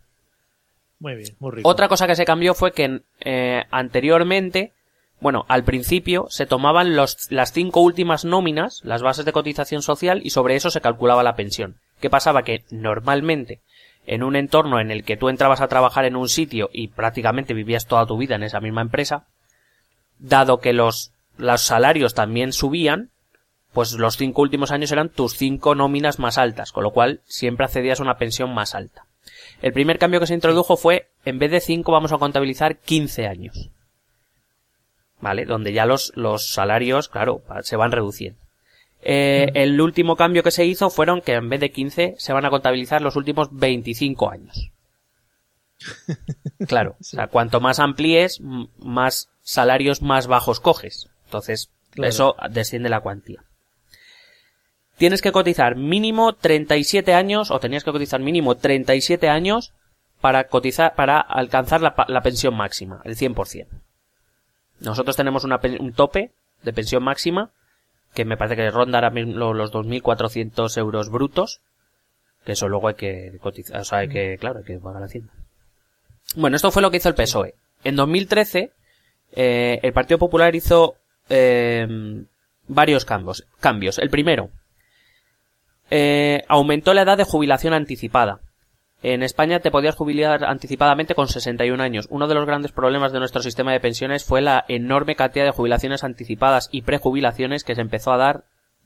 Muy 0.99 1.15
bien, 1.15 1.35
muy 1.39 1.51
rico. 1.51 1.69
Otra 1.69 1.87
cosa 1.87 2.07
que 2.07 2.15
se 2.15 2.25
cambió 2.25 2.53
fue 2.53 2.71
que 2.71 3.01
eh, 3.19 3.63
anteriormente, 3.71 4.71
bueno, 5.23 5.45
al 5.47 5.63
principio 5.63 6.27
se 6.29 6.45
tomaban 6.45 6.97
las 6.97 7.53
cinco 7.53 7.79
últimas 7.79 8.25
nóminas, 8.25 8.81
las 8.83 9.01
bases 9.01 9.23
de 9.23 9.31
cotización 9.31 9.81
social, 9.81 10.19
y 10.21 10.31
sobre 10.31 10.57
eso 10.57 10.69
se 10.69 10.81
calculaba 10.81 11.23
la 11.23 11.37
pensión. 11.37 11.77
¿Qué 12.01 12.09
pasaba? 12.09 12.43
Que 12.43 12.65
normalmente, 12.71 13.61
en 14.05 14.21
un 14.21 14.35
entorno 14.35 14.81
en 14.81 14.91
el 14.91 15.05
que 15.05 15.15
tú 15.15 15.29
entrabas 15.29 15.61
a 15.61 15.69
trabajar 15.69 16.03
en 16.03 16.17
un 16.17 16.27
sitio 16.27 16.69
y 16.73 16.89
prácticamente 16.89 17.53
vivías 17.53 17.87
toda 17.87 18.05
tu 18.05 18.17
vida 18.17 18.35
en 18.35 18.43
esa 18.43 18.59
misma 18.59 18.81
empresa, 18.81 19.25
dado 20.19 20.59
que 20.59 20.73
los, 20.73 21.13
los 21.37 21.61
salarios 21.61 22.13
también 22.13 22.51
subían, 22.51 23.09
pues 23.71 23.93
los 23.93 24.17
cinco 24.17 24.41
últimos 24.41 24.71
años 24.71 24.91
eran 24.91 25.07
tus 25.07 25.37
cinco 25.37 25.73
nóminas 25.73 26.19
más 26.19 26.37
altas, 26.37 26.73
con 26.73 26.83
lo 26.83 26.91
cual 26.91 27.21
siempre 27.23 27.63
accedías 27.65 28.01
a 28.01 28.03
una 28.03 28.17
pensión 28.17 28.53
más 28.53 28.75
alta. 28.75 29.05
El 29.61 29.71
primer 29.71 29.99
cambio 29.99 30.19
que 30.19 30.27
se 30.27 30.33
introdujo 30.33 30.75
fue, 30.75 31.07
en 31.23 31.39
vez 31.39 31.49
de 31.49 31.61
5 31.61 31.89
vamos 31.93 32.11
a 32.11 32.17
contabilizar 32.17 32.75
15 32.75 33.27
años. 33.27 33.69
¿Vale? 35.23 35.45
Donde 35.45 35.71
ya 35.71 35.85
los, 35.85 36.11
los 36.15 36.49
salarios, 36.49 37.07
claro, 37.07 37.41
se 37.61 37.77
van 37.77 37.93
reduciendo. 37.93 38.37
Eh, 39.01 39.51
El 39.53 39.79
último 39.79 40.17
cambio 40.17 40.43
que 40.43 40.51
se 40.51 40.65
hizo 40.65 40.89
fueron 40.89 41.21
que 41.21 41.33
en 41.35 41.47
vez 41.47 41.61
de 41.61 41.71
15 41.71 42.15
se 42.17 42.33
van 42.33 42.43
a 42.45 42.49
contabilizar 42.49 43.01
los 43.01 43.15
últimos 43.15 43.47
25 43.51 44.29
años. 44.29 44.69
Claro, 46.67 46.95
o 46.99 47.03
sea, 47.03 47.27
cuanto 47.27 47.59
más 47.61 47.79
amplíes, 47.79 48.39
más 48.77 49.29
salarios 49.41 50.01
más 50.01 50.27
bajos 50.27 50.59
coges. 50.59 51.09
Entonces, 51.25 51.69
Claro. 51.91 52.09
eso 52.09 52.35
desciende 52.49 52.89
la 52.89 52.99
cuantía. 53.01 53.43
Tienes 54.97 55.21
que 55.21 55.31
cotizar 55.31 55.75
mínimo 55.75 56.33
37 56.33 57.13
años, 57.13 57.49
o 57.51 57.59
tenías 57.59 57.83
que 57.83 57.91
cotizar 57.91 58.19
mínimo 58.19 58.55
37 58.55 59.29
años 59.29 59.73
para 60.21 60.47
cotizar, 60.47 60.95
para 60.95 61.19
alcanzar 61.19 61.81
la, 61.81 61.93
la 62.07 62.21
pensión 62.21 62.55
máxima, 62.55 63.01
el 63.03 63.15
100%. 63.15 63.67
Nosotros 64.79 65.15
tenemos 65.15 65.43
una 65.43 65.59
un 65.79 65.93
tope 65.93 66.31
de 66.63 66.73
pensión 66.73 67.03
máxima 67.03 67.51
que 68.13 68.25
me 68.25 68.37
parece 68.37 68.55
que 68.55 68.69
ronda 68.69 68.99
ahora 68.99 69.09
mismo 69.09 69.53
los 69.53 69.71
2.400 69.71 70.77
euros 70.77 71.09
brutos, 71.09 71.61
que 72.45 72.51
eso 72.51 72.67
luego 72.67 72.87
hay 72.87 72.93
que 72.95 73.37
cotizar, 73.41 73.81
o 73.81 73.83
sea, 73.83 73.99
hay 73.99 74.09
que, 74.09 74.37
claro, 74.37 74.59
hay 74.59 74.65
que 74.65 74.77
pagar 74.77 74.99
la 75.01 75.07
hacienda. 75.07 75.33
Bueno, 76.35 76.55
esto 76.55 76.71
fue 76.71 76.81
lo 76.81 76.91
que 76.91 76.97
hizo 76.97 77.09
el 77.09 77.15
PSOE. 77.15 77.55
En 77.83 77.95
2013, 77.95 78.71
eh, 79.35 79.79
el 79.81 79.93
Partido 79.93 80.19
Popular 80.19 80.55
hizo 80.55 80.95
eh, 81.29 81.87
varios 82.67 83.05
cambios. 83.05 83.45
cambios. 83.59 83.97
El 83.97 84.09
primero, 84.09 84.49
eh, 85.89 86.43
aumentó 86.47 86.93
la 86.93 87.01
edad 87.01 87.17
de 87.17 87.23
jubilación 87.23 87.73
anticipada. 87.73 88.39
En 89.03 89.21
España 89.21 89.59
te 89.59 89.69
podías 89.69 89.95
jubilar 89.95 90.45
anticipadamente 90.45 91.13
con 91.13 91.27
61 91.27 91.83
años. 91.83 92.07
Uno 92.09 92.27
de 92.27 92.35
los 92.35 92.45
grandes 92.45 92.71
problemas 92.71 93.11
de 93.11 93.19
nuestro 93.19 93.41
sistema 93.41 93.73
de 93.73 93.81
pensiones 93.81 94.23
fue 94.23 94.41
la 94.41 94.63
enorme 94.69 95.17
cantidad 95.17 95.43
de 95.43 95.51
jubilaciones 95.51 96.05
anticipadas 96.05 96.69
y 96.71 96.83
prejubilaciones 96.83 97.65
que 97.65 97.75
se 97.75 97.81
empezó 97.81 98.13
a 98.13 98.17
dar 98.17 98.45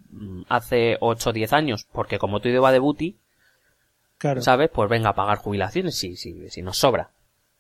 mm, 0.09 0.41
hace 0.49 0.97
8 1.01 1.29
o 1.29 1.33
10 1.33 1.53
años. 1.53 1.87
Porque 1.91 2.17
como 2.17 2.39
tú 2.39 2.49
iba 2.49 2.71
de 2.71 2.79
booty, 2.79 3.15
Claro. 4.17 4.41
¿sabes? 4.41 4.71
Pues 4.73 4.89
venga 4.89 5.09
a 5.09 5.15
pagar 5.15 5.37
jubilaciones 5.37 5.95
si, 5.95 6.15
si, 6.15 6.49
si 6.49 6.61
nos 6.63 6.79
sobra. 6.79 7.11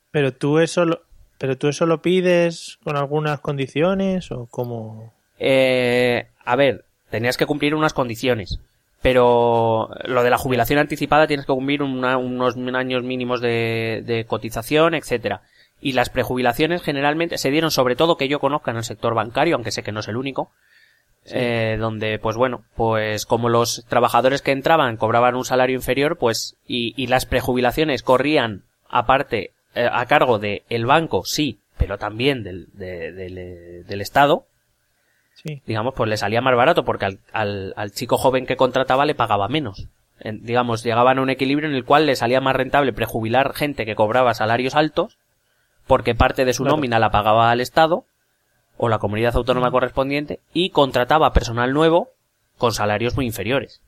Pero 0.09 0.33
tú 0.33 0.57
eso 0.57 0.83
lo, 0.85 1.01
pero 1.37 1.57
tú 1.59 1.67
eso 1.67 1.85
lo 1.85 2.01
pides 2.01 2.79
con 2.83 2.97
algunas 2.97 3.39
condiciones 3.39 4.31
o 4.31 4.47
cómo 4.47 5.13
Eh, 5.37 6.25
a 6.43 6.55
ver, 6.55 6.85
tenías 7.11 7.37
que 7.37 7.45
cumplir 7.45 7.75
unas 7.75 7.93
condiciones. 7.93 8.59
Pero 9.01 9.89
lo 10.05 10.23
de 10.23 10.29
la 10.29 10.37
jubilación 10.37 10.79
anticipada 10.79 11.27
tienes 11.27 11.45
que 11.45 11.53
cumplir 11.53 11.83
una- 11.83 12.17
unos 12.17 12.55
años 12.75 13.03
mínimos 13.03 13.41
de, 13.41 14.03
de 14.05 14.25
cotización, 14.25 14.95
etcétera. 14.95 15.41
Y 15.79 15.93
las 15.93 16.09
prejubilaciones 16.09 16.81
generalmente 16.81 17.37
se 17.37 17.51
dieron 17.51 17.69
sobre 17.71 17.95
todo 17.95 18.17
que 18.17 18.27
yo 18.27 18.39
conozca 18.39 18.71
en 18.71 18.77
el 18.77 18.83
sector 18.83 19.13
bancario, 19.13 19.55
aunque 19.55 19.71
sé 19.71 19.83
que 19.83 19.91
no 19.91 19.99
es 19.99 20.07
el 20.07 20.17
único. 20.17 20.51
eh, 21.29 21.75
donde, 21.77 22.19
pues 22.19 22.37
bueno, 22.37 22.63
pues 22.77 23.25
como 23.25 23.49
los 23.49 23.83
trabajadores 23.89 24.41
que 24.41 24.51
entraban 24.53 24.95
cobraban 24.95 25.35
un 25.35 25.43
salario 25.43 25.75
inferior, 25.75 26.17
pues, 26.17 26.55
y, 26.65 26.93
y 26.95 27.07
las 27.07 27.25
prejubilaciones 27.25 28.01
corrían 28.01 28.63
aparte, 28.89 29.51
eh, 29.75 29.89
a 29.91 30.05
cargo 30.05 30.39
del 30.39 30.63
el 30.69 30.85
banco, 30.85 31.23
sí, 31.25 31.59
pero 31.77 31.97
también 31.97 32.43
del, 32.43 32.67
de- 32.73 33.11
del, 33.11 33.37
eh, 33.37 33.83
del 33.85 33.99
Estado, 34.01 34.45
sí 35.43 35.61
digamos, 35.65 35.93
pues 35.95 36.09
le 36.09 36.17
salía 36.17 36.41
más 36.41 36.55
barato 36.55 36.83
porque 36.85 37.05
al, 37.05 37.19
al, 37.31 37.73
al 37.77 37.91
chico 37.91 38.17
joven 38.17 38.45
que 38.45 38.55
contrataba 38.57 39.05
le 39.05 39.15
pagaba 39.15 39.47
menos. 39.47 39.87
En- 40.19 40.43
digamos, 40.43 40.83
llegaban 40.83 41.19
a 41.19 41.21
un 41.21 41.29
equilibrio 41.29 41.69
en 41.69 41.75
el 41.75 41.85
cual 41.85 42.05
le 42.05 42.15
salía 42.15 42.41
más 42.41 42.55
rentable 42.55 42.91
prejubilar 42.93 43.53
gente 43.53 43.85
que 43.85 43.95
cobraba 43.95 44.33
salarios 44.33 44.75
altos 44.75 45.17
porque 45.85 46.15
parte 46.15 46.43
de 46.43 46.53
su 46.53 46.63
Claro. 46.63 46.75
nómina 46.77 46.99
la 46.99 47.11
pagaba 47.11 47.51
al 47.51 47.61
Estado 47.61 48.03
o 48.77 48.89
la 48.89 48.99
comunidad 48.99 49.35
autónoma 49.35 49.71
correspondiente 49.71 50.39
y 50.53 50.71
contrataba 50.71 51.33
personal 51.33 51.71
nuevo 51.73 52.09
con 52.57 52.73
salarios 52.73 53.15
muy 53.15 53.25
inferiores. 53.25 53.81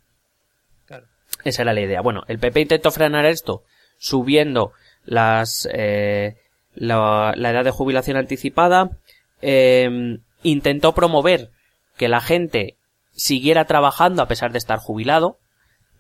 claro 0.86 1.06
Esa 1.44 1.64
era 1.64 1.74
la 1.74 1.82
idea. 1.82 2.02
Bueno, 2.02 2.24
el 2.28 2.40
PP 2.40 2.62
intentó 2.62 2.92
frenar 2.92 3.26
esto 3.26 3.64
subiendo 3.98 4.72
las 5.06 5.68
eh, 5.74 6.38
la, 6.76 7.34
la 7.36 7.50
edad 7.52 7.64
de 7.66 7.72
jubilación 7.72 8.18
anticipada. 8.18 8.92
eh, 9.42 10.20
intentó 10.44 10.94
promover 10.94 11.50
que 11.98 12.08
la 12.08 12.22
gente 12.22 12.76
siguiera 13.12 13.66
trabajando 13.66 14.22
a 14.22 14.28
pesar 14.28 14.52
de 14.52 14.58
estar 14.58 14.80
jubilado. 14.80 15.38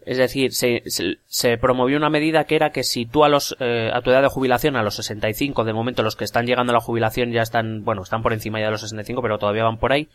Es 0.05 0.17
decir, 0.17 0.53
se, 0.53 0.81
se, 0.85 1.17
se 1.27 1.57
promovió 1.57 1.97
una 1.97 2.09
medida 2.09 2.45
que 2.45 2.55
era 2.55 2.71
que 2.71 2.83
si 2.83 3.05
tú 3.05 3.25
a 3.25 3.29
los 3.29 3.55
eh, 3.59 3.91
a 3.93 4.01
tu 4.01 4.09
edad 4.09 4.21
de 4.21 4.29
jubilación 4.29 4.75
a 4.75 4.81
los 4.83 4.95
65, 4.95 5.65
de 5.65 5.73
momento 5.73 6.03
los 6.03 6.15
que 6.15 6.23
están 6.23 6.47
llegando 6.47 6.71
a 6.71 6.75
la 6.75 6.79
jubilación 6.81 7.31
ya 7.31 7.41
están, 7.41 7.83
bueno, 7.83 8.01
están 8.01 8.23
por 8.23 8.33
encima 8.33 8.59
ya 8.59 8.65
de 8.67 8.71
los 8.71 8.81
65, 8.81 9.21
pero 9.21 9.37
todavía 9.37 9.65
van 9.65 9.77
por 9.77 9.91
ahí. 9.91 10.07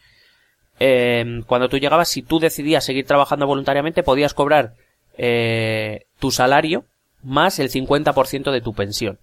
eh, 0.80 1.42
cuando 1.46 1.68
tú 1.68 1.78
llegabas, 1.78 2.08
si 2.08 2.22
tú 2.22 2.40
decidías 2.40 2.84
seguir 2.84 3.06
trabajando 3.06 3.46
voluntariamente, 3.46 4.02
podías 4.02 4.34
cobrar 4.34 4.72
eh, 5.16 6.06
tu 6.18 6.30
salario 6.30 6.84
más 7.22 7.58
el 7.58 7.70
50% 7.70 8.50
de 8.50 8.60
tu 8.60 8.74
pensión. 8.74 9.18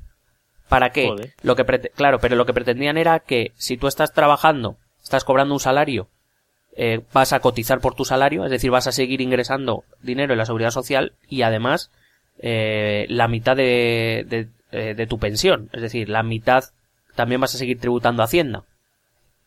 ¿Para 0.70 0.92
qué? 0.92 1.08
Joder. 1.08 1.34
Lo 1.44 1.56
que 1.56 1.66
claro, 1.96 2.20
pero 2.20 2.36
lo 2.36 2.46
que 2.46 2.54
pretendían 2.54 2.98
era 2.98 3.20
que 3.20 3.52
si 3.58 3.76
tú 3.78 3.88
estás 3.88 4.14
trabajando, 4.14 4.78
estás 5.04 5.24
cobrando 5.24 5.54
un 5.54 5.60
salario, 5.60 6.08
eh, 6.76 7.02
vas 7.14 7.34
a 7.34 7.40
cotizar 7.40 7.80
por 7.80 7.96
tu 7.96 8.06
salario, 8.06 8.46
es 8.46 8.52
decir, 8.52 8.72
vas 8.72 8.88
a 8.88 8.92
seguir 8.92 9.22
ingresando 9.22 9.84
dinero 10.02 10.34
en 10.34 10.38
la 10.38 10.46
seguridad 10.46 10.72
social 10.72 11.14
y 11.28 11.42
además 11.42 11.92
eh, 12.40 13.06
la 13.10 13.28
mitad 13.28 13.56
de, 13.56 14.26
de, 14.28 14.48
eh, 14.72 14.94
de 14.96 15.08
tu 15.08 15.20
pensión, 15.20 15.70
es 15.74 15.82
decir, 15.82 16.10
la 16.10 16.24
mitad 16.24 16.64
también 17.16 17.42
vas 17.42 17.54
a 17.56 17.58
seguir 17.58 17.80
tributando 17.80 18.22
a 18.22 18.26
Hacienda. 18.26 18.64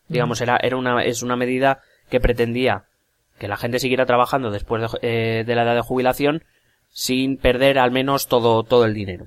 Digamos, 0.09 0.41
era, 0.43 0.59
era 0.63 0.77
una, 0.77 1.03
es 1.03 1.23
una 1.23 1.35
medida 1.35 1.81
que 2.11 2.21
pretendía 2.21 2.85
que 3.39 3.49
la 3.49 3.57
gente 3.57 3.79
siguiera 3.79 4.07
trabajando 4.07 4.51
después 4.51 4.83
de, 4.83 4.99
eh, 5.03 5.45
de 5.45 5.55
la 5.55 5.63
edad 5.63 5.75
de 5.75 5.81
jubilación 5.81 6.45
sin 6.91 7.39
perder 7.39 7.79
al 7.79 7.91
menos 7.91 8.29
todo, 8.29 8.63
todo 8.63 8.85
el 8.85 8.95
dinero. 8.95 9.27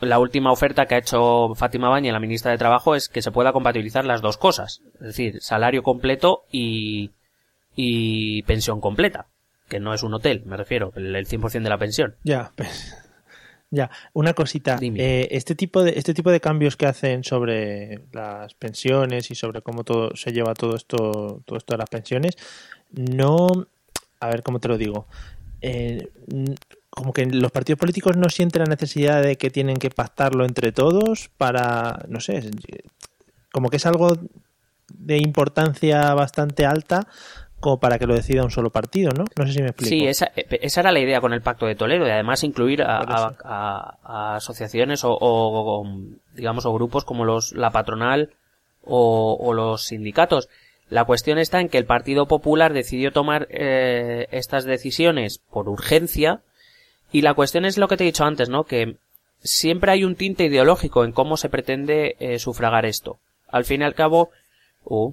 La 0.00 0.18
última 0.18 0.52
oferta 0.52 0.86
que 0.86 0.94
ha 0.94 0.98
hecho 0.98 1.54
Fátima 1.54 1.88
Baña, 1.88 2.12
la 2.12 2.20
ministra 2.20 2.50
de 2.50 2.58
Trabajo, 2.58 2.94
es 2.94 3.08
que 3.08 3.22
se 3.22 3.30
pueda 3.30 3.52
compatibilizar 3.52 4.04
las 4.04 4.20
dos 4.20 4.36
cosas. 4.36 4.82
Es 4.94 5.00
decir, 5.00 5.40
salario 5.40 5.82
completo 5.82 6.44
y, 6.50 7.10
y 7.74 8.42
pensión 8.42 8.80
completa. 8.80 9.28
Que 9.68 9.80
no 9.80 9.94
es 9.94 10.02
un 10.02 10.12
hotel, 10.12 10.42
me 10.44 10.56
refiero, 10.58 10.92
el, 10.96 11.16
el 11.16 11.26
100% 11.26 11.62
de 11.62 11.70
la 11.70 11.78
pensión. 11.78 12.16
ya 12.24 12.52
pues, 12.56 12.94
ya 13.72 13.90
una 14.12 14.34
cosita 14.34 14.78
eh, 14.82 15.28
este 15.30 15.54
tipo 15.54 15.82
de 15.82 15.94
este 15.96 16.12
tipo 16.12 16.30
de 16.30 16.40
cambios 16.40 16.76
que 16.76 16.86
hacen 16.86 17.24
sobre 17.24 18.04
las 18.12 18.52
pensiones 18.52 19.30
y 19.30 19.34
sobre 19.34 19.62
cómo 19.62 19.82
todo 19.82 20.14
se 20.14 20.30
lleva 20.30 20.52
todo 20.52 20.76
esto 20.76 21.40
todo 21.46 21.56
esto 21.56 21.72
de 21.72 21.78
las 21.78 21.88
pensiones 21.88 22.36
no 22.90 23.48
a 24.20 24.28
ver 24.28 24.42
cómo 24.42 24.60
te 24.60 24.68
lo 24.68 24.76
digo 24.76 25.06
Eh, 25.62 26.08
como 26.94 27.12
que 27.12 27.24
los 27.26 27.50
partidos 27.50 27.78
políticos 27.80 28.16
no 28.16 28.28
sienten 28.28 28.62
la 28.62 28.68
necesidad 28.68 29.22
de 29.22 29.36
que 29.36 29.50
tienen 29.50 29.78
que 29.78 29.90
pactarlo 29.90 30.44
entre 30.44 30.72
todos 30.72 31.30
para 31.38 32.04
no 32.08 32.20
sé 32.20 32.42
como 33.50 33.68
que 33.70 33.76
es 33.78 33.86
algo 33.86 34.16
de 34.94 35.16
importancia 35.16 36.12
bastante 36.14 36.66
alta 36.66 37.06
como 37.60 37.78
para 37.78 37.98
que 37.98 38.06
lo 38.06 38.14
decida 38.14 38.42
un 38.42 38.50
solo 38.50 38.70
partido, 38.70 39.10
¿no? 39.16 39.24
No 39.38 39.46
sé 39.46 39.52
si 39.52 39.62
me 39.62 39.68
explico. 39.68 39.88
Sí, 39.88 40.06
esa, 40.06 40.32
esa 40.34 40.80
era 40.80 40.90
la 40.90 40.98
idea 40.98 41.20
con 41.20 41.32
el 41.32 41.42
Pacto 41.42 41.66
de 41.66 41.76
Toledo 41.76 42.06
y 42.06 42.10
además 42.10 42.42
incluir 42.42 42.82
a, 42.82 42.98
a- 42.98 43.36
a- 43.44 43.98
a 44.02 44.36
asociaciones 44.36 45.04
o, 45.04 45.16
o, 45.18 45.86
digamos 46.34 46.66
o 46.66 46.74
grupos 46.74 47.04
como 47.04 47.24
los 47.24 47.52
la 47.52 47.70
patronal 47.70 48.30
o, 48.84 49.36
o 49.40 49.54
los 49.54 49.84
sindicatos. 49.84 50.48
La 50.90 51.04
cuestión 51.04 51.38
está 51.38 51.60
en 51.60 51.68
que 51.68 51.78
el 51.78 51.86
Partido 51.86 52.26
Popular 52.26 52.72
decidió 52.72 53.12
tomar 53.12 53.46
eh, 53.50 54.26
estas 54.32 54.64
decisiones 54.64 55.38
por 55.38 55.68
urgencia 55.68 56.40
y 57.12 57.20
la 57.20 57.34
cuestión 57.34 57.64
es 57.64 57.78
lo 57.78 57.88
que 57.88 57.96
te 57.96 58.04
he 58.04 58.06
dicho 58.06 58.24
antes, 58.24 58.48
¿no? 58.48 58.64
Que 58.64 58.96
siempre 59.42 59.92
hay 59.92 60.04
un 60.04 60.16
tinte 60.16 60.44
ideológico 60.44 61.04
en 61.04 61.12
cómo 61.12 61.36
se 61.36 61.48
pretende 61.48 62.16
eh, 62.18 62.38
sufragar 62.38 62.86
esto. 62.86 63.18
Al 63.48 63.64
fin 63.64 63.82
y 63.82 63.84
al 63.84 63.94
cabo, 63.94 64.30
uh, 64.84 65.12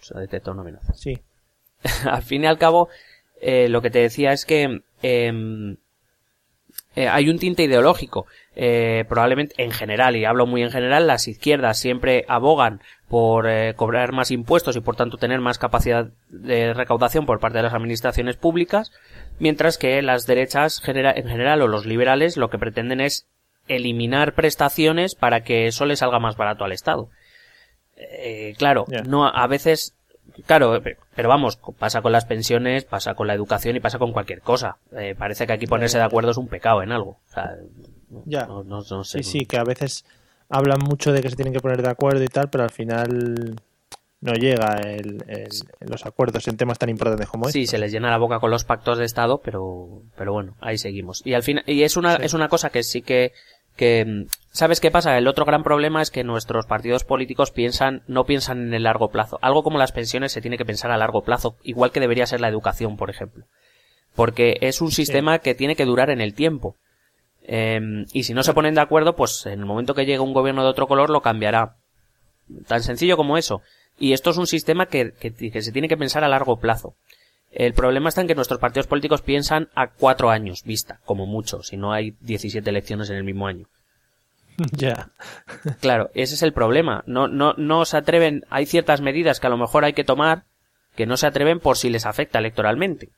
se 0.00 0.14
una 0.14 0.62
amenaza 0.62 0.92
Sí. 0.94 1.18
al 2.10 2.22
fin 2.22 2.44
y 2.44 2.46
al 2.46 2.58
cabo, 2.58 2.88
eh, 3.40 3.68
lo 3.68 3.82
que 3.82 3.90
te 3.90 4.00
decía 4.00 4.32
es 4.32 4.44
que 4.44 4.82
em, 5.02 5.76
eh, 6.96 7.08
hay 7.08 7.28
un 7.28 7.38
tinte 7.38 7.62
ideológico. 7.62 8.26
Eh, 8.56 9.04
probablemente 9.08 9.54
en 9.62 9.70
general, 9.70 10.16
y 10.16 10.24
hablo 10.24 10.46
muy 10.46 10.62
en 10.62 10.70
general, 10.70 11.06
las 11.06 11.28
izquierdas 11.28 11.78
siempre 11.78 12.24
abogan 12.28 12.80
por 13.08 13.48
eh, 13.48 13.74
cobrar 13.74 14.12
más 14.12 14.30
impuestos 14.30 14.76
y 14.76 14.80
por 14.80 14.96
tanto 14.96 15.16
tener 15.16 15.40
más 15.40 15.58
capacidad 15.58 16.10
de 16.28 16.74
recaudación 16.74 17.26
por 17.26 17.38
parte 17.38 17.58
de 17.58 17.62
las 17.62 17.74
administraciones 17.74 18.36
públicas, 18.36 18.92
mientras 19.40 19.76
que 19.78 20.00
las 20.02 20.26
derechas 20.26 20.80
genera- 20.80 21.12
en 21.12 21.26
general 21.28 21.60
o 21.62 21.66
los 21.66 21.84
liberales 21.86 22.36
lo 22.36 22.48
que 22.50 22.58
pretenden 22.58 23.00
es 23.00 23.26
eliminar 23.66 24.34
prestaciones 24.34 25.14
para 25.16 25.42
que 25.42 25.66
eso 25.66 25.84
le 25.86 25.96
salga 25.96 26.18
más 26.20 26.36
barato 26.36 26.64
al 26.64 26.72
Estado. 26.72 27.08
Eh, 27.96 28.54
claro, 28.58 28.86
no 29.06 29.26
a 29.26 29.46
veces 29.46 29.94
Claro, 30.46 30.80
pe- 30.80 30.96
pero 31.16 31.28
vamos, 31.28 31.58
pasa 31.78 32.02
con 32.02 32.12
las 32.12 32.24
pensiones, 32.24 32.84
pasa 32.84 33.14
con 33.14 33.26
la 33.26 33.34
educación 33.34 33.74
y 33.76 33.80
pasa 33.80 33.98
con 33.98 34.12
cualquier 34.12 34.40
cosa. 34.40 34.76
Eh, 34.96 35.16
parece 35.18 35.44
que 35.44 35.52
aquí 35.52 35.66
ponerse 35.66 35.98
de 35.98 36.04
acuerdo 36.04 36.30
es 36.30 36.36
un 36.36 36.46
pecado 36.46 36.82
en 36.84 36.92
algo. 36.92 37.18
O 37.28 37.32
sea, 37.34 37.56
no- 38.10 38.22
Ya. 38.26 38.46
no, 38.46 38.62
no- 38.62 38.80
no 38.88 39.04
sé. 39.04 39.22
Sí, 39.24 39.40
sí, 39.40 39.46
que 39.46 39.58
a 39.58 39.64
veces 39.64 40.04
hablan 40.48 40.78
mucho 40.78 41.12
de 41.12 41.20
que 41.20 41.30
se 41.30 41.36
tienen 41.36 41.52
que 41.52 41.58
poner 41.60 41.82
de 41.82 41.90
acuerdo 41.90 42.22
y 42.22 42.28
tal, 42.28 42.48
pero 42.48 42.62
al 42.62 42.70
final 42.70 43.60
no 44.20 44.34
llega 44.34 44.76
el, 44.82 45.24
el- 45.28 45.48
los 45.88 46.04
acuerdos 46.06 46.46
en 46.48 46.56
temas 46.56 46.78
tan 46.78 46.88
importantes 46.90 47.28
como 47.28 47.48
Sí, 47.48 47.62
este. 47.62 47.70
se 47.72 47.78
les 47.78 47.90
llena 47.92 48.10
la 48.10 48.18
boca 48.18 48.38
con 48.40 48.50
los 48.50 48.64
pactos 48.64 48.98
de 48.98 49.04
Estado, 49.06 49.40
pero, 49.42 50.02
pero 50.16 50.32
bueno, 50.32 50.56
ahí 50.60 50.76
seguimos. 50.78 51.22
Y 51.24 51.34
al 51.34 51.42
final, 51.42 51.64
y 51.66 51.82
es 51.84 51.96
una, 51.96 52.16
Sí. 52.16 52.22
es 52.24 52.34
una 52.34 52.48
cosa 52.48 52.70
que 52.70 52.82
sí 52.82 53.00
que, 53.02 53.32
que, 53.76 54.04
mm, 54.04 54.26
¿sabes 54.52 54.78
qué 54.80 54.90
pasa? 54.90 55.16
El 55.16 55.26
otro 55.26 55.44
gran 55.46 55.62
problema 55.62 56.02
es 56.02 56.10
que 56.10 56.22
nuestros 56.24 56.66
partidos 56.66 57.04
políticos 57.04 57.50
piensan, 57.50 58.02
no 58.08 58.24
piensan 58.24 58.60
en 58.60 58.74
el 58.74 58.82
largo 58.82 59.08
plazo. 59.10 59.38
Algo 59.40 59.62
como 59.62 59.78
las 59.78 59.92
pensiones 59.92 60.32
se 60.32 60.42
tiene 60.42 60.58
que 60.58 60.66
pensar 60.66 60.90
a 60.90 60.98
largo 60.98 61.22
plazo, 61.22 61.56
igual 61.62 61.90
que 61.92 62.00
debería 62.00 62.26
ser 62.26 62.40
la 62.42 62.48
educación, 62.48 62.96
por 62.98 63.08
ejemplo. 63.08 63.46
Porque 64.14 64.58
es 64.60 64.82
un 64.82 64.90
sistema 64.90 65.38
que 65.38 65.54
tiene 65.54 65.76
que 65.76 65.84
durar 65.86 66.10
en 66.10 66.20
el 66.20 66.34
tiempo. 66.34 66.76
Em, 67.42 68.04
y 68.12 68.24
si 68.24 68.34
no 68.34 68.42
se 68.42 68.52
ponen 68.52 68.74
de 68.74 68.80
acuerdo, 68.82 69.16
pues 69.16 69.46
en 69.46 69.60
el 69.60 69.66
momento 69.66 69.94
que 69.94 70.04
llegue 70.04 70.18
un 70.20 70.34
gobierno 70.34 70.62
de 70.62 70.68
otro 70.68 70.86
color 70.86 71.08
lo 71.10 71.22
cambiará. 71.22 71.76
Tan 72.66 72.82
sencillo 72.82 73.16
como 73.16 73.38
eso. 73.38 73.62
Y 74.00 74.14
esto 74.14 74.30
es 74.30 74.38
un 74.38 74.48
sistema 74.48 74.86
que, 74.86 75.12
que, 75.12 75.32
que 75.32 75.62
se 75.62 75.70
tiene 75.70 75.86
que 75.86 75.96
pensar 75.96 76.24
a 76.24 76.28
largo 76.28 76.58
plazo. 76.58 76.96
El 77.52 77.74
problema 77.74 78.08
está 78.08 78.22
en 78.22 78.28
que 78.28 78.34
nuestros 78.34 78.58
partidos 78.58 78.86
políticos 78.86 79.22
piensan 79.22 79.68
a 79.74 79.90
cuatro 79.90 80.30
años 80.30 80.64
vista, 80.64 81.00
como 81.04 81.26
mucho, 81.26 81.62
si 81.62 81.76
no 81.76 81.92
hay 81.92 82.16
17 82.20 82.68
elecciones 82.68 83.10
en 83.10 83.16
el 83.16 83.24
mismo 83.24 83.46
año. 83.46 83.68
Ya. 84.72 85.10
Claro, 85.80 86.10
ese 86.14 86.34
es 86.34 86.42
el 86.42 86.52
problema. 86.52 87.02
No, 87.06 87.28
no, 87.28 87.54
no 87.56 87.84
se 87.86 87.96
atreven, 87.96 88.44
hay 88.50 88.66
ciertas 88.66 89.00
medidas 89.00 89.40
que 89.40 89.46
a 89.46 89.50
lo 89.50 89.56
mejor 89.56 89.84
hay 89.84 89.94
que 89.94 90.04
tomar 90.04 90.44
que 90.96 91.06
no 91.06 91.16
se 91.16 91.26
atreven 91.26 91.60
por 91.60 91.78
si 91.78 91.88
les 91.88 92.04
afecta 92.04 92.40
electoralmente. 92.40 93.10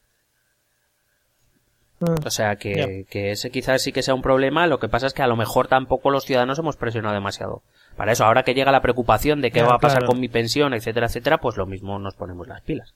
Ah, 2.01 2.14
O 2.25 2.31
sea 2.31 2.57
que, 2.57 3.07
que 3.11 3.33
ese 3.33 3.51
quizás 3.51 3.83
sí 3.83 3.92
que 3.92 4.03
sea 4.03 4.14
un 4.14 4.23
problema, 4.23 4.66
lo 4.66 4.79
que 4.79 4.88
pasa 4.88 5.07
es 5.07 5.14
que 5.14 5.23
a 5.23 5.27
lo 5.27 5.37
mejor 5.37 5.68
tampoco 5.68 6.11
los 6.11 6.25
ciudadanos 6.25 6.59
hemos 6.59 6.77
presionado 6.77 7.14
demasiado. 7.14 7.62
Para 7.96 8.12
eso, 8.12 8.24
ahora 8.24 8.42
que 8.42 8.55
llega 8.55 8.72
la 8.72 8.81
preocupación 8.81 9.40
de 9.40 9.50
qué 9.50 9.62
va 9.62 9.74
a 9.74 9.78
pasar 9.78 10.00
claro. 10.00 10.12
con 10.12 10.20
mi 10.20 10.28
pensión, 10.28 10.74
etcétera, 10.74 11.07
etcétera, 11.07 11.38
pues 11.38 11.57
lo 11.57 11.66
mismo 11.66 11.98
nos 11.98 12.14
ponemos 12.14 12.48
las 12.48 12.62
pilas. 12.62 12.94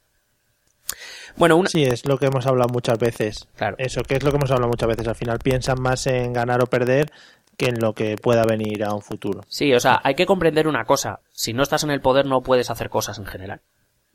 Bueno, 1.36 1.56
una... 1.56 1.68
Sí, 1.68 1.84
es 1.84 2.06
lo 2.06 2.18
que 2.18 2.26
hemos 2.26 2.46
hablado 2.46 2.70
muchas 2.72 2.98
veces. 2.98 3.48
Claro. 3.56 3.76
Eso, 3.78 4.02
que 4.02 4.14
es 4.14 4.22
lo 4.22 4.30
que 4.30 4.36
hemos 4.36 4.50
hablado 4.50 4.68
muchas 4.68 4.88
veces. 4.88 5.06
Al 5.08 5.16
final 5.16 5.38
piensan 5.38 5.80
más 5.80 6.06
en 6.06 6.32
ganar 6.32 6.62
o 6.62 6.66
perder 6.66 7.10
que 7.56 7.66
en 7.66 7.80
lo 7.80 7.94
que 7.94 8.16
pueda 8.16 8.44
venir 8.44 8.84
a 8.84 8.94
un 8.94 9.02
futuro. 9.02 9.42
Sí, 9.48 9.72
o 9.74 9.80
sea, 9.80 10.00
hay 10.04 10.14
que 10.14 10.26
comprender 10.26 10.68
una 10.68 10.84
cosa. 10.84 11.20
Si 11.32 11.52
no 11.52 11.62
estás 11.62 11.84
en 11.84 11.90
el 11.90 12.00
poder 12.00 12.26
no 12.26 12.42
puedes 12.42 12.70
hacer 12.70 12.90
cosas 12.90 13.18
en 13.18 13.26
general. 13.26 13.60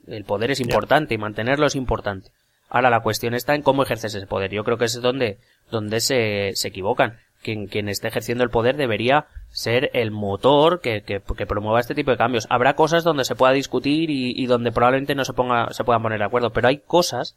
El 0.07 0.25
poder 0.25 0.51
es 0.51 0.59
importante 0.59 1.13
y 1.13 1.17
mantenerlo 1.17 1.67
es 1.67 1.75
importante. 1.75 2.31
Ahora 2.69 2.89
la 2.89 3.01
cuestión 3.01 3.33
está 3.33 3.53
en 3.53 3.61
cómo 3.61 3.83
ejerces 3.83 4.15
ese 4.15 4.27
poder. 4.27 4.51
Yo 4.51 4.63
creo 4.63 4.77
que 4.77 4.85
es 4.85 5.01
donde, 5.01 5.39
donde 5.69 5.99
se, 5.99 6.51
se 6.55 6.69
equivocan. 6.69 7.19
Quien, 7.43 7.67
quien 7.67 7.89
esté 7.89 8.07
ejerciendo 8.07 8.43
el 8.43 8.49
poder 8.49 8.77
debería 8.77 9.25
ser 9.49 9.89
el 9.93 10.11
motor 10.11 10.79
que, 10.79 11.01
que, 11.01 11.19
promueva 11.19 11.79
este 11.79 11.95
tipo 11.95 12.11
de 12.11 12.17
cambios. 12.17 12.47
Habrá 12.49 12.75
cosas 12.75 13.03
donde 13.03 13.25
se 13.25 13.35
pueda 13.35 13.51
discutir 13.51 14.09
y, 14.09 14.45
donde 14.45 14.71
probablemente 14.71 15.15
no 15.15 15.25
se 15.25 15.33
ponga, 15.33 15.73
se 15.73 15.83
puedan 15.83 16.03
poner 16.03 16.19
de 16.19 16.25
acuerdo, 16.25 16.51
pero 16.51 16.67
hay 16.67 16.77
cosas 16.77 17.35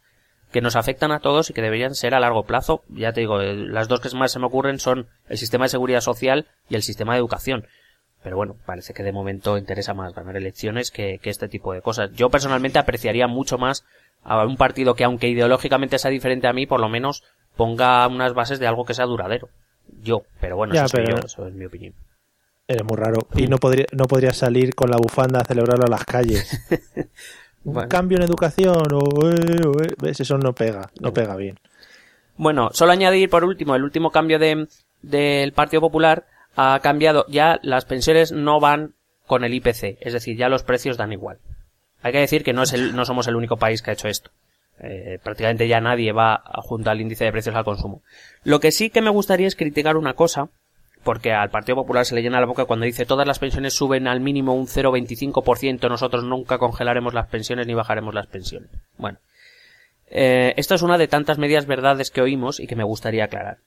que 0.53 0.61
nos 0.61 0.77
afectan 0.77 1.11
a 1.11 1.21
todos 1.21 1.51
y 1.51 1.53
que 1.53 1.63
deberían 1.63 1.95
ser 1.95 2.15
a 2.15 2.21
largo 2.21 2.45
plazo. 2.45 2.85
Ya 2.89 3.13
te 3.13 3.21
digo, 3.21 3.39
las 3.41 3.89
dos 3.89 4.01
que 4.01 4.15
más 4.17 4.31
se 4.31 4.39
me 4.39 4.47
ocurren 4.47 4.79
son 4.79 5.09
el 5.29 5.39
sistema 5.39 5.65
de 5.65 5.71
seguridad 5.71 6.01
social 6.01 6.47
y 6.69 6.77
el 6.77 6.83
sistema 6.83 7.15
de 7.15 7.19
educación. 7.19 7.67
Pero 8.23 8.37
bueno, 8.37 8.57
parece 8.65 8.95
que 8.95 9.03
de 9.03 9.13
momento 9.13 9.59
interesa 9.59 9.95
más 9.95 10.15
ganar 10.15 10.37
elecciones 10.37 10.91
que, 10.91 11.19
que 11.19 11.31
este 11.31 11.49
tipo 11.49 11.73
de 11.73 11.83
cosas. 11.83 12.13
Yo 12.13 12.31
personalmente 12.31 12.79
apreciaría 12.79 13.27
mucho 13.27 13.59
más 13.59 13.85
a 14.23 14.45
un 14.45 14.57
partido 14.57 14.95
que 14.95 15.05
aunque 15.05 15.29
ideológicamente 15.29 15.99
sea 15.99 16.11
diferente 16.11 16.47
a 16.47 16.53
mí, 16.53 16.67
por 16.67 16.81
lo 16.81 16.89
menos 16.89 17.25
ponga 17.57 18.07
unas 18.07 18.33
bases 18.35 18.59
de 18.59 18.67
algo 18.67 18.85
que 18.85 18.95
sea 18.95 19.07
duradero. 19.07 19.49
Yo, 20.03 20.23
pero 20.41 20.57
bueno, 20.57 20.75
Ya, 20.75 20.85
eso, 20.85 20.97
soy 20.97 21.05
pero- 21.05 21.17
yo, 21.19 21.25
eso 21.27 21.47
es 21.47 21.55
mi 21.55 21.65
opinión. 21.67 21.95
Eres 22.67 22.85
muy 22.85 22.97
raro. 22.97 23.19
Y 23.37 23.47
no 23.47 23.59
podría, 23.59 23.85
no 23.93 24.05
podría 24.07 24.33
salir 24.33 24.75
con 24.75 24.91
la 24.91 24.97
bufanda 24.97 25.41
a 25.41 25.45
celebrarlo 25.45 25.85
a 25.85 25.91
las 25.91 26.05
calles. 26.05 26.49
Un 27.65 27.75
Bueno. 27.75 27.89
cambio 27.89 28.19
en 28.19 28.25
educación 28.25 28.83
o, 28.93 29.31
eh, 29.31 29.35
eh, 29.85 29.95
¿ves? 30.03 30.21
Eso 30.21 30.37
no 30.39 30.55
pega, 30.55 30.91
no 31.01 31.13
pega 31.13 31.35
bien. 31.37 31.59
Bueno, 32.37 32.69
solo 32.73 32.93
añadir 32.93 33.29
por 33.31 33.45
último, 33.45 33.75
el 33.75 33.85
último 33.85 34.11
cambio 34.11 34.39
de, 34.39 34.67
del 35.03 35.53
Partido 35.53 35.81
Popular 35.81 36.27
ha 36.57 36.79
cambiado, 36.81 37.25
ya 37.29 37.59
las 37.63 37.85
pensiones 37.85 38.33
no 38.33 38.61
van 38.61 38.95
con 39.27 39.45
el 39.45 39.55
IPC, 39.55 39.99
es 40.01 40.13
decir, 40.13 40.37
ya 40.37 40.49
los 40.49 40.63
precios 40.63 40.97
dan 40.97 41.13
igual. 41.13 41.39
Hay 42.03 42.13
que 42.13 42.19
decir 42.19 42.45
que 42.45 42.53
no, 42.53 42.63
es 42.65 42.73
el, 42.75 42.95
no 42.95 43.05
somos 43.07 43.29
el 43.29 43.37
único 43.37 43.57
país 43.57 43.81
que 43.83 43.91
ha 43.91 43.95
hecho 43.95 44.09
esto. 44.09 44.31
Eh, 44.81 45.19
prácticamente 45.23 45.69
ya 45.69 45.81
nadie 45.81 46.13
va 46.13 46.43
junto 46.63 46.91
al 46.91 47.01
índice 47.01 47.25
de 47.25 47.33
precios 47.33 47.55
al 47.55 47.65
consumo. 47.65 48.03
Lo 48.43 48.61
que 48.61 48.73
sí 48.73 48.91
que 48.91 49.03
me 49.03 49.11
gustaría 49.11 49.47
es 49.47 49.57
criticar 49.57 49.97
una 49.97 50.15
cosa, 50.15 50.49
porque 51.05 51.33
al 51.33 51.51
Partido 51.51 51.77
Popular 51.77 52.05
se 52.05 52.15
le 52.15 52.23
llena 52.23 52.41
la 52.41 52.47
boca 52.47 52.65
cuando 52.65 52.87
dice 52.87 53.07
todas 53.07 53.27
las 53.27 53.39
pensiones 53.39 53.75
suben 53.75 54.09
al 54.09 54.21
mínimo 54.21 54.55
un 54.55 54.67
0,25%, 54.67 55.89
nosotros 55.89 56.25
nunca 56.25 56.59
congelaremos 56.59 57.15
las 57.15 57.29
pensiones 57.29 57.67
ni 57.67 57.75
bajaremos 57.75 58.15
las 58.15 58.27
pensiones. 58.27 58.71
Bueno, 58.97 59.19
eh, 60.09 60.55
esto 60.57 60.75
es 60.75 60.83
una 60.83 60.99
de 60.99 61.09
tantas 61.09 61.39
medias 61.39 61.67
verdades 61.67 62.11
que 62.11 62.23
oímos 62.23 62.59
y 62.59 62.67
que 62.67 62.77
me 62.77 62.85
gustaría 62.85 63.25
aclarar. 63.25 63.59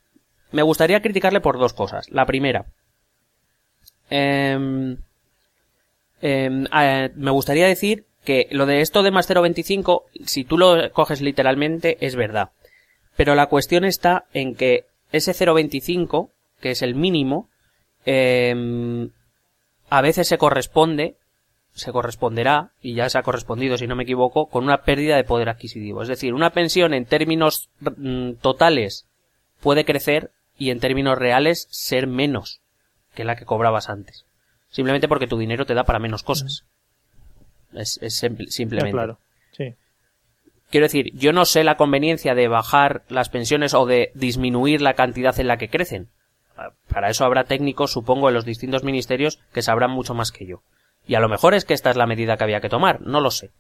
Me 0.52 0.64
gustaría 0.64 1.02
criticarle 1.02 1.42
por 1.42 1.58
dos 1.60 1.74
cosas. 1.74 2.10
La 2.10 2.26
primera, 2.26 2.66
em, 4.10 4.98
em, 6.22 6.66
eh, 6.74 7.12
me 7.16 7.32
gustaría 7.32 7.68
decir 7.68 8.06
que 8.28 8.50
lo 8.52 8.66
de 8.66 8.82
esto 8.82 9.04
de 9.04 9.12
más 9.12 9.30
0,25, 9.30 10.04
si 10.26 10.44
tú 10.44 10.58
lo 10.58 10.92
coges 10.92 11.22
literalmente, 11.22 11.98
es 12.02 12.18
verdad. 12.18 12.50
Pero 13.16 13.36
la 13.36 13.46
cuestión 13.46 13.86
está 13.86 14.26
en 14.34 14.54
que 14.54 14.84
ese 15.14 15.32
0,25, 15.32 16.30
que 16.60 16.72
es 16.72 16.82
el 16.82 16.94
mínimo, 16.94 17.50
em, 18.04 19.12
a 19.90 20.02
veces 20.02 20.28
se 20.28 20.38
corresponde, 20.38 21.16
se 21.72 21.94
corresponderá, 21.94 22.72
y 22.82 22.96
ya 22.96 23.10
se 23.10 23.18
ha 23.18 23.24
correspondido 23.24 23.78
si 23.78 23.88
no 23.88 23.96
me 23.96 24.04
equivoco, 24.04 24.48
con 24.48 24.66
una 24.66 24.82
pérdida 24.82 25.16
de 25.16 25.24
poder 25.24 25.48
adquisitivo. 25.48 26.02
Es 26.02 26.10
decir, 26.10 26.34
una 26.34 26.50
pensión 26.50 26.94
en 26.94 27.06
términos 27.06 27.70
mm, 27.80 28.34
totales 28.42 29.08
puede 29.62 29.86
crecer 29.86 30.32
y 30.58 30.72
en 30.72 30.82
términos 30.82 31.18
reales 31.18 31.70
ser 31.72 32.08
menos 32.08 32.60
que 33.16 33.24
la 33.24 33.38
que 33.38 33.46
cobrabas 33.46 33.88
antes. 33.88 34.26
Simplemente 34.70 35.08
porque 35.08 35.28
tu 35.28 35.38
dinero 35.38 35.66
te 35.66 35.76
da 35.76 35.86
para 35.86 36.00
menos 36.00 36.24
cosas. 36.24 36.66
Es, 37.74 38.00
simplemente. 38.48 38.92
claro. 38.92 39.20
Sí. 39.52 39.76
Quiero 40.70 40.86
decir, 40.86 41.14
yo 41.14 41.32
no 41.32 41.46
sé 41.46 41.64
la 41.64 41.78
conveniencia 41.78 42.36
de 42.36 42.48
bajar 42.48 43.04
las 43.10 43.30
pensiones 43.30 43.74
o 43.74 43.86
de 43.86 44.12
disminuir 44.16 44.82
la 44.82 44.96
cantidad 44.96 45.40
en 45.40 45.48
la 45.48 45.58
que 45.58 45.70
crecen. 45.70 46.10
Para 46.90 47.10
eso 47.10 47.24
habrá 47.24 47.44
técnicos, 47.44 47.92
supongo, 47.92 48.28
en 48.28 48.34
los 48.34 48.46
distintos 48.46 48.84
ministerios 48.84 49.40
que 49.54 49.62
sabrán 49.62 49.92
mucho 49.92 50.14
más 50.14 50.32
que 50.32 50.46
yo. 50.46 50.62
Y 51.06 51.16
a 51.16 51.20
lo 51.20 51.30
mejor 51.30 51.54
es 51.54 51.66
que 51.66 51.74
esta 51.74 51.90
es 51.90 51.96
la 51.96 52.08
medida 52.08 52.36
que 52.36 52.44
había 52.44 52.60
que 52.60 52.70
tomar, 52.70 53.02
no 53.02 53.22
lo 53.22 53.32
sé. 53.32 53.52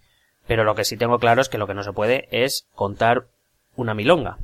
Pero 0.47 0.63
lo 0.63 0.75
que 0.75 0.83
sí 0.83 0.97
tengo 0.97 1.19
claro 1.19 1.41
es 1.41 1.49
que 1.49 1.57
lo 1.57 1.67
que 1.67 1.73
no 1.73 1.83
se 1.83 1.93
puede 1.93 2.27
es 2.31 2.67
contar 2.73 3.27
una 3.75 3.93
milonga. 3.93 4.37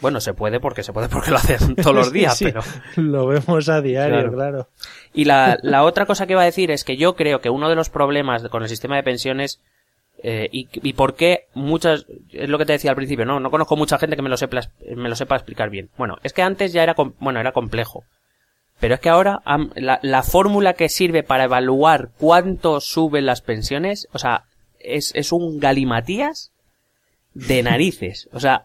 Bueno, 0.00 0.20
se 0.20 0.34
puede 0.34 0.60
porque 0.60 0.82
se 0.82 0.92
puede 0.92 1.08
porque 1.08 1.30
lo 1.30 1.36
hacen 1.38 1.76
todos 1.82 1.94
los 1.94 2.12
días, 2.12 2.36
Sí, 2.36 2.46
pero... 2.46 2.62
Lo 2.96 3.26
vemos 3.26 3.68
a 3.68 3.80
diario, 3.80 4.16
Claro. 4.16 4.32
claro. 4.32 4.68
Y 5.12 5.24
la, 5.24 5.58
la 5.62 5.82
otra 5.84 6.06
cosa 6.06 6.26
que 6.26 6.32
iba 6.34 6.42
a 6.42 6.46
decir 6.46 6.70
es 6.70 6.84
que 6.84 6.96
yo 6.96 7.14
creo 7.16 7.40
que 7.40 7.50
uno 7.50 7.68
de 7.68 7.76
los 7.76 7.90
problemas 7.90 8.42
con 8.48 8.62
el 8.62 8.68
sistema 8.68 8.96
de 8.96 9.02
pensiones 9.02 9.60
eh, 10.22 10.48
y, 10.52 10.68
y 10.72 10.92
por 10.94 11.14
qué 11.16 11.46
muchas 11.54 12.06
es 12.32 12.48
lo 12.48 12.56
que 12.58 12.64
te 12.66 12.72
decía 12.72 12.90
al 12.90 12.96
principio 12.96 13.26
no 13.26 13.40
no 13.40 13.50
conozco 13.50 13.76
mucha 13.76 13.98
gente 13.98 14.14
que 14.16 14.22
me 14.22 14.28
lo 14.30 14.36
sepa 14.36 14.60
me 14.96 15.08
lo 15.08 15.16
sepa 15.16 15.34
explicar 15.36 15.70
bien. 15.70 15.90
Bueno 15.98 16.16
es 16.22 16.32
que 16.32 16.40
antes 16.42 16.72
ya 16.72 16.82
era 16.82 16.94
bueno 17.18 17.40
era 17.40 17.52
complejo. 17.52 18.04
Pero 18.80 18.94
es 18.94 19.00
que 19.00 19.08
ahora 19.08 19.40
la, 19.74 19.98
la 20.02 20.22
fórmula 20.22 20.74
que 20.74 20.88
sirve 20.88 21.22
para 21.24 21.44
evaluar 21.44 22.10
cuánto 22.18 22.80
suben 22.80 23.26
las 23.26 23.40
pensiones 23.42 24.08
o 24.12 24.18
sea 24.18 24.44
es, 24.78 25.12
es 25.14 25.32
un 25.32 25.58
galimatías 25.60 26.52
de 27.34 27.62
narices. 27.62 28.28
O 28.32 28.40
sea 28.40 28.64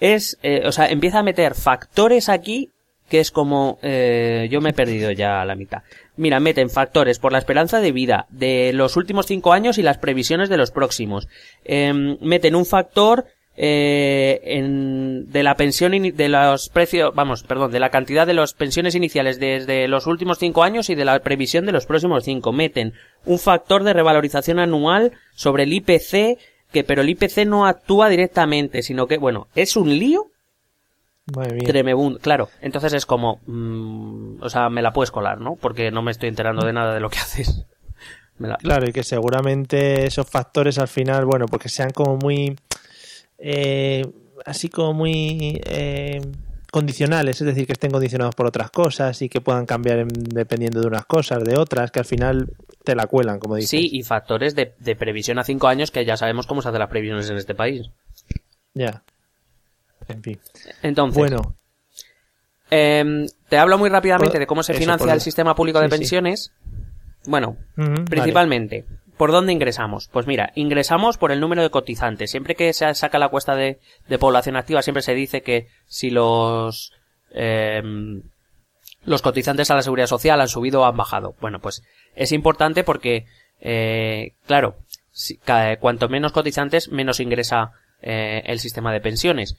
es 0.00 0.38
eh, 0.42 0.62
o 0.64 0.72
sea 0.72 0.86
empieza 0.86 1.20
a 1.20 1.22
meter 1.22 1.54
factores 1.54 2.28
aquí 2.28 2.70
que 3.08 3.20
es 3.20 3.30
como 3.30 3.78
eh, 3.82 4.48
yo 4.50 4.60
me 4.60 4.70
he 4.70 4.74
perdido 4.74 5.10
ya 5.12 5.40
a 5.40 5.44
la 5.44 5.54
mitad. 5.54 5.82
Mira, 6.16 6.40
meten 6.40 6.68
factores 6.68 7.18
por 7.18 7.32
la 7.32 7.38
esperanza 7.38 7.80
de 7.80 7.92
vida 7.92 8.26
de 8.28 8.72
los 8.74 8.96
últimos 8.96 9.26
cinco 9.26 9.52
años 9.52 9.78
y 9.78 9.82
las 9.82 9.98
previsiones 9.98 10.48
de 10.48 10.58
los 10.58 10.70
próximos. 10.70 11.26
Em, 11.64 12.18
meten 12.20 12.54
un 12.54 12.66
factor 12.66 13.26
eh, 13.56 14.40
en, 14.44 15.32
de 15.32 15.42
la 15.42 15.56
pensión 15.56 15.92
de 15.92 16.28
los 16.28 16.68
precios, 16.68 17.12
vamos, 17.14 17.42
perdón, 17.42 17.72
de 17.72 17.80
la 17.80 17.90
cantidad 17.90 18.26
de 18.26 18.34
las 18.34 18.52
pensiones 18.52 18.94
iniciales 18.94 19.40
desde 19.40 19.88
los 19.88 20.06
últimos 20.06 20.38
cinco 20.38 20.62
años 20.62 20.90
y 20.90 20.94
de 20.94 21.04
la 21.04 21.18
previsión 21.20 21.66
de 21.66 21.72
los 21.72 21.86
próximos 21.86 22.24
cinco. 22.24 22.52
Meten 22.52 22.92
un 23.24 23.38
factor 23.38 23.82
de 23.82 23.94
revalorización 23.94 24.58
anual 24.58 25.12
sobre 25.34 25.64
el 25.64 25.72
IPC 25.72 26.38
que 26.72 26.84
pero 26.84 27.02
el 27.02 27.08
IPC 27.10 27.46
no 27.46 27.66
actúa 27.66 28.08
directamente, 28.08 28.82
sino 28.82 29.06
que, 29.06 29.18
bueno, 29.18 29.48
es 29.54 29.76
un 29.76 29.88
lío 29.98 30.26
Madre 31.34 31.52
mía. 31.54 31.66
Tremebund, 31.66 32.20
claro. 32.20 32.48
Entonces 32.62 32.92
es 32.94 33.04
como, 33.04 33.40
mm, 33.46 34.42
o 34.42 34.48
sea, 34.48 34.70
me 34.70 34.80
la 34.80 34.92
puedes 34.94 35.10
colar, 35.10 35.40
¿no? 35.40 35.56
Porque 35.56 35.90
no 35.90 36.00
me 36.02 36.10
estoy 36.10 36.30
enterando 36.30 36.64
de 36.66 36.72
nada 36.72 36.94
de 36.94 37.00
lo 37.00 37.10
que 37.10 37.18
haces. 37.22 37.64
Me 38.38 38.48
la- 38.48 38.56
Claro, 38.56 38.88
y 38.88 38.92
que 38.92 39.02
seguramente 39.02 40.06
esos 40.06 40.26
factores 40.30 40.78
al 40.78 40.88
final, 40.88 41.24
bueno, 41.26 41.44
porque 41.46 41.68
sean 41.68 41.90
como 41.90 42.16
muy. 42.16 42.56
eh, 43.38 44.06
así 44.46 44.68
como 44.70 44.94
muy. 44.94 45.60
eh, 45.66 46.20
condicionales, 46.70 47.40
es 47.40 47.46
decir, 47.46 47.66
que 47.66 47.72
estén 47.72 47.90
condicionados 47.90 48.34
por 48.34 48.46
otras 48.46 48.70
cosas 48.70 49.20
y 49.22 49.28
que 49.28 49.40
puedan 49.40 49.66
cambiar 49.66 49.98
en- 49.98 50.08
dependiendo 50.08 50.80
de 50.80 50.86
unas 50.86 51.06
cosas, 51.06 51.42
de 51.44 51.56
otras, 51.58 51.90
que 51.90 52.00
al 52.00 52.04
final 52.04 52.50
te 52.84 52.94
la 52.94 53.06
cuelan, 53.06 53.38
como 53.38 53.56
dices. 53.56 53.70
Sí, 53.70 53.88
y 53.92 54.02
factores 54.02 54.54
de, 54.54 54.74
de 54.78 54.96
previsión 54.96 55.38
a 55.38 55.44
cinco 55.44 55.68
años 55.68 55.90
que 55.90 56.04
ya 56.04 56.16
sabemos 56.16 56.46
cómo 56.46 56.62
se 56.62 56.68
hacen 56.68 56.78
las 56.80 56.88
previsiones 56.90 57.28
en 57.30 57.36
este 57.36 57.54
país. 57.54 57.90
Ya. 58.74 59.02
En 60.08 60.22
fin. 60.22 60.38
Entonces, 60.82 61.18
Bueno, 61.18 61.54
em, 62.70 63.26
te 63.48 63.58
hablo 63.58 63.78
muy 63.78 63.88
rápidamente 63.90 64.38
de 64.38 64.46
cómo 64.46 64.62
se 64.62 64.74
financia 64.74 65.12
el 65.12 65.20
sistema 65.20 65.54
público 65.54 65.80
de 65.80 65.86
sí, 65.86 65.90
sí. 65.94 65.98
pensiones. 65.98 66.52
Bueno, 67.26 67.56
Principalmente, 68.08 68.84
¿por 69.18 69.32
dónde 69.32 69.52
ingresamos? 69.52 70.08
Pues 70.08 70.26
mira, 70.26 70.52
ingresamos 70.54 71.18
por 71.18 71.32
el 71.32 71.40
número 71.40 71.62
de 71.62 71.70
cotizantes. 71.70 72.30
Siempre 72.30 72.54
que 72.54 72.72
se 72.72 72.94
saca 72.94 73.18
la 73.18 73.28
cuesta 73.28 73.54
de, 73.54 73.78
población 74.18 74.56
activa, 74.56 74.82
siempre 74.82 75.02
se 75.02 75.14
dice 75.14 75.42
que 75.42 75.68
si 75.86 76.10
los 76.10 76.92
em, 77.32 78.22
los 79.04 79.22
cotizantes 79.22 79.70
a 79.70 79.74
la 79.74 79.82
seguridad 79.82 80.06
social 80.06 80.40
han 80.40 80.48
subido 80.48 80.80
o 80.80 80.84
han 80.84 80.96
bajado. 80.96 81.34
Bueno, 81.40 81.60
pues 81.60 81.82
es 82.14 82.32
importante 82.32 82.84
porque, 82.84 83.26
eh, 83.60 84.32
claro, 84.46 84.76
cuanto 85.80 86.08
menos 86.08 86.32
cotizantes, 86.32 86.90
menos 86.90 87.20
ingresa 87.20 87.72
eh, 88.00 88.42
el 88.46 88.60
sistema 88.60 88.92
de 88.92 89.00
pensiones. 89.00 89.56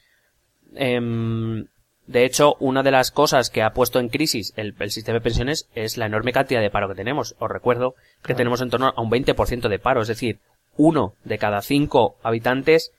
De 2.09 2.25
hecho, 2.25 2.55
una 2.59 2.81
de 2.81 2.89
las 2.89 3.11
cosas 3.11 3.51
que 3.51 3.61
ha 3.61 3.71
puesto 3.71 3.99
en 3.99 4.09
crisis 4.09 4.51
el, 4.55 4.73
el 4.79 4.89
sistema 4.89 5.19
de 5.19 5.21
pensiones 5.21 5.69
es 5.75 5.95
la 5.95 6.07
enorme 6.07 6.33
cantidad 6.33 6.59
de 6.59 6.71
paro 6.71 6.89
que 6.89 6.95
tenemos. 6.95 7.35
Os 7.37 7.51
recuerdo 7.51 7.91
que 7.91 7.99
Claro. 8.23 8.37
tenemos 8.37 8.61
en 8.61 8.71
torno 8.71 8.91
a 8.95 8.99
un 8.99 9.11
20% 9.11 9.69
de 9.69 9.77
paro, 9.77 10.01
es 10.01 10.07
decir, 10.07 10.39
uno 10.75 11.13
de 11.23 11.37
cada 11.37 11.61
cinco 11.61 12.15
habitantes 12.23 12.91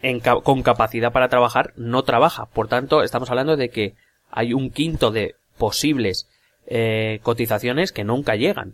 en 0.00 0.20
con 0.20 0.62
capacidad 0.62 1.12
para 1.12 1.28
trabajar 1.28 1.74
no 1.76 2.04
trabaja. 2.04 2.46
Por 2.46 2.68
tanto, 2.68 3.02
estamos 3.02 3.28
hablando 3.28 3.58
de 3.58 3.68
que 3.68 3.94
hay 4.30 4.54
un 4.54 4.70
quinto 4.70 5.10
de 5.10 5.34
posibles 5.58 6.26
eh, 6.66 7.20
cotizaciones 7.22 7.92
que 7.92 8.02
nunca 8.04 8.34
llegan. 8.34 8.72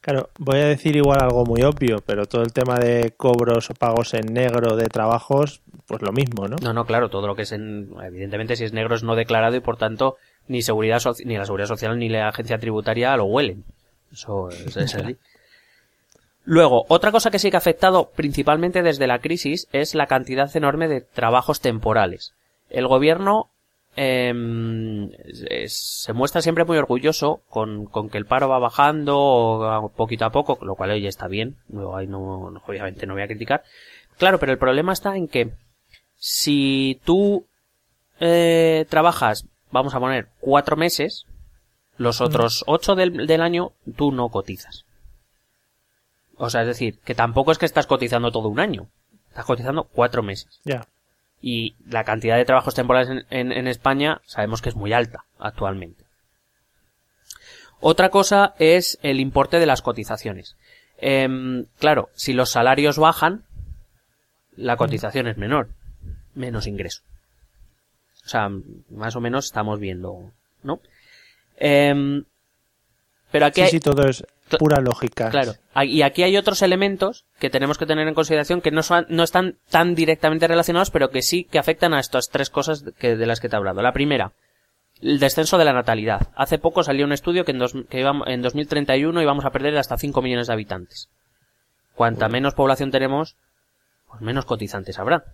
Claro, 0.00 0.30
voy 0.38 0.60
a 0.60 0.66
decir 0.66 0.94
igual 0.94 1.20
algo 1.20 1.44
muy 1.44 1.62
obvio, 1.62 1.98
pero 2.06 2.26
todo 2.26 2.42
el 2.42 2.52
tema 2.52 2.78
de 2.78 3.12
cobros 3.16 3.70
o 3.70 3.74
pagos 3.74 4.14
en 4.14 4.32
negro 4.32 4.76
de 4.76 4.86
trabajos, 4.86 5.60
pues 5.88 6.02
lo 6.02 6.12
mismo, 6.12 6.46
¿no? 6.46 6.56
No, 6.62 6.72
no, 6.72 6.84
claro, 6.84 7.08
todo 7.08 7.26
lo 7.26 7.34
que 7.34 7.42
es 7.42 7.52
en, 7.52 7.90
evidentemente 8.04 8.54
si 8.56 8.64
es 8.64 8.72
negro 8.72 8.94
es 8.94 9.02
no 9.02 9.16
declarado 9.16 9.56
y 9.56 9.60
por 9.60 9.76
tanto 9.78 10.16
ni 10.46 10.62
seguridad 10.62 11.02
ni 11.24 11.36
la 11.36 11.44
seguridad 11.46 11.66
social 11.68 11.98
ni 11.98 12.08
la 12.08 12.28
agencia 12.28 12.58
tributaria 12.58 13.16
lo 13.16 13.24
huelen. 13.24 13.64
Eso 14.12 14.50
es, 14.50 14.76
es 14.76 14.94
así. 14.94 15.16
Luego, 16.44 16.86
otra 16.88 17.12
cosa 17.12 17.30
que 17.30 17.38
sí 17.38 17.50
que 17.50 17.56
ha 17.56 17.58
afectado 17.58 18.10
principalmente 18.14 18.82
desde 18.82 19.06
la 19.06 19.18
crisis 19.18 19.68
es 19.72 19.94
la 19.94 20.06
cantidad 20.06 20.54
enorme 20.56 20.88
de 20.88 21.02
trabajos 21.02 21.60
temporales. 21.60 22.32
El 22.70 22.86
gobierno 22.86 23.50
es- 23.96 26.02
se 26.04 26.12
muestra 26.12 26.40
siempre 26.40 26.64
muy 26.64 26.78
orgulloso 26.78 27.40
con, 27.48 27.86
con 27.86 28.08
que 28.08 28.18
el 28.18 28.26
paro 28.26 28.48
va 28.48 28.58
bajando 28.58 29.92
poquito 29.96 30.24
a 30.24 30.30
poco, 30.30 30.58
lo 30.62 30.74
cual 30.74 30.90
oye 30.92 31.08
está 31.08 31.28
bien, 31.28 31.56
no, 31.68 31.96
ahí 31.96 32.06
no- 32.06 32.52
obviamente 32.66 33.06
no 33.06 33.14
voy 33.14 33.22
a 33.22 33.26
criticar. 33.26 33.62
Claro, 34.18 34.38
pero 34.38 34.52
el 34.52 34.58
problema 34.58 34.92
está 34.92 35.16
en 35.16 35.28
que 35.28 35.50
si 36.18 37.00
tú 37.04 37.46
eh, 38.20 38.84
trabajas, 38.90 39.46
vamos 39.70 39.94
a 39.94 40.00
poner, 40.00 40.28
cuatro 40.40 40.76
meses, 40.76 41.24
los 41.96 42.20
otros 42.20 42.64
ocho 42.66 42.94
del, 42.94 43.26
del 43.26 43.40
año 43.40 43.72
tú 43.96 44.12
no 44.12 44.28
cotizas. 44.28 44.84
O 46.36 46.50
sea, 46.50 46.60
es 46.62 46.68
decir, 46.68 46.98
que 47.00 47.14
tampoco 47.14 47.50
es 47.52 47.58
que 47.58 47.66
estás 47.66 47.86
cotizando 47.86 48.30
todo 48.30 48.48
un 48.48 48.60
año. 48.60 48.86
Estás 49.30 49.44
cotizando 49.44 49.84
cuatro 49.84 50.22
meses. 50.22 50.60
Ya. 50.64 50.86
Y 51.40 51.74
la 51.88 52.04
cantidad 52.04 52.36
de 52.36 52.44
trabajos 52.44 52.74
temporales 52.74 53.08
en, 53.10 53.26
en- 53.30 53.52
en 53.52 53.66
España 53.68 54.20
sabemos 54.24 54.62
que 54.62 54.68
es 54.68 54.76
muy 54.76 54.92
alta 54.92 55.24
actualmente. 55.38 56.04
Otra 57.80 58.08
cosa 58.10 58.54
es 58.58 58.98
el 59.02 59.20
importe 59.20 59.58
de 59.60 59.66
las 59.66 59.82
cotizaciones. 59.82 60.56
Em, 60.98 61.66
claro, 61.78 62.10
si 62.14 62.32
los 62.32 62.50
salarios 62.50 62.98
bajan, 62.98 63.44
la 64.56 64.76
cotización 64.76 65.28
es 65.28 65.36
menor, 65.36 65.68
menos 66.38 66.66
ingreso. 66.66 67.02
O 68.24 68.28
sea, 68.28 68.48
más 68.90 69.16
o 69.16 69.20
menos 69.20 69.46
estamos 69.46 69.78
viendo, 69.80 70.30
¿no? 70.62 70.80
Em, 71.56 72.24
pero 73.30 73.46
aquí 73.46 73.60
Sí, 73.60 73.64
hay, 73.64 73.70
sí, 73.70 73.80
todo 73.80 74.06
es 74.06 74.24
pura 74.58 74.80
lógica. 74.80 75.30
Claro. 75.30 75.52
Ah, 75.74 75.84
Y 75.84 76.02
aquí 76.02 76.22
hay 76.22 76.36
otros 76.36 76.62
elementos 76.62 77.24
que 77.38 77.50
tenemos 77.50 77.76
que 77.78 77.86
tener 77.86 78.06
en 78.08 78.14
consideración 78.14 78.60
que 78.60 78.70
no, 78.70 78.82
son, 78.82 79.06
no 79.08 79.22
están 79.22 79.56
tan 79.70 79.94
directamente 79.94 80.46
relacionados, 80.48 80.90
pero 80.90 81.10
que 81.10 81.22
sí 81.22 81.44
que 81.44 81.58
afectan 81.58 81.92
a 81.94 82.00
estas 82.00 82.28
tres 82.30 82.48
cosas 82.50 82.84
que, 82.98 83.16
de 83.16 83.26
las 83.26 83.40
que 83.40 83.48
te 83.48 83.56
he 83.56 83.58
hablado. 83.58 83.82
La 83.82 83.92
primera, 83.92 84.32
el 85.02 85.18
descenso 85.18 85.58
de 85.58 85.64
la 85.64 85.72
natalidad. 85.72 86.28
Hace 86.34 86.58
poco 86.58 86.82
salió 86.82 87.04
un 87.04 87.12
estudio 87.12 87.44
que 87.44 87.52
en, 87.52 87.58
dos- 87.58 87.74
que 87.88 88.00
íbamos- 88.00 88.26
en 88.28 88.40
2031 88.42 89.20
íbamos 89.22 89.44
a 89.44 89.50
perder 89.50 89.76
hasta 89.76 89.98
5 89.98 90.22
millones 90.22 90.46
de 90.46 90.52
habitantes. 90.54 91.08
Cuanta 91.94 92.28
menos 92.28 92.54
población 92.54 92.90
tenemos, 92.90 93.36
pues 94.08 94.20
menos 94.22 94.44
cotizantes 94.44 94.98
habrá. 94.98 95.24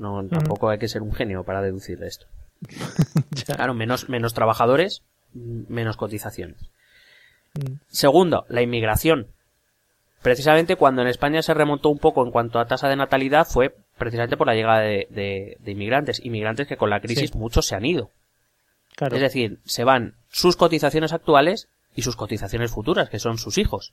No, 0.00 0.26
tampoco 0.28 0.70
hay 0.70 0.78
que 0.78 0.88
ser 0.88 1.02
un 1.02 1.12
genio 1.12 1.44
para 1.44 1.60
deducir 1.62 1.98
de 1.98 2.08
esto. 2.08 2.26
Claro, 3.46 3.74
menos, 3.74 4.08
menos 4.08 4.34
trabajadores, 4.34 5.02
mm, 5.34 5.62
menos 5.68 5.96
cotizaciones. 5.96 6.56
Mm. 7.54 7.74
Segundo, 7.88 8.44
la 8.48 8.62
inmigración. 8.62 9.28
Precisamente 10.22 10.76
cuando 10.76 11.02
en 11.02 11.08
España 11.08 11.42
se 11.42 11.54
remontó 11.54 11.88
un 11.88 11.98
poco 11.98 12.24
en 12.24 12.30
cuanto 12.30 12.58
a 12.58 12.66
tasa 12.66 12.88
de 12.88 12.96
natalidad 12.96 13.46
fue 13.46 13.74
precisamente 13.98 14.36
por 14.36 14.46
la 14.46 14.54
llegada 14.54 14.80
de, 14.80 15.06
de- 15.10 15.56
de 15.60 15.70
inmigrantes. 15.72 16.24
Inmigrantes 16.24 16.66
que 16.66 16.76
con 16.76 16.90
la 16.90 17.00
crisis 17.00 17.30
Sí. 17.30 17.38
muchos 17.38 17.66
se 17.66 17.74
han 17.74 17.84
ido. 17.84 18.10
Claro. 18.96 19.16
Es 19.16 19.22
decir, 19.22 19.58
se 19.64 19.84
van 19.84 20.14
sus 20.30 20.56
cotizaciones 20.56 21.12
actuales 21.12 21.68
y 21.94 22.02
sus 22.02 22.16
cotizaciones 22.16 22.70
futuras, 22.70 23.08
que 23.08 23.18
son 23.18 23.38
sus 23.38 23.56
hijos. 23.58 23.92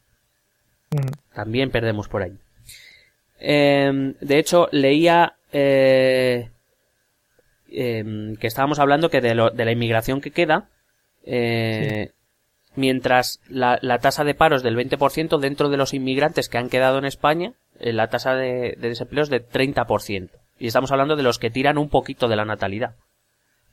Mm. 0.92 1.34
También 1.34 1.72
perdemos 1.72 2.08
por 2.10 2.22
ahí. 2.24 2.38
Eh, 3.40 4.14
de 4.20 4.40
hecho, 4.40 4.68
leía 4.72 5.36
eh, 5.54 6.50
em, 7.70 8.36
que 8.38 8.48
estábamos 8.48 8.80
hablando 8.80 9.10
que 9.10 9.22
de, 9.22 9.36
lo- 9.36 9.50
de 9.52 9.66
la 9.66 9.72
inmigración 9.72 10.22
que 10.22 10.32
queda, 10.32 10.70
eh, 11.26 12.12
mientras 12.76 13.40
la, 13.50 13.80
la 13.82 14.00
tasa 14.00 14.24
de 14.24 14.34
paro 14.36 14.56
es 14.56 14.64
del 14.64 14.76
20% 14.78 15.40
dentro 15.40 15.70
de 15.70 15.78
los 15.78 15.94
inmigrantes 15.94 16.50
que 16.50 16.58
han 16.58 16.70
quedado 16.70 16.98
en 16.98 17.06
España, 17.06 17.54
eh, 17.80 17.94
la 17.94 18.08
tasa 18.08 18.36
de, 18.36 18.76
de 18.78 18.90
desempleo 18.90 19.24
es 19.24 19.30
de 19.30 19.46
30%. 19.46 20.30
Y 20.60 20.68
estamos 20.68 20.92
hablando 20.92 21.16
de 21.16 21.24
los 21.24 21.38
que 21.40 21.50
tiran 21.52 21.78
un 21.78 21.90
poquito 21.90 22.28
de 22.28 22.36
la 22.36 22.46
natalidad. 22.46 22.96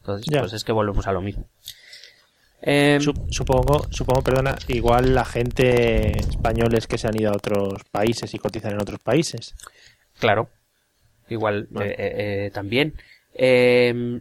Entonces, 0.01 0.27
Ya. 0.31 0.41
pues 0.41 0.53
es 0.53 0.65
que 0.65 0.73
volvemos 0.73 1.07
a 1.07 1.13
lo 1.13 1.23
mismo. 1.23 1.45
Em, 2.67 3.01
Sup- 3.01 3.31
Supongo, 3.31 3.85
supongo, 3.91 4.23
perdona, 4.23 4.57
igual 4.69 5.15
la 5.15 5.25
gente 5.27 6.19
españoles 6.19 6.87
que 6.87 6.97
se 6.97 7.07
han 7.07 7.21
ido 7.21 7.31
a 7.31 7.37
otros 7.37 7.85
países 7.91 8.33
y 8.33 8.39
cotizan 8.39 8.73
en 8.73 8.81
otros 8.81 9.01
países. 9.01 9.55
Claro. 10.19 10.49
Igual 11.29 11.69
eh, 11.81 11.95
eh, 11.99 12.47
eh, 12.47 12.51
también. 12.55 12.95
Eh, 13.35 14.21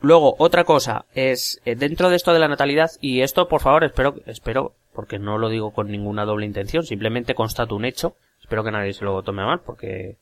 luego, 0.00 0.34
otra 0.38 0.64
cosa 0.64 1.06
es, 1.14 1.60
eh, 1.64 1.76
dentro 1.76 2.10
de 2.10 2.16
esto 2.16 2.32
de 2.34 2.40
la 2.40 2.48
natalidad, 2.48 2.90
y 3.00 3.22
esto 3.22 3.48
por 3.48 3.60
favor 3.62 3.84
espero, 3.84 4.16
espero, 4.26 4.74
porque 4.92 5.18
no 5.18 5.38
lo 5.38 5.48
digo 5.48 5.70
con 5.72 5.90
ninguna 5.90 6.24
doble 6.26 6.44
intención, 6.46 6.84
simplemente 6.84 7.34
constato 7.34 7.74
un 7.74 7.84
hecho, 7.86 8.16
espero 8.40 8.64
que 8.64 8.70
nadie 8.72 8.92
se 8.92 9.04
lo 9.04 9.22
tome 9.22 9.44
mal, 9.44 9.60
porque 9.60 10.16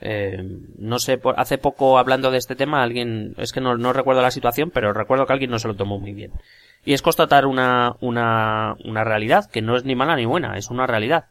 eh, 0.00 0.42
no 0.78 0.98
sé, 0.98 1.20
hace 1.36 1.58
poco 1.58 1.98
hablando 1.98 2.30
de 2.32 2.38
este 2.38 2.56
tema, 2.56 2.82
alguien, 2.82 3.34
es 3.38 3.52
que 3.52 3.60
no, 3.60 3.76
no 3.76 3.92
recuerdo 3.92 4.22
la 4.22 4.30
situación, 4.32 4.70
pero 4.72 4.92
recuerdo 4.92 5.26
que 5.26 5.32
alguien 5.34 5.50
no 5.50 5.58
se 5.60 5.68
lo 5.68 5.74
tomó 5.76 6.00
muy 6.00 6.12
bien. 6.12 6.32
Y 6.84 6.94
es 6.94 7.02
constatar 7.02 7.46
una, 7.46 7.96
una, 8.00 8.74
una 8.84 9.04
realidad, 9.04 9.48
que 9.50 9.62
no 9.62 9.76
es 9.76 9.84
ni 9.84 9.94
mala 9.94 10.16
ni 10.16 10.24
buena, 10.24 10.56
es 10.56 10.70
una 10.70 10.86
realidad. 10.86 11.26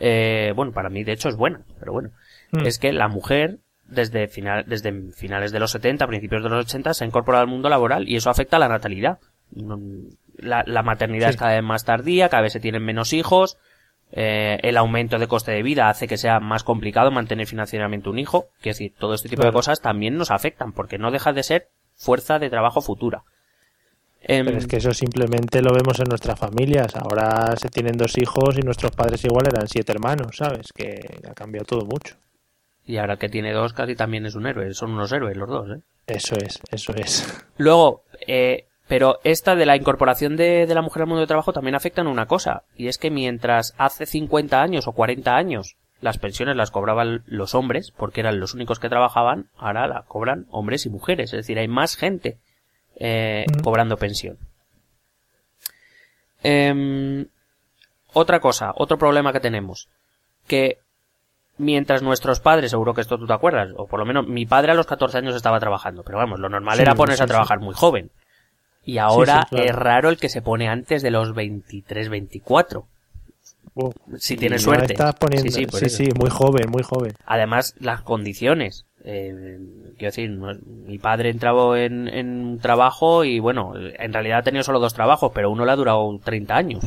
Eh, 0.00 0.52
bueno, 0.56 0.72
para 0.72 0.88
mí 0.88 1.04
de 1.04 1.12
hecho 1.12 1.28
es 1.28 1.36
buena, 1.36 1.62
pero 1.78 1.92
bueno. 1.92 2.10
Mm. 2.52 2.66
Es 2.66 2.78
que 2.78 2.92
la 2.92 3.08
mujer, 3.08 3.58
desde, 3.84 4.26
final, 4.28 4.64
desde 4.66 5.12
finales 5.12 5.52
de 5.52 5.60
los 5.60 5.70
70, 5.70 6.06
principios 6.06 6.42
de 6.42 6.48
los 6.48 6.64
80, 6.64 6.94
se 6.94 7.04
ha 7.04 7.06
incorporado 7.06 7.42
al 7.42 7.48
mundo 7.50 7.68
laboral 7.68 8.08
y 8.08 8.16
eso 8.16 8.30
afecta 8.30 8.56
a 8.56 8.60
la 8.60 8.68
natalidad. 8.68 9.18
La, 10.38 10.64
la 10.66 10.82
maternidad 10.82 11.28
Sí. 11.28 11.34
es 11.34 11.36
cada 11.36 11.54
vez 11.54 11.62
más 11.62 11.84
tardía, 11.84 12.28
cada 12.28 12.42
vez 12.42 12.52
se 12.52 12.60
tienen 12.60 12.84
menos 12.84 13.12
hijos, 13.12 13.58
eh, 14.12 14.58
el 14.62 14.76
aumento 14.76 15.18
de 15.18 15.28
coste 15.28 15.52
de 15.52 15.62
vida 15.62 15.88
hace 15.88 16.08
que 16.08 16.16
sea 16.16 16.40
más 16.40 16.64
complicado 16.64 17.10
mantener 17.10 17.46
financieramente 17.46 18.08
un 18.08 18.18
hijo. 18.18 18.46
Quiero 18.60 18.74
decir, 18.74 18.94
todo 18.98 19.14
este 19.14 19.28
tipo 19.28 19.44
de 19.44 19.52
cosas 19.52 19.80
también 19.80 20.16
nos 20.16 20.30
afectan, 20.30 20.72
porque 20.72 20.98
no 20.98 21.10
deja 21.10 21.32
de 21.32 21.42
ser 21.42 21.68
fuerza 21.94 22.38
de 22.38 22.50
trabajo 22.50 22.80
futura. 22.80 23.22
Em, 24.22 24.44
Pero 24.44 24.58
es 24.58 24.66
que 24.66 24.76
eso 24.76 24.92
simplemente 24.92 25.62
lo 25.62 25.72
vemos 25.72 25.98
en 25.98 26.08
nuestras 26.08 26.38
familias. 26.38 26.94
Ahora 26.96 27.56
se 27.56 27.68
tienen 27.68 27.96
dos 27.96 28.18
hijos 28.18 28.56
y 28.58 28.62
nuestros 28.62 28.92
padres 28.92 29.24
igual 29.24 29.46
eran 29.46 29.66
siete 29.66 29.92
hermanos, 29.92 30.36
¿sabes? 30.36 30.72
Que 30.74 31.00
ha 31.28 31.34
cambiado 31.34 31.64
todo 31.64 31.86
mucho. 31.86 32.16
Y 32.84 32.98
ahora 32.98 33.16
que 33.16 33.28
tiene 33.28 33.52
dos, 33.52 33.72
casi 33.72 33.94
también 33.94 34.26
es 34.26 34.34
un 34.34 34.46
héroe. 34.46 34.72
Son 34.74 34.90
unos 34.90 35.12
héroes 35.12 35.36
los 35.36 35.48
dos, 35.48 35.70
¿eh? 35.70 35.80
Eso 36.06 36.36
es, 36.36 36.60
eso 36.70 36.92
es. 36.94 37.44
Luego, 37.56 38.02
eh, 38.26 38.66
pero 38.88 39.20
esta 39.24 39.54
de 39.54 39.66
la 39.66 39.76
incorporación 39.76 40.36
de, 40.36 40.66
de 40.66 40.74
la 40.74 40.82
mujer 40.82 41.02
al 41.02 41.08
mundo 41.08 41.20
del 41.20 41.28
trabajo 41.28 41.52
también 41.52 41.76
afecta 41.76 42.00
en 42.00 42.08
una 42.08 42.26
cosa, 42.26 42.64
y 42.76 42.88
es 42.88 42.98
que 42.98 43.10
mientras 43.10 43.74
hace 43.78 44.06
50 44.06 44.60
años 44.60 44.88
o 44.88 44.92
40 44.92 45.36
años 45.36 45.76
las 46.00 46.18
pensiones 46.18 46.56
las 46.56 46.70
cobraban 46.70 47.22
los 47.26 47.54
hombres, 47.54 47.92
porque 47.96 48.20
eran 48.20 48.40
los 48.40 48.54
únicos 48.54 48.80
que 48.80 48.88
trabajaban, 48.88 49.50
ahora 49.56 49.86
la 49.86 50.02
cobran 50.08 50.46
hombres 50.50 50.86
y 50.86 50.90
mujeres, 50.90 51.32
es 51.32 51.38
decir, 51.38 51.58
hay 51.58 51.68
más 51.68 51.96
gente 51.96 52.38
eh, 53.00 53.44
cobrando 53.64 53.96
pensión. 53.96 54.38
Em, 56.42 57.26
otra 58.12 58.40
cosa, 58.40 58.72
otro 58.76 58.98
problema 58.98 59.32
que 59.32 59.40
tenemos, 59.40 59.88
que 60.46 60.78
mientras 61.58 62.02
nuestros 62.02 62.40
padres, 62.40 62.70
seguro 62.70 62.94
que 62.94 63.02
esto 63.02 63.18
tú 63.18 63.26
te 63.26 63.32
acuerdas, 63.32 63.70
o 63.76 63.86
por 63.86 64.00
lo 64.00 64.06
menos 64.06 64.26
mi 64.26 64.46
padre 64.46 64.72
a 64.72 64.74
los 64.74 64.86
14 64.86 65.18
años 65.18 65.34
estaba 65.34 65.60
trabajando, 65.60 66.02
pero 66.02 66.18
vamos, 66.18 66.40
lo 66.40 66.48
normal 66.48 66.76
Sí, 66.76 66.82
era 66.82 66.94
ponerse 66.94 67.22
a 67.22 67.26
sí. 67.26 67.30
trabajar 67.30 67.60
muy 67.60 67.74
joven. 67.74 68.10
Y 68.82 68.96
ahora 68.98 69.46
claro. 69.50 69.64
es 69.64 69.74
raro 69.74 70.08
el 70.08 70.16
que 70.16 70.30
se 70.30 70.40
pone 70.40 70.68
antes 70.68 71.02
de 71.02 71.10
los 71.10 71.34
23, 71.34 72.08
24. 72.08 72.86
Uf. 73.74 73.94
Si 74.18 74.36
tiene 74.36 74.56
Y 74.56 74.58
ya 74.58 74.64
suerte. 74.64 74.92
estás 74.94 75.14
poniendo- 75.16 75.50
Sí, 75.52 75.88
sí, 75.90 76.08
muy 76.18 76.30
joven, 76.30 76.70
muy 76.70 76.82
joven. 76.82 77.12
Además, 77.26 77.74
las 77.78 78.00
condiciones. 78.00 78.86
Eh, 79.04 79.58
quiero 79.96 80.10
decir, 80.10 80.30
mi 80.30 80.98
padre 80.98 81.30
entraba 81.30 81.80
en, 81.80 82.06
en 82.08 82.28
un 82.46 82.58
trabajo 82.58 83.24
y 83.24 83.40
bueno, 83.40 83.72
en 83.76 84.12
realidad 84.12 84.38
ha 84.40 84.42
tenido 84.42 84.62
solo 84.64 84.78
dos 84.80 84.94
trabajos, 84.94 85.32
pero 85.34 85.50
uno 85.50 85.64
le 85.64 85.72
ha 85.72 85.76
durado 85.76 86.18
30 86.22 86.56
años. 86.56 86.84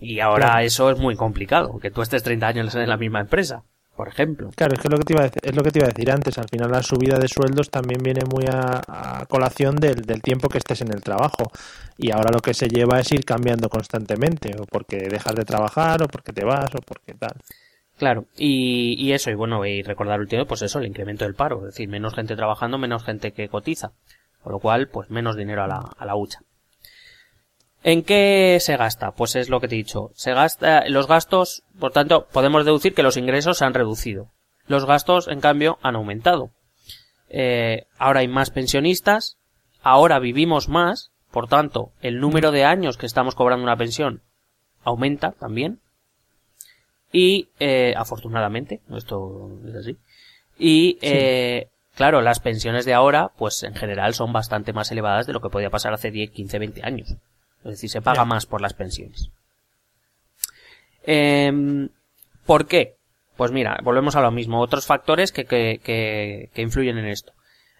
Y 0.00 0.20
ahora 0.20 0.46
Claro. 0.46 0.66
eso 0.66 0.90
es 0.90 0.98
muy 0.98 1.16
complicado, 1.16 1.78
que 1.80 1.90
tú 1.90 2.02
estés 2.02 2.22
30 2.22 2.46
años 2.46 2.74
en 2.74 2.88
la 2.88 2.96
misma 2.96 3.20
empresa. 3.20 3.64
por 3.96 4.06
ejemplo. 4.06 4.50
Claro, 4.54 4.74
es 4.74 4.80
que 4.80 4.88
lo 4.88 4.96
que 4.96 5.02
te 5.02 5.12
iba 5.12 5.22
a 5.22 5.24
decir, 5.24 5.42
es 5.42 5.56
lo 5.56 5.62
que 5.64 5.72
te 5.72 5.80
iba 5.80 5.86
a 5.86 5.90
decir 5.90 6.08
antes. 6.12 6.38
Al 6.38 6.48
final 6.48 6.70
la 6.70 6.84
subida 6.84 7.18
de 7.18 7.26
sueldos 7.26 7.68
también 7.68 8.00
viene 8.00 8.20
muy 8.32 8.44
a, 8.46 8.80
a 8.86 9.26
colación 9.26 9.74
del, 9.74 10.02
del, 10.02 10.22
tiempo 10.22 10.48
que 10.48 10.58
estés 10.58 10.82
en 10.82 10.92
el 10.92 11.00
trabajo. 11.02 11.50
Y 11.96 12.12
ahora 12.12 12.30
lo 12.30 12.38
que 12.38 12.54
se 12.54 12.68
lleva 12.68 13.00
es 13.00 13.10
ir 13.10 13.24
cambiando 13.24 13.68
constantemente, 13.68 14.54
o 14.56 14.66
porque 14.66 15.08
dejas 15.08 15.34
de 15.34 15.44
trabajar, 15.44 16.00
o 16.04 16.06
porque 16.06 16.32
te 16.32 16.44
vas, 16.44 16.72
o 16.76 16.78
porque 16.80 17.14
tal. 17.14 17.32
Claro, 17.98 18.26
y, 18.36 19.10
eso, 19.12 19.30
y 19.30 19.34
bueno, 19.34 19.66
y 19.66 19.82
recordar 19.82 20.20
último, 20.20 20.46
pues 20.46 20.62
eso, 20.62 20.78
el 20.78 20.86
incremento 20.86 21.24
del 21.24 21.34
paro, 21.34 21.58
es 21.58 21.74
decir, 21.74 21.88
menos 21.88 22.14
gente 22.14 22.36
trabajando, 22.36 22.78
menos 22.78 23.02
gente 23.02 23.32
que 23.32 23.48
cotiza, 23.48 23.92
con 24.42 24.52
lo 24.52 24.60
cual, 24.60 24.88
pues 24.88 25.10
menos 25.10 25.36
dinero 25.36 25.64
a 25.64 25.66
la, 25.66 25.78
a 25.98 26.06
la 26.06 26.14
hucha. 26.14 26.40
¿En 27.82 28.04
qué 28.04 28.58
se 28.60 28.76
gasta? 28.76 29.12
Pues 29.12 29.34
es 29.34 29.48
lo 29.48 29.60
que 29.60 29.66
te 29.66 29.74
he 29.74 29.78
dicho. 29.78 30.10
Se 30.14 30.32
gasta, 30.32 30.88
los 30.88 31.08
gastos, 31.08 31.64
por 31.80 31.92
tanto, 31.92 32.28
podemos 32.32 32.64
deducir 32.64 32.94
que 32.94 33.02
los 33.02 33.16
ingresos 33.16 33.58
se 33.58 33.64
han 33.64 33.74
reducido. 33.74 34.30
Los 34.66 34.84
gastos, 34.84 35.26
en 35.26 35.40
cambio, 35.40 35.78
han 35.82 35.96
aumentado. 35.96 36.50
Eh, 37.28 37.86
ahora 37.98 38.20
hay 38.20 38.28
más 38.28 38.50
pensionistas, 38.50 39.38
ahora 39.82 40.20
vivimos 40.20 40.68
más, 40.68 41.10
por 41.30 41.48
tanto, 41.48 41.92
el 42.00 42.20
número 42.20 42.52
de 42.52 42.64
años 42.64 42.96
que 42.96 43.06
estamos 43.06 43.34
cobrando 43.34 43.64
una 43.64 43.76
pensión 43.76 44.22
aumenta 44.82 45.32
también. 45.32 45.80
Y, 47.12 47.48
eh, 47.58 47.94
afortunadamente, 47.96 48.80
esto 48.94 49.50
es 49.66 49.74
así. 49.76 49.96
Y, 50.58 50.98
eh, 51.00 51.68
claro, 51.94 52.20
las 52.20 52.40
pensiones 52.40 52.84
de 52.84 52.94
ahora, 52.94 53.30
pues 53.36 53.62
en 53.62 53.74
general 53.74 54.14
son 54.14 54.32
bastante 54.32 54.72
más 54.72 54.90
elevadas 54.90 55.26
de 55.26 55.32
lo 55.32 55.40
que 55.40 55.48
podía 55.48 55.70
pasar 55.70 55.92
hace 55.94 56.10
10, 56.10 56.30
15, 56.30 56.58
20 56.58 56.82
años. 56.84 57.10
Es 57.64 57.70
decir, 57.72 57.90
se 57.90 58.02
paga 58.02 58.24
más 58.24 58.46
por 58.46 58.60
las 58.60 58.74
pensiones. 58.74 59.30
Eh, 61.04 61.88
¿Por 62.44 62.66
qué? 62.66 62.96
Pues 63.36 63.52
mira, 63.52 63.78
volvemos 63.82 64.16
a 64.16 64.20
lo 64.20 64.30
mismo. 64.30 64.60
Otros 64.60 64.86
factores 64.86 65.32
que, 65.32 65.44
que, 65.44 65.80
que, 65.82 66.50
que 66.52 66.62
influyen 66.62 66.98
en 66.98 67.06
esto. 67.06 67.32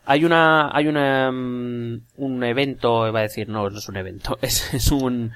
Hay 0.05 0.25
una, 0.25 0.71
hay 0.75 0.87
una, 0.87 1.29
um, 1.29 2.01
un 2.17 2.43
evento, 2.43 3.07
iba 3.07 3.19
a 3.19 3.25
decir, 3.25 3.49
no, 3.51 3.69
no 3.69 3.79
es 3.79 3.89
un 3.91 3.97
evento, 3.99 4.39
es, 4.43 4.73
es 4.73 4.91
un, 4.91 5.33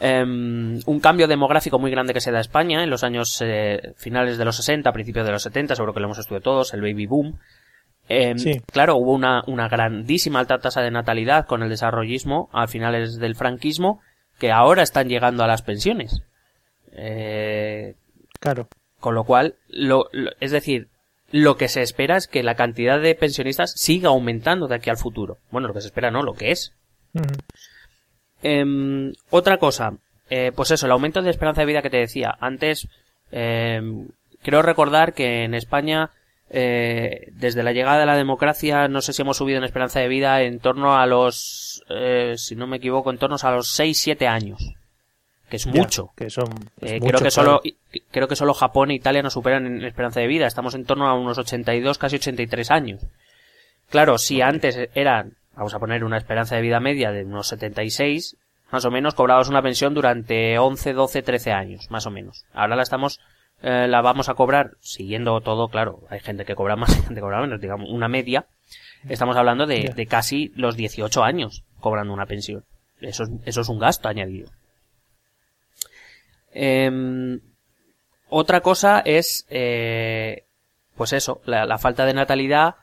um, 0.00 0.80
un 0.86 1.00
cambio 1.00 1.28
demográfico 1.28 1.78
muy 1.78 1.90
grande 1.90 2.12
que 2.12 2.20
se 2.20 2.30
da 2.30 2.38
a 2.38 2.42
España 2.42 2.82
en 2.82 2.90
los 2.90 3.04
años 3.04 3.40
eh, 3.42 3.94
finales 3.96 4.38
de 4.38 4.44
los 4.44 4.56
60, 4.56 4.92
principios 4.92 5.26
de 5.26 5.32
los 5.32 5.42
70, 5.42 5.76
seguro 5.76 5.94
que 5.94 6.00
lo 6.00 6.06
hemos 6.06 6.18
estudiado 6.18 6.42
todos, 6.42 6.74
el 6.74 6.80
baby 6.80 7.06
boom. 7.06 7.38
Sí. 8.36 8.60
Claro, 8.72 8.96
hubo 8.96 9.12
una, 9.12 9.44
una 9.46 9.68
grandísima 9.68 10.40
alta 10.40 10.58
tasa 10.58 10.82
de 10.82 10.90
natalidad 10.90 11.46
con 11.46 11.62
el 11.62 11.68
desarrollismo 11.68 12.50
a 12.52 12.66
finales 12.66 13.18
del 13.18 13.36
franquismo 13.36 14.00
que 14.40 14.50
ahora 14.50 14.82
están 14.82 15.08
llegando 15.08 15.44
a 15.44 15.46
las 15.46 15.62
pensiones. 15.62 16.22
Eh, 16.92 17.94
claro. 18.40 18.66
Con 18.98 19.14
lo 19.14 19.22
cual, 19.22 19.54
lo, 19.68 20.08
lo, 20.12 20.32
es 20.40 20.50
decir, 20.50 20.88
lo 21.30 21.56
que 21.56 21.68
se 21.68 21.82
espera 21.82 22.16
es 22.16 22.26
que 22.26 22.42
la 22.42 22.56
cantidad 22.56 23.00
de 23.00 23.14
pensionistas 23.14 23.72
siga 23.76 24.08
aumentando 24.08 24.66
de 24.66 24.74
aquí 24.74 24.90
al 24.90 24.96
futuro. 24.96 25.38
Bueno, 25.50 25.68
lo 25.68 25.74
que 25.74 25.80
se 25.80 25.86
espera 25.86 26.10
no, 26.10 26.22
lo 26.22 26.34
que 26.34 26.50
es. 26.50 26.72
Eh, 28.42 29.12
otra 29.30 29.58
cosa, 29.58 29.94
eh, 30.28 30.52
pues 30.54 30.70
eso, 30.70 30.86
el 30.86 30.92
aumento 30.92 31.22
de 31.22 31.30
esperanza 31.30 31.62
de 31.62 31.66
vida 31.66 31.82
que 31.82 31.90
te 31.90 31.98
decía. 31.98 32.36
Antes, 32.40 32.88
eh, 33.32 33.80
creo 34.42 34.62
recordar 34.62 35.12
que 35.12 35.44
en 35.44 35.54
España 35.54 36.10
eh, 36.52 37.28
desde 37.30 37.62
la 37.62 37.72
llegada 37.72 38.00
de 38.00 38.06
la 38.06 38.16
democracia, 38.16 38.88
no 38.88 39.00
sé 39.02 39.12
si 39.12 39.22
hemos 39.22 39.36
subido 39.36 39.58
en 39.58 39.64
esperanza 39.64 40.00
de 40.00 40.08
vida 40.08 40.42
en 40.42 40.58
torno 40.58 40.96
a 40.96 41.06
los, 41.06 41.84
eh, 41.88 42.34
si 42.36 42.56
no 42.56 42.66
me 42.66 42.78
equivoco, 42.78 43.10
en 43.10 43.18
torno 43.18 43.36
a 43.40 43.50
los 43.52 43.78
6-7 43.78 44.26
años. 44.26 44.74
Que 45.48 45.56
es 45.56 45.66
mucho. 45.66 46.10
Ya, 46.10 46.24
que 46.24 46.30
son, 46.30 46.48
es 46.80 46.92
eh, 46.92 47.00
mucho, 47.00 47.06
creo 47.06 47.22
que 47.22 47.30
claro. 47.30 47.30
solo, 47.30 47.62
creo 48.10 48.28
que 48.28 48.36
solo 48.36 48.54
Japón 48.54 48.90
e 48.90 48.94
Italia 48.94 49.22
nos 49.22 49.32
superan 49.32 49.66
en 49.66 49.84
esperanza 49.84 50.20
de 50.20 50.26
vida. 50.26 50.46
Estamos 50.46 50.74
en 50.74 50.84
torno 50.84 51.08
a 51.08 51.14
unos 51.14 51.38
82, 51.38 51.98
casi 51.98 52.16
83 52.16 52.70
años. 52.72 53.02
Claro, 53.88 54.18
si 54.18 54.42
antes 54.42 54.88
eran, 54.94 55.36
vamos 55.60 55.74
a 55.74 55.78
poner 55.78 56.04
una 56.04 56.16
esperanza 56.16 56.56
de 56.56 56.62
vida 56.62 56.80
media 56.80 57.12
de 57.12 57.22
unos 57.22 57.48
76, 57.48 58.38
más 58.72 58.86
o 58.86 58.90
menos 58.90 59.14
cobrabas 59.14 59.50
una 59.50 59.60
pensión 59.60 59.92
durante 59.92 60.58
11, 60.58 60.94
12, 60.94 61.20
13 61.20 61.52
años, 61.52 61.90
más 61.90 62.06
o 62.06 62.10
menos. 62.10 62.46
Ahora 62.54 62.76
la 62.76 62.82
estamos 62.82 63.20
eh, 63.60 63.86
la 63.86 64.00
vamos 64.00 64.30
a 64.30 64.34
cobrar 64.34 64.78
siguiendo 64.80 65.38
todo, 65.42 65.68
claro, 65.68 66.00
hay 66.08 66.20
gente 66.20 66.46
que 66.46 66.54
cobra 66.54 66.76
más, 66.76 66.96
hay 66.96 67.02
gente 67.02 67.16
que 67.16 67.20
cobra 67.20 67.42
menos, 67.42 67.60
digamos, 67.60 67.90
una 67.90 68.08
media. 68.08 68.46
Estamos 69.06 69.36
hablando 69.36 69.66
de, 69.66 69.82
Yeah. 69.82 69.94
de 69.94 70.06
casi 70.06 70.50
los 70.56 70.76
18 70.76 71.22
años 71.22 71.62
cobrando 71.78 72.14
una 72.14 72.24
pensión. 72.24 72.64
Eso 73.02 73.24
es, 73.24 73.30
eso 73.44 73.60
es 73.60 73.68
un 73.68 73.78
gasto 73.78 74.08
añadido. 74.08 74.50
Em, 76.54 77.38
otra 78.30 78.62
cosa 78.62 79.00
es, 79.00 79.46
eh, 79.50 80.44
pues 80.96 81.12
eso, 81.12 81.42
la, 81.44 81.66
la 81.66 81.76
falta 81.76 82.06
de 82.06 82.14
natalidad, 82.14 82.76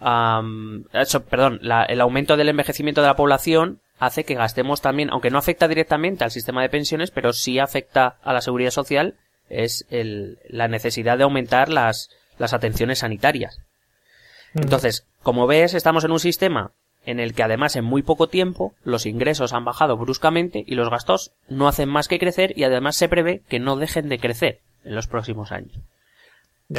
am, 0.00 0.84
eso, 0.92 1.24
perdón, 1.24 1.58
la- 1.62 1.84
el 1.84 2.00
aumento 2.00 2.36
del 2.36 2.48
envejecimiento 2.48 3.00
de 3.00 3.06
la 3.08 3.16
población 3.16 3.80
hace 3.98 4.24
que 4.24 4.34
gastemos 4.34 4.80
también, 4.80 5.10
aunque 5.10 5.30
no 5.30 5.38
afecta 5.38 5.68
directamente 5.68 6.24
al 6.24 6.30
sistema 6.30 6.62
de 6.62 6.70
pensiones, 6.70 7.10
pero 7.10 7.32
sí 7.32 7.58
afecta 7.58 8.16
a 8.22 8.32
la 8.32 8.40
seguridad 8.40 8.70
social, 8.70 9.14
es 9.48 9.86
el, 9.90 10.38
la 10.48 10.68
necesidad 10.68 11.18
de 11.18 11.24
aumentar 11.24 11.68
las, 11.68 12.08
las 12.38 12.54
atenciones 12.54 13.00
sanitarias. 13.00 13.60
Mm. 14.54 14.60
Entonces, 14.62 15.06
como 15.22 15.46
ves, 15.46 15.74
estamos 15.74 16.04
en 16.04 16.12
un 16.12 16.20
sistema 16.20 16.72
en 17.04 17.18
el 17.20 17.34
que 17.34 17.42
además 17.42 17.76
en 17.76 17.84
muy 17.84 18.02
poco 18.02 18.28
tiempo 18.28 18.74
los 18.84 19.06
ingresos 19.06 19.52
han 19.52 19.64
bajado 19.64 19.96
bruscamente 19.96 20.64
y 20.66 20.74
los 20.74 20.90
gastos 20.90 21.32
no 21.48 21.66
hacen 21.68 21.88
más 21.88 22.08
que 22.08 22.18
crecer 22.18 22.52
y 22.58 22.64
además 22.64 22.96
se 22.96 23.08
prevé 23.08 23.42
que 23.48 23.58
no 23.58 23.76
dejen 23.76 24.08
de 24.08 24.18
crecer 24.18 24.60
en 24.84 24.94
los 24.94 25.06
próximos 25.06 25.50
años. 25.52 25.78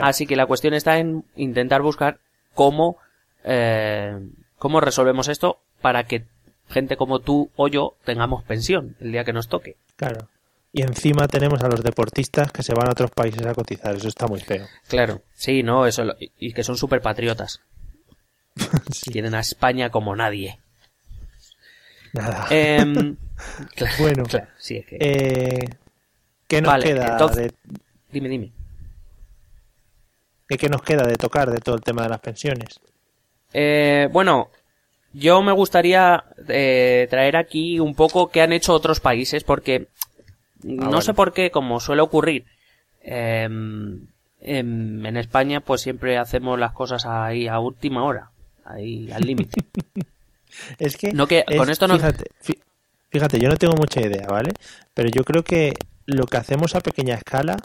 Así 0.01 0.25
que 0.25 0.35
la 0.35 0.45
cuestión 0.45 0.73
está 0.73 0.99
en 0.99 1.25
intentar 1.35 1.81
buscar 1.81 2.19
cómo, 2.53 2.97
eh, 3.43 4.17
cómo 4.57 4.79
resolvemos 4.81 5.27
esto 5.27 5.61
para 5.81 6.03
que 6.05 6.25
gente 6.69 6.95
como 6.97 7.19
tú 7.19 7.51
o 7.55 7.67
yo 7.67 7.95
tengamos 8.05 8.43
pensión 8.43 8.95
el 8.99 9.11
día 9.11 9.23
que 9.23 9.33
nos 9.33 9.47
toque. 9.49 9.75
Claro. 9.95 10.27
Y 10.73 10.83
encima 10.83 11.27
tenemos 11.27 11.61
a 11.63 11.67
los 11.67 11.83
deportistas 11.83 12.51
que 12.51 12.63
se 12.63 12.73
van 12.73 12.87
a 12.87 12.91
otros 12.91 13.11
países 13.11 13.45
a 13.45 13.53
cotizar. 13.53 13.93
Eso 13.95 14.07
está 14.07 14.25
muy 14.27 14.39
feo. 14.39 14.65
Claro. 14.87 15.21
Sí, 15.33 15.63
no, 15.63 15.85
eso, 15.85 16.05
lo- 16.05 16.15
y- 16.19 16.53
que 16.53 16.63
son 16.63 16.77
súper 16.77 17.01
patriotas. 17.01 17.61
Sí. 18.93 19.11
Tienen 19.11 19.35
a 19.35 19.39
España 19.41 19.89
como 19.89 20.15
nadie. 20.15 20.59
Nada. 22.13 22.47
Em, 22.49 23.15
claro, 23.75 23.95
Bueno. 23.99 24.23
claro, 24.23 24.47
sí, 24.57 24.77
es 24.77 24.85
que... 24.85 24.97
Eh, 24.99 25.69
¿Qué 26.47 26.61
nos 26.61 26.71
Vale, 26.71 26.83
queda 26.85 27.07
entonces- 27.13 27.47
de, 27.63 27.79
Dime, 28.11 28.27
dime. 28.29 28.51
¿qué, 30.47 30.57
qué 30.57 30.67
nos 30.69 30.81
queda 30.81 31.03
de 31.07 31.15
tocar 31.15 31.49
de 31.49 31.59
todo 31.59 31.75
el 31.75 31.81
tema 31.81 32.03
de 32.03 32.09
las 32.09 32.19
pensiones? 32.19 32.79
Eh, 33.53 34.07
bueno, 34.11 34.49
yo 35.13 35.41
me 35.41 35.51
gustaría 35.51 36.23
eh, 36.47 37.07
traer 37.09 37.35
aquí 37.35 37.79
un 37.79 37.95
poco 37.95 38.29
qué 38.29 38.41
han 38.41 38.53
hecho 38.53 38.73
otros 38.73 38.99
países, 38.99 39.43
porque 39.43 39.87
no 40.63 40.85
bueno. 40.85 41.01
sé 41.01 41.13
por 41.13 41.33
qué, 41.33 41.51
como 41.51 41.79
suele 41.79 42.01
ocurrir, 42.01 42.45
em, 43.01 44.07
en 44.41 45.17
España 45.17 45.59
pues 45.61 45.81
siempre 45.81 46.17
hacemos 46.17 46.57
las 46.59 46.71
cosas 46.73 47.05
ahí 47.05 47.47
a 47.47 47.59
última 47.59 48.03
hora, 48.03 48.31
ahí 48.65 49.11
al 49.11 49.23
límite. 49.25 49.63
Es 50.79 50.97
que, 50.97 51.13
No 51.13 51.27
que- 51.27 51.45
es- 51.47 51.57
con 51.57 51.69
esto 51.69 51.87
no- 51.87 51.95
fíjate, 51.95 52.25
fí- 52.43 52.59
fíjate, 53.09 53.39
yo 53.39 53.47
no 53.47 53.55
tengo 53.55 53.73
mucha 53.77 54.01
idea, 54.01 54.27
¿vale? 54.27 54.51
Pero 54.93 55.07
yo 55.09 55.23
creo 55.23 55.43
que 55.43 55.73
lo 56.05 56.25
que 56.25 56.35
hacemos 56.35 56.75
a 56.75 56.81
pequeña 56.81 57.15
escala 57.15 57.55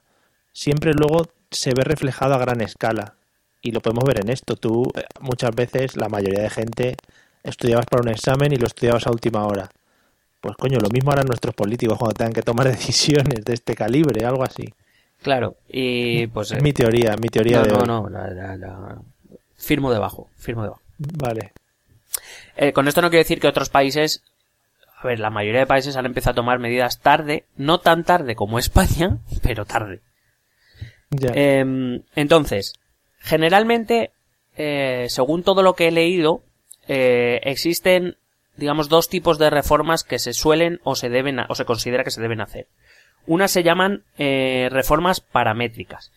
siempre 0.52 0.92
luego 0.94 1.26
se 1.50 1.74
ve 1.74 1.82
reflejado 1.82 2.34
a 2.34 2.38
gran 2.38 2.60
escala. 2.60 3.15
Y 3.66 3.72
lo 3.72 3.80
podemos 3.80 4.04
ver 4.04 4.20
en 4.20 4.28
esto. 4.30 4.54
Tú, 4.54 4.84
eh, 4.94 5.02
muchas 5.20 5.50
veces, 5.54 5.96
la 5.96 6.08
mayoría 6.08 6.42
de 6.42 6.50
gente, 6.50 6.96
estudiabas 7.42 7.86
para 7.86 8.02
un 8.02 8.08
examen 8.10 8.52
y 8.52 8.56
lo 8.56 8.66
estudiabas 8.68 9.06
a 9.06 9.10
última 9.10 9.44
hora. 9.44 9.68
Pues 10.40 10.54
coño, 10.56 10.78
lo 10.78 10.88
mismo 10.88 11.10
harán 11.10 11.26
nuestros 11.26 11.52
políticos 11.54 11.98
cuando 11.98 12.14
tengan 12.14 12.32
que 12.32 12.42
tomar 12.42 12.68
decisiones 12.70 13.44
de 13.44 13.54
este 13.54 13.74
calibre, 13.74 14.24
algo 14.24 14.44
así. 14.44 14.72
claro, 15.20 15.56
y 15.68 16.28
pues... 16.28 16.52
Es 16.52 16.58
eh, 16.58 16.62
mi 16.62 16.72
teoría, 16.72 17.16
mi 17.16 17.28
teoría 17.28 17.58
no, 17.58 17.64
de 17.64 17.72
no, 17.72 17.78
hoy. 17.80 17.86
no, 17.86 18.08
la- 18.08 18.28
la- 18.30 18.56
la- 18.56 18.98
firmo 19.56 19.90
debajo, 19.92 20.28
firmo 20.36 20.62
debajo. 20.62 20.82
Vale. 20.98 21.52
Eh, 22.56 22.72
con 22.72 22.86
esto 22.86 23.02
no 23.02 23.10
quiero 23.10 23.22
decir 23.24 23.40
que 23.40 23.48
otros 23.48 23.68
países, 23.68 24.22
a 25.02 25.06
ver, 25.08 25.18
la 25.18 25.30
mayoría 25.30 25.60
de 25.60 25.66
países 25.66 25.96
han 25.96 26.06
empezado 26.06 26.32
a 26.32 26.36
tomar 26.36 26.60
medidas 26.60 27.00
tarde, 27.00 27.44
no 27.56 27.80
tan 27.80 28.04
tarde 28.04 28.36
como 28.36 28.60
España, 28.60 29.18
pero 29.42 29.64
tarde. 29.64 30.02
Ya. 31.10 31.32
Eh, 31.34 32.02
entonces, 32.14 32.74
generalmente, 33.26 34.12
eh, 34.56 35.06
según 35.10 35.42
todo 35.42 35.62
lo 35.62 35.74
que 35.74 35.88
he 35.88 35.90
leído, 35.90 36.44
eh, 36.86 37.40
existen, 37.42 38.16
digamos, 38.56 38.88
dos 38.88 39.08
tipos 39.08 39.38
de 39.38 39.50
reformas 39.50 40.04
que 40.04 40.20
se 40.20 40.32
suelen 40.32 40.80
o 40.84 40.94
se 40.94 41.08
deben, 41.08 41.40
o 41.48 41.54
se 41.56 41.64
considera 41.64 42.04
que 42.04 42.12
se 42.12 42.22
deben 42.22 42.40
hacer. 42.40 42.68
Unas 43.26 43.50
se 43.50 43.64
llaman 43.64 44.04
eh, 44.16 44.68
reformas 44.70 45.20
paramétricas, 45.20 46.12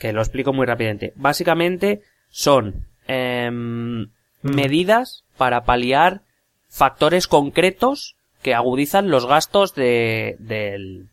que 0.00 0.12
lo 0.12 0.20
explico 0.20 0.52
muy 0.52 0.66
rápidamente. 0.66 1.12
Básicamente 1.14 2.02
son 2.30 2.84
em, 3.06 4.08
medidas 4.42 5.22
para 5.36 5.62
paliar 5.62 6.22
factores 6.68 7.28
concretos 7.28 8.16
que 8.42 8.54
agudizan 8.54 9.08
los 9.08 9.26
gastos 9.26 9.76
de, 9.76 10.34
del, 10.40 11.10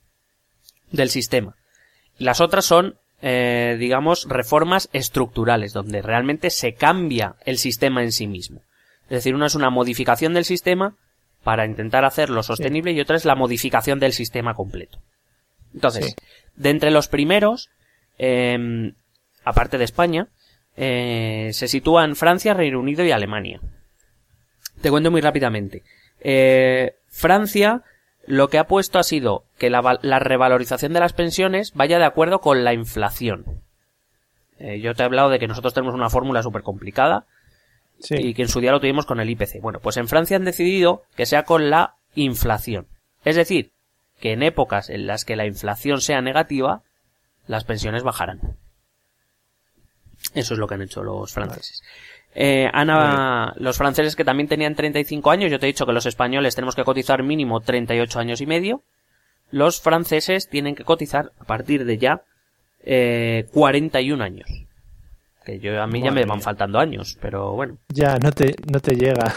del 0.92 1.10
sistema. 1.12 1.56
Las 2.18 2.42
otras 2.42 2.66
son 2.66 2.98
eh, 3.22 3.78
digamos, 3.80 4.28
reformas 4.30 4.90
estructurales, 4.94 5.74
donde 5.74 6.02
realmente 6.02 6.50
se 6.50 6.74
cambia 6.74 7.36
el 7.46 7.58
sistema 7.58 8.04
en 8.04 8.12
sí 8.12 8.28
mismo. 8.28 8.62
Es 9.04 9.10
decir, 9.18 9.36
una 9.36 9.48
es 9.48 9.56
una 9.56 9.70
modificación 9.70 10.34
del 10.34 10.46
sistema 10.46 10.96
para 11.44 11.66
intentar 11.66 12.06
hacerlo 12.06 12.44
sostenible 12.44 12.92
y 12.92 13.00
otra 13.00 13.16
es 13.16 13.26
la 13.26 13.36
modificación 13.36 14.00
del 14.00 14.14
sistema 14.14 14.54
completo. 14.54 15.00
Entonces, 15.74 16.16
de 16.56 16.70
entre 16.70 16.92
los 16.92 17.08
primeros, 17.08 17.70
em, 18.18 18.94
aparte 19.44 19.78
de 19.78 19.86
España, 19.86 20.28
eh, 20.76 21.52
se 21.54 21.68
sitúan 21.68 22.16
Francia, 22.16 22.54
Reino 22.54 22.80
Unido 22.80 23.04
y 23.06 23.12
Alemania. 23.12 23.62
Te 24.82 24.92
cuento 24.92 25.10
muy 25.10 25.22
rápidamente. 25.22 25.84
Eh, 26.20 26.96
Francia 27.08 27.84
lo 28.28 28.50
que 28.50 28.60
ha 28.60 28.68
puesto 28.68 29.00
ha 29.00 29.04
sido 29.04 29.46
que 29.58 29.70
la, 29.70 30.00
la, 30.02 30.20
revalorización 30.20 30.94
de 30.94 31.00
las 31.00 31.14
pensiones 31.14 31.74
vaya 31.74 31.98
de 31.98 32.06
acuerdo 32.06 32.40
con 32.40 32.64
la 32.64 32.74
inflación. 32.74 33.64
Eh, 34.60 34.80
yo 34.80 34.94
te 34.94 35.02
he 35.02 35.06
hablado 35.06 35.30
de 35.30 35.40
que 35.40 35.48
nosotros 35.48 35.74
tenemos 35.74 35.96
una 35.96 36.10
fórmula 36.10 36.44
súper 36.44 36.62
complicada 36.62 37.26
sí. 38.00 38.16
y 38.18 38.34
que 38.34 38.44
en 38.44 38.50
su 38.50 38.60
día 38.60 38.72
lo 38.72 38.80
tuvimos 38.80 39.06
con 39.06 39.20
el 39.20 39.30
IPC. 39.30 39.62
Bueno, 39.62 39.80
pues 39.80 39.98
en 39.98 40.08
Francia 40.08 40.36
han 40.36 40.46
decidido 40.46 41.04
que 41.16 41.26
sea 41.26 41.44
con 41.44 41.70
la 41.70 41.96
inflación. 42.16 42.88
Es 43.24 43.36
decir, 43.36 43.72
que 44.20 44.34
en 44.34 44.44
épocas 44.44 44.90
en 44.90 45.08
las 45.08 45.26
que 45.26 45.36
la 45.36 45.46
inflación 45.46 46.02
sea 46.02 46.22
negativa, 46.22 46.82
las 47.48 47.64
pensiones 47.64 48.04
bajarán. 48.04 48.58
Eso 50.34 50.54
es 50.54 50.60
lo 50.60 50.68
que 50.68 50.74
han 50.76 50.82
hecho 50.82 51.04
los 51.04 51.32
franceses. 51.32 51.82
Eh, 52.40 52.70
Ana, 52.72 53.56
los 53.58 53.80
franceses 53.80 54.16
que 54.16 54.24
también 54.24 54.48
tenían 54.48 54.76
35 54.76 55.32
años, 55.32 55.50
yo 55.50 55.58
te 55.58 55.66
he 55.66 55.74
dicho 55.74 55.88
que 55.88 55.92
los 55.92 56.06
españoles 56.06 56.54
tenemos 56.54 56.76
que 56.76 56.84
cotizar 56.84 57.24
mínimo 57.24 57.62
38 57.62 58.20
años 58.20 58.42
y 58.42 58.46
medio. 58.46 58.84
Los 59.50 59.82
franceses 59.82 60.48
tienen 60.48 60.76
que 60.76 60.84
cotizar 60.84 61.32
a 61.40 61.46
partir 61.46 61.84
de 61.84 61.98
ya 61.98 62.22
eh, 62.84 63.48
41 63.54 64.24
años. 64.24 64.48
Que 65.44 65.58
yo 65.60 65.82
a 65.82 65.88
mí 65.88 66.00
Madre 66.00 66.06
ya 66.06 66.12
me 66.12 66.26
van 66.26 66.42
faltando 66.42 66.78
años, 66.78 67.18
pero 67.20 67.54
bueno. 67.54 67.80
Ya, 67.90 68.18
no 68.18 68.32
te, 68.32 68.54
no 68.72 68.80
te 68.82 68.96
llega. 68.96 69.34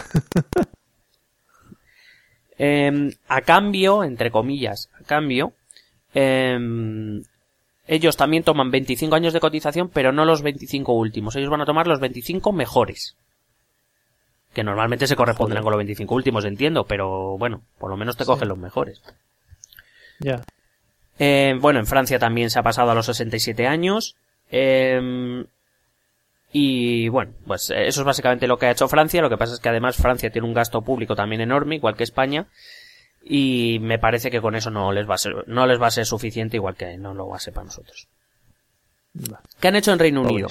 eh, 2.59 3.09
a 3.27 3.41
cambio, 3.41 4.03
entre 4.03 4.29
comillas, 4.29 4.91
a 4.99 5.03
cambio, 5.05 5.53
eh, 6.13 6.55
ellos 7.87 8.17
también 8.17 8.43
toman 8.43 8.71
25 8.71 9.15
años 9.15 9.33
de 9.33 9.39
cotización, 9.39 9.89
pero 9.89 10.11
no 10.11 10.25
los 10.25 10.41
25 10.41 10.93
últimos. 10.93 11.35
Ellos 11.35 11.49
van 11.49 11.61
a 11.61 11.65
tomar 11.65 11.87
los 11.87 11.99
25 11.99 12.51
mejores. 12.51 13.15
Que 14.53 14.63
normalmente 14.63 15.07
se 15.07 15.15
corresponderán 15.15 15.63
con 15.63 15.71
los 15.71 15.79
25 15.79 16.13
últimos, 16.13 16.45
entiendo, 16.45 16.85
pero 16.85 17.37
bueno, 17.37 17.61
por 17.79 17.89
lo 17.89 17.97
menos 17.97 18.17
te 18.17 18.25
cogen 18.25 18.49
los 18.49 18.57
mejores. 18.57 19.01
Ya. 20.19 20.41
Eh, 21.19 21.55
bueno, 21.59 21.79
en 21.79 21.85
Francia 21.85 22.19
también 22.19 22.49
se 22.49 22.59
ha 22.59 22.63
pasado 22.63 22.91
a 22.91 22.95
los 22.95 23.05
67 23.05 23.65
años. 23.65 24.15
Eh, 24.51 25.45
y 26.53 27.07
bueno, 27.09 27.31
pues 27.47 27.71
eso 27.75 28.01
es 28.01 28.05
básicamente 28.05 28.47
lo 28.47 28.57
que 28.57 28.65
ha 28.65 28.71
hecho 28.71 28.87
Francia. 28.87 29.21
Lo 29.21 29.29
que 29.29 29.37
pasa 29.37 29.53
es 29.53 29.59
que 29.59 29.69
además 29.69 29.95
Francia 29.95 30.31
tiene 30.31 30.47
un 30.47 30.53
gasto 30.53 30.81
público 30.81 31.15
también 31.15 31.41
enorme, 31.41 31.75
igual 31.75 31.95
que 31.95 32.03
España. 32.03 32.47
Y 33.33 33.79
me 33.79 33.97
parece 33.97 34.29
que 34.29 34.41
con 34.41 34.55
eso 34.55 34.71
no 34.71 34.91
les 34.91 35.09
va 35.09 35.15
a 35.15 35.17
ser, 35.17 35.47
no 35.47 35.65
les 35.65 35.81
va 35.81 35.87
a 35.87 35.91
ser 35.91 36.05
suficiente, 36.05 36.57
igual 36.57 36.75
que 36.75 36.97
no 36.97 37.13
lo 37.13 37.29
va 37.29 37.37
a 37.37 37.39
ser 37.39 37.53
para 37.53 37.63
nosotros. 37.63 38.09
¿Qué 39.57 39.69
han 39.69 39.77
hecho 39.77 39.93
en 39.93 39.99
Reino 39.99 40.23
Unido? 40.23 40.49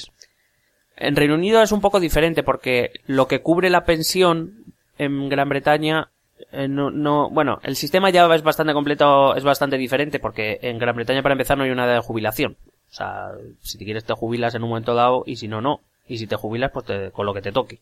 En 0.97 1.15
Reino 1.15 1.35
Unido 1.35 1.61
es 1.61 1.73
un 1.73 1.83
poco 1.83 2.01
diferente 2.01 2.43
porque 2.43 2.93
lo 3.05 3.29
que 3.29 3.43
cubre 3.43 3.69
la 3.69 3.85
pensión 3.85 4.65
en 4.97 5.29
Gran 5.29 5.51
Bretaña 5.51 6.09
eh, 6.53 6.69
no, 6.69 6.91
no, 6.91 7.29
bueno, 7.29 7.59
el 7.65 7.77
sistema 7.77 8.09
ya 8.09 8.35
es 8.35 8.43
bastante 8.43 8.73
completo, 8.73 9.37
es 9.37 9.45
bastante 9.45 9.77
diferente 9.77 10.19
porque 10.19 10.59
en 10.63 10.79
Gran 10.79 10.97
Bretaña 10.97 11.23
para 11.23 11.35
empezar 11.35 11.59
no 11.59 11.65
hay 11.65 11.71
una 11.73 11.85
edad 11.85 11.97
de 11.97 12.01
jubilación. 12.01 12.57
O 12.91 12.95
sea, 12.95 13.33
si 13.61 13.77
te 13.77 13.85
quieres 13.85 14.05
te 14.05 14.15
jubilas 14.15 14.55
en 14.55 14.63
un 14.63 14.71
momento 14.71 14.95
dado 14.95 15.25
y 15.27 15.37
si 15.37 15.49
no, 15.49 15.61
no. 15.61 15.83
Y 16.09 16.17
si 16.17 16.27
te 16.27 16.37
jubilas, 16.37 16.71
pues 16.73 16.87
te, 16.87 17.11
con 17.11 17.27
lo 17.27 17.35
que 17.35 17.43
te 17.43 17.53
toque. 17.53 17.79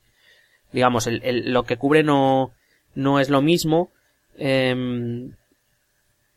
Digamos, 0.72 1.06
el, 1.06 1.22
el, 1.22 1.52
lo 1.52 1.62
que 1.62 1.76
cubre 1.76 2.02
no, 2.02 2.50
no 2.96 3.20
es 3.20 3.30
lo 3.30 3.42
mismo. 3.42 3.92
Eh, 4.38 5.30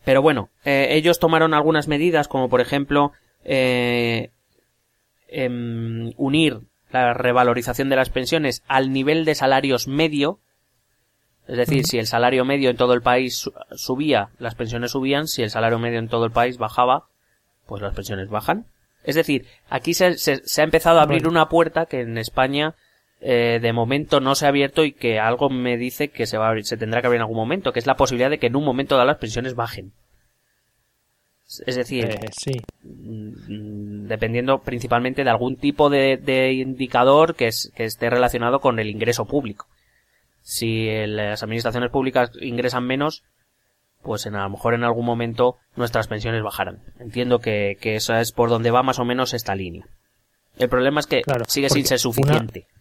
pero 0.03 0.21
bueno, 0.21 0.49
eh, 0.65 0.87
ellos 0.91 1.19
tomaron 1.19 1.53
algunas 1.53 1.87
medidas, 1.87 2.27
como 2.27 2.49
por 2.49 2.61
ejemplo, 2.61 3.11
eh, 3.43 4.31
eh, 5.27 5.49
unir 6.17 6.61
la 6.91 7.13
revalorización 7.13 7.89
de 7.89 7.95
las 7.95 8.09
pensiones 8.09 8.63
al 8.67 8.91
nivel 8.91 9.25
de 9.25 9.35
salarios 9.35 9.87
medio. 9.87 10.39
Es 11.47 11.57
decir, 11.57 11.85
si 11.85 11.97
el 11.99 12.07
salario 12.07 12.45
medio 12.45 12.69
en 12.69 12.77
todo 12.77 12.93
el 12.93 13.01
país 13.01 13.49
subía, 13.75 14.29
las 14.39 14.55
pensiones 14.55 14.91
subían. 14.91 15.27
Si 15.27 15.43
el 15.43 15.49
salario 15.49 15.79
medio 15.79 15.99
en 15.99 16.07
todo 16.07 16.25
el 16.25 16.31
país 16.31 16.57
bajaba, 16.57 17.07
pues 17.65 17.81
las 17.81 17.93
pensiones 17.93 18.29
bajan. 18.29 18.65
Es 19.03 19.15
decir, 19.15 19.47
aquí 19.69 19.93
se, 19.93 20.17
se, 20.17 20.41
se 20.45 20.61
ha 20.61 20.63
empezado 20.63 20.99
a 20.99 21.03
abrir 21.03 21.27
una 21.27 21.49
puerta 21.49 21.85
que 21.87 22.01
en 22.01 22.17
España 22.17 22.75
eh, 23.23 23.59
de 23.61 23.71
momento 23.71 24.19
no 24.19 24.33
se 24.33 24.45
ha 24.45 24.49
abierto 24.49 24.83
y 24.83 24.93
que 24.93 25.19
algo 25.19 25.49
me 25.49 25.77
dice 25.77 26.09
que 26.09 26.25
se 26.25 26.39
va 26.39 26.47
a 26.47 26.49
abrir, 26.49 26.65
se 26.65 26.75
tendrá 26.75 27.01
que 27.01 27.07
abrir 27.07 27.17
en 27.17 27.23
algún 27.23 27.37
momento, 27.37 27.71
que 27.71 27.79
es 27.79 27.85
la 27.85 27.95
posibilidad 27.95 28.31
de 28.31 28.39
que 28.39 28.47
en 28.47 28.55
un 28.55 28.65
momento 28.65 28.95
dado 28.95 29.05
las 29.05 29.19
pensiones 29.19 29.53
bajen. 29.53 29.93
Es 31.65 31.75
decir, 31.75 32.05
eh, 32.05 32.29
sí. 32.31 32.61
dependiendo 32.81 34.61
principalmente 34.61 35.23
de 35.23 35.29
algún 35.29 35.57
tipo 35.57 35.89
de, 35.89 36.17
de 36.17 36.53
indicador 36.53 37.35
que, 37.35 37.47
es, 37.47 37.71
que, 37.75 37.83
esté 37.83 38.09
relacionado 38.09 38.59
con 38.59 38.79
el 38.79 38.89
ingreso 38.89 39.25
público. 39.25 39.67
Si 40.41 40.87
las 41.07 41.43
administraciones 41.43 41.91
públicas 41.91 42.31
ingresan 42.39 42.87
menos, 42.87 43.23
pues 44.01 44.25
en, 44.25 44.35
a 44.35 44.43
lo 44.43 44.49
mejor 44.49 44.73
en 44.73 44.85
algún 44.85 45.05
momento 45.05 45.57
nuestras 45.75 46.07
pensiones 46.07 46.41
bajarán. 46.41 46.83
Entiendo 46.99 47.39
que, 47.39 47.77
que 47.79 47.95
esa 47.95 48.21
es 48.21 48.31
por 48.31 48.49
donde 48.49 48.71
va 48.71 48.81
más 48.81 48.99
o 48.99 49.05
menos 49.05 49.33
esta 49.33 49.53
línea. 49.53 49.85
El 50.57 50.69
problema 50.69 51.01
es 51.01 51.07
que 51.07 51.21
claro, 51.21 51.43
sigue 51.47 51.69
sin 51.69 51.85
ser 51.85 51.99
suficiente. 51.99 52.65
Una, 52.71 52.80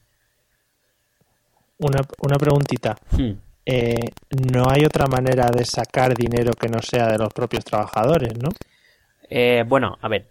una, 1.81 2.01
una 2.21 2.37
preguntita. 2.37 2.97
Hmm. 3.11 3.33
Eh, 3.67 4.11
no 4.53 4.71
hay 4.71 4.85
otra 4.85 5.07
manera 5.07 5.51
de 5.51 5.65
sacar 5.65 6.15
dinero 6.15 6.53
que 6.53 6.69
no 6.69 6.81
sea 6.81 7.07
de 7.09 7.19
los 7.19 7.33
propios 7.33 7.65
trabajadores, 7.65 8.37
¿no? 8.39 8.49
Eh, 9.29 9.65
bueno, 9.67 9.99
a 10.01 10.09
ver. 10.09 10.27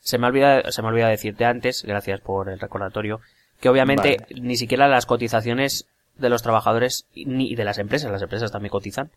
Se 0.00 0.18
me 0.18 0.26
olvida, 0.26 0.70
se 0.70 0.82
me 0.82 0.88
olvida 0.88 1.08
decirte 1.08 1.46
antes, 1.46 1.82
gracias 1.82 2.20
por 2.20 2.50
el 2.50 2.60
recordatorio, 2.60 3.20
que 3.60 3.70
obviamente 3.70 4.18
vale. 4.20 4.40
ni 4.40 4.56
siquiera 4.56 4.86
las 4.86 5.06
cotizaciones 5.06 5.86
de 6.16 6.28
los 6.28 6.42
trabajadores 6.42 7.06
ni 7.14 7.54
de 7.54 7.64
las 7.64 7.78
empresas, 7.78 8.10
las 8.12 8.20
empresas 8.20 8.52
también 8.52 8.70
cotizan, 8.70 9.10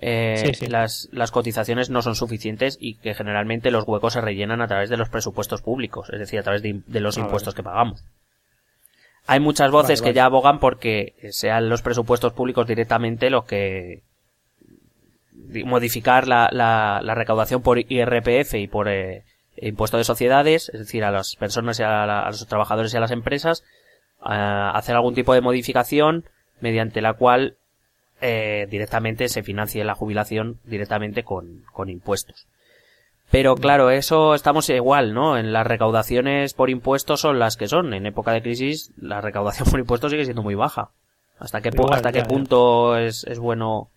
eh, 0.00 0.36
sí, 0.38 0.54
sí. 0.54 0.66
Las, 0.66 1.08
las 1.12 1.30
cotizaciones 1.30 1.90
no 1.90 2.00
son 2.00 2.14
suficientes 2.14 2.78
y 2.80 2.94
que 2.94 3.14
generalmente 3.14 3.70
los 3.70 3.86
huecos 3.86 4.14
se 4.14 4.22
rellenan 4.22 4.62
a 4.62 4.66
través 4.66 4.88
de 4.88 4.96
los 4.96 5.10
presupuestos 5.10 5.60
públicos, 5.60 6.08
es 6.10 6.18
decir, 6.18 6.38
a 6.38 6.42
través 6.42 6.62
de, 6.62 6.80
de 6.86 7.00
los 7.00 7.18
impuestos 7.18 7.54
que 7.54 7.62
pagamos. 7.62 8.02
Hay 9.26 9.40
muchas 9.40 9.70
voces 9.70 10.00
vale, 10.00 10.10
que 10.10 10.16
ya 10.16 10.24
abogan 10.24 10.58
porque 10.58 11.14
sean 11.30 11.68
los 11.68 11.82
presupuestos 11.82 12.32
públicos 12.32 12.66
directamente 12.66 13.30
los 13.30 13.44
que 13.44 14.02
modificar 15.64 16.26
la, 16.28 16.48
la, 16.52 17.00
la 17.02 17.14
recaudación 17.14 17.62
por 17.62 17.78
IRPF 17.78 18.54
y 18.54 18.66
por 18.66 18.88
eh, 18.88 19.24
impuesto 19.56 19.96
de 19.96 20.04
sociedades, 20.04 20.68
es 20.70 20.80
decir, 20.80 21.04
a 21.04 21.10
las 21.10 21.36
personas 21.36 21.78
y 21.80 21.82
a, 21.82 22.06
la, 22.06 22.20
a 22.22 22.30
los 22.30 22.46
trabajadores 22.46 22.92
y 22.92 22.96
a 22.96 23.00
las 23.00 23.10
empresas, 23.10 23.64
a 24.20 24.70
hacer 24.70 24.94
algún 24.94 25.14
tipo 25.14 25.34
de 25.34 25.40
modificación 25.40 26.24
mediante 26.60 27.00
la 27.00 27.14
cual 27.14 27.56
eh, 28.20 28.66
directamente 28.70 29.28
se 29.28 29.42
financie 29.42 29.84
la 29.84 29.94
jubilación 29.94 30.58
directamente 30.64 31.24
con, 31.24 31.64
con 31.72 31.88
impuestos. 31.88 32.46
Pero 33.30 33.54
claro, 33.54 33.90
eso 33.90 34.34
estamos 34.34 34.68
igual, 34.70 35.14
¿no? 35.14 35.38
En 35.38 35.52
las 35.52 35.66
recaudaciones 35.66 36.54
por 36.54 36.68
impuestos 36.68 37.20
son 37.20 37.38
las 37.38 37.56
que 37.56 37.68
son. 37.68 37.94
En 37.94 38.06
época 38.06 38.32
de 38.32 38.42
crisis, 38.42 38.92
la 38.96 39.20
recaudación 39.20 39.68
por 39.70 39.78
impuestos 39.78 40.10
sigue 40.10 40.24
siendo 40.24 40.42
muy 40.42 40.54
baja. 40.54 40.90
¿Hasta 41.38 41.60
qué, 41.60 41.70
igual, 41.72 41.94
hasta 41.94 42.10
ya, 42.10 42.22
qué 42.22 42.28
punto 42.28 42.98
es, 42.98 43.24
es 43.24 43.38
bueno 43.38 43.88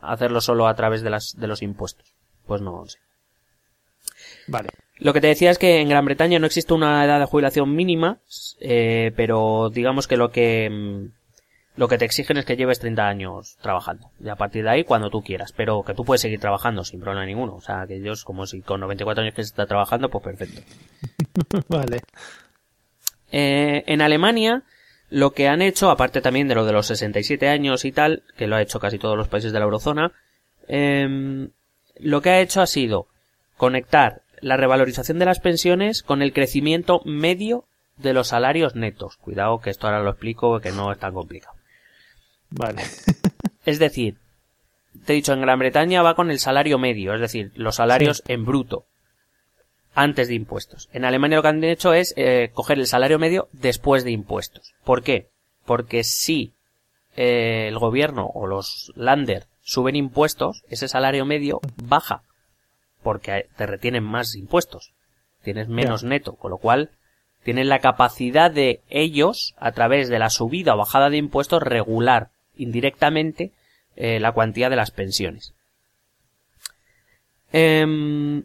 hacerlo 0.00 0.40
solo 0.40 0.66
a 0.66 0.74
través 0.74 1.02
de, 1.02 1.10
las, 1.10 1.34
de 1.38 1.46
los 1.46 1.62
impuestos? 1.62 2.12
Pues 2.46 2.60
no 2.60 2.84
sé. 2.86 2.98
Vale. 4.48 4.68
Lo 4.98 5.14
que 5.14 5.20
te 5.22 5.28
decía 5.28 5.50
es 5.50 5.58
que 5.58 5.80
en 5.80 5.88
Gran 5.88 6.04
Bretaña 6.04 6.38
no 6.38 6.46
existe 6.46 6.74
una 6.74 7.02
edad 7.04 7.20
de 7.20 7.24
jubilación 7.24 7.74
mínima, 7.74 8.18
eh, 8.60 9.12
pero 9.16 9.70
digamos 9.70 10.06
que 10.06 10.18
lo 10.18 10.30
que 10.30 10.68
mm, 10.68 11.19
lo 11.76 11.88
que 11.88 11.98
te 11.98 12.04
exigen 12.04 12.36
es 12.36 12.44
que 12.44 12.56
lleves 12.56 12.80
30 12.80 13.06
años 13.06 13.56
trabajando. 13.62 14.10
Y 14.22 14.28
a 14.28 14.36
partir 14.36 14.64
de 14.64 14.70
ahí, 14.70 14.84
cuando 14.84 15.10
tú 15.10 15.22
quieras. 15.22 15.52
Pero 15.52 15.82
que 15.82 15.94
tú 15.94 16.04
puedes 16.04 16.20
seguir 16.20 16.40
trabajando 16.40 16.84
sin 16.84 17.00
problema 17.00 17.24
ninguno. 17.24 17.54
O 17.54 17.60
sea, 17.60 17.86
que 17.86 17.96
ellos, 17.96 18.24
como 18.24 18.46
si 18.46 18.60
con 18.60 18.80
94 18.80 19.22
años 19.22 19.34
que 19.34 19.42
se 19.42 19.50
está 19.50 19.66
trabajando, 19.66 20.10
pues 20.10 20.24
perfecto. 20.24 20.62
vale. 21.68 22.00
Eh, 23.32 23.84
en 23.86 24.02
Alemania, 24.02 24.64
lo 25.08 25.32
que 25.32 25.48
han 25.48 25.62
hecho, 25.62 25.90
aparte 25.90 26.20
también 26.20 26.48
de 26.48 26.54
lo 26.54 26.64
de 26.64 26.72
los 26.72 26.86
67 26.86 27.48
años 27.48 27.84
y 27.84 27.92
tal, 27.92 28.24
que 28.36 28.46
lo 28.46 28.56
ha 28.56 28.62
hecho 28.62 28.80
casi 28.80 28.98
todos 28.98 29.16
los 29.16 29.28
países 29.28 29.52
de 29.52 29.58
la 29.58 29.64
eurozona, 29.64 30.12
eh, 30.68 31.48
lo 31.98 32.20
que 32.20 32.30
ha 32.30 32.40
hecho 32.40 32.60
ha 32.60 32.66
sido 32.66 33.06
conectar 33.56 34.22
la 34.40 34.56
revalorización 34.56 35.18
de 35.18 35.26
las 35.26 35.40
pensiones 35.40 36.02
con 36.02 36.22
el 36.22 36.32
crecimiento 36.32 37.02
medio 37.04 37.64
de 37.96 38.14
los 38.14 38.28
salarios 38.28 38.74
netos. 38.74 39.16
Cuidado 39.16 39.60
que 39.60 39.70
esto 39.70 39.86
ahora 39.86 40.02
lo 40.02 40.10
explico, 40.10 40.60
que 40.60 40.72
no 40.72 40.90
es 40.92 40.98
tan 40.98 41.12
complicado. 41.12 41.59
Vale. 42.50 42.82
es 43.64 43.78
decir, 43.78 44.16
te 45.04 45.12
he 45.12 45.16
dicho, 45.16 45.32
en 45.32 45.40
Gran 45.40 45.58
Bretaña 45.58 46.02
va 46.02 46.14
con 46.14 46.30
el 46.30 46.38
salario 46.38 46.78
medio, 46.78 47.14
es 47.14 47.20
decir, 47.20 47.52
los 47.54 47.76
salarios 47.76 48.18
sí. 48.18 48.32
en 48.32 48.44
bruto. 48.44 48.84
antes 49.94 50.28
de 50.28 50.34
impuestos. 50.34 50.88
En 50.92 51.04
Alemania 51.04 51.36
lo 51.36 51.42
que 51.42 51.48
han 51.48 51.64
hecho 51.64 51.92
es 51.92 52.14
eh, 52.16 52.50
coger 52.52 52.78
el 52.78 52.86
salario 52.86 53.18
medio 53.18 53.48
después 53.52 54.04
de 54.04 54.12
impuestos. 54.12 54.74
¿Por 54.84 55.02
qué? 55.02 55.28
Porque 55.64 56.04
si 56.04 56.52
eh, 57.16 57.66
el 57.68 57.78
gobierno 57.78 58.26
o 58.26 58.46
los 58.46 58.92
lander 58.94 59.46
suben 59.62 59.96
impuestos, 59.96 60.64
ese 60.68 60.88
salario 60.88 61.24
medio 61.24 61.60
baja. 61.76 62.22
Porque 63.02 63.46
te 63.56 63.66
retienen 63.66 64.04
más 64.04 64.34
impuestos. 64.34 64.92
Tienes 65.42 65.68
menos 65.68 66.04
neto. 66.04 66.34
Con 66.34 66.50
lo 66.50 66.58
cual, 66.58 66.90
tienen 67.42 67.68
la 67.68 67.78
capacidad 67.78 68.50
de 68.50 68.82
ellos, 68.90 69.54
a 69.58 69.72
través 69.72 70.08
de 70.08 70.18
la 70.18 70.30
subida 70.30 70.74
o 70.74 70.78
bajada 70.78 71.08
de 71.08 71.16
impuestos, 71.16 71.62
regular 71.62 72.30
indirectamente 72.60 73.52
eh, 73.96 74.20
la 74.20 74.32
cuantía 74.32 74.68
de 74.68 74.76
las 74.76 74.90
pensiones. 74.90 75.54
Em, 77.52 78.44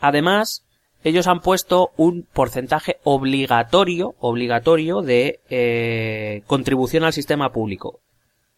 además, 0.00 0.64
ellos 1.04 1.26
han 1.26 1.40
puesto 1.40 1.92
un 1.96 2.26
porcentaje 2.32 2.98
obligatorio, 3.04 4.14
obligatorio 4.18 5.02
de 5.02 5.40
eh, 5.50 6.42
contribución 6.46 7.04
al 7.04 7.12
sistema 7.12 7.52
público, 7.52 8.00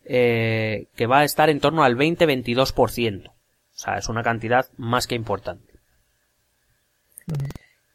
eh, 0.04 0.86
que 0.96 1.06
va 1.06 1.20
a 1.20 1.24
estar 1.24 1.50
en 1.50 1.60
torno 1.60 1.84
al 1.84 1.96
20-22%. 1.96 3.28
O 3.28 3.32
sea, 3.74 3.98
es 3.98 4.08
una 4.08 4.22
cantidad 4.22 4.66
más 4.76 5.06
que 5.06 5.14
importante. 5.14 5.74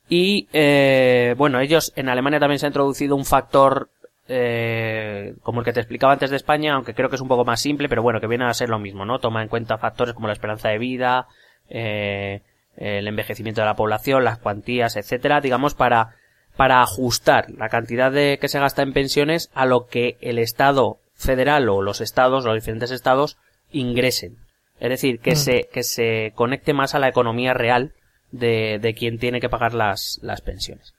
Y 0.07 0.47
eh, 0.53 1.33
bueno, 1.37 1.59
ellos 1.59 1.91
en 1.95 2.09
Alemania 2.09 2.39
también 2.39 2.59
se 2.59 2.67
ha 2.67 2.69
introducido 2.69 3.15
un 3.15 3.25
factor 3.25 3.89
eh, 4.27 5.35
como 5.41 5.59
el 5.59 5.65
que 5.65 5.73
te 5.73 5.79
explicaba 5.79 6.13
antes 6.13 6.29
de 6.29 6.37
España, 6.37 6.73
aunque 6.73 6.93
creo 6.93 7.09
que 7.09 7.15
es 7.15 7.21
un 7.21 7.27
poco 7.27 7.45
más 7.45 7.61
simple, 7.61 7.89
pero 7.89 8.01
bueno, 8.01 8.21
que 8.21 8.27
viene 8.27 8.45
a 8.45 8.53
ser 8.53 8.69
lo 8.69 8.79
mismo, 8.79 9.05
¿no? 9.05 9.19
Toma 9.19 9.41
en 9.41 9.49
cuenta 9.49 9.77
factores 9.77 10.13
como 10.13 10.27
la 10.27 10.33
esperanza 10.33 10.69
de 10.69 10.77
vida, 10.77 11.27
eh, 11.69 12.41
el 12.77 13.07
envejecimiento 13.07 13.61
de 13.61 13.67
la 13.67 13.75
población, 13.75 14.23
las 14.23 14.39
cuantías, 14.39 14.95
etcétera, 14.95 15.41
digamos, 15.41 15.75
para, 15.75 16.15
para 16.55 16.81
ajustar 16.81 17.49
la 17.51 17.69
cantidad 17.69 18.11
de 18.11 18.37
que 18.39 18.47
se 18.47 18.59
gasta 18.59 18.81
en 18.81 18.93
pensiones 18.93 19.49
a 19.53 19.65
lo 19.65 19.87
que 19.87 20.17
el 20.21 20.39
Estado 20.39 20.99
federal 21.15 21.69
o 21.69 21.81
los 21.81 22.01
estados, 22.01 22.45
los 22.45 22.55
diferentes 22.55 22.91
estados, 22.91 23.37
ingresen. 23.71 24.37
Es 24.79 24.89
decir, 24.89 25.19
que 25.19 25.33
mm. 25.33 25.35
se, 25.35 25.69
que 25.71 25.83
se 25.83 26.31
conecte 26.35 26.73
más 26.73 26.95
a 26.95 26.99
la 26.99 27.07
economía 27.07 27.53
real 27.53 27.93
de, 28.31 28.79
de 28.81 28.93
quien 28.93 29.19
tiene 29.19 29.39
que 29.39 29.49
pagar 29.49 29.73
las, 29.73 30.19
las 30.21 30.41
pensiones. 30.41 30.93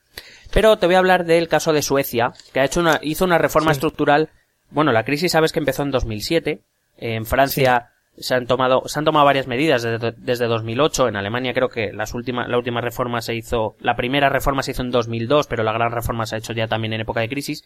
Pero 0.53 0.77
te 0.77 0.85
voy 0.85 0.95
a 0.95 0.99
hablar 0.99 1.25
del 1.25 1.47
caso 1.47 1.73
de 1.73 1.81
Suecia, 1.81 2.31
que 2.53 2.59
ha 2.59 2.65
hecho 2.65 2.79
una, 2.79 2.99
hizo 3.01 3.25
una 3.25 3.37
reforma 3.37 3.71
estructural. 3.71 4.29
Bueno, 4.69 4.91
la 4.91 5.03
crisis 5.03 5.31
sabes 5.31 5.51
que 5.51 5.59
empezó 5.59 5.83
en 5.83 5.91
2007. 5.91 6.61
En 6.97 7.25
Francia 7.25 7.91
se 8.17 8.35
han 8.35 8.47
tomado, 8.47 8.83
se 8.87 8.97
han 8.97 9.05
tomado 9.05 9.25
varias 9.25 9.47
medidas 9.47 9.83
desde, 9.83 10.13
desde 10.17 10.47
2008. 10.47 11.09
En 11.09 11.15
Alemania 11.15 11.53
creo 11.53 11.69
que 11.69 11.91
las 11.91 12.13
últimas, 12.13 12.47
la 12.47 12.57
última 12.57 12.81
reforma 12.81 13.21
se 13.21 13.35
hizo, 13.35 13.75
la 13.79 13.95
primera 13.95 14.29
reforma 14.29 14.63
se 14.63 14.71
hizo 14.71 14.81
en 14.81 14.91
2002, 14.91 15.47
pero 15.47 15.63
la 15.63 15.73
gran 15.73 15.91
reforma 15.91 16.25
se 16.25 16.35
ha 16.35 16.39
hecho 16.39 16.53
ya 16.53 16.67
también 16.67 16.93
en 16.93 17.01
época 17.01 17.19
de 17.19 17.29
crisis. 17.29 17.65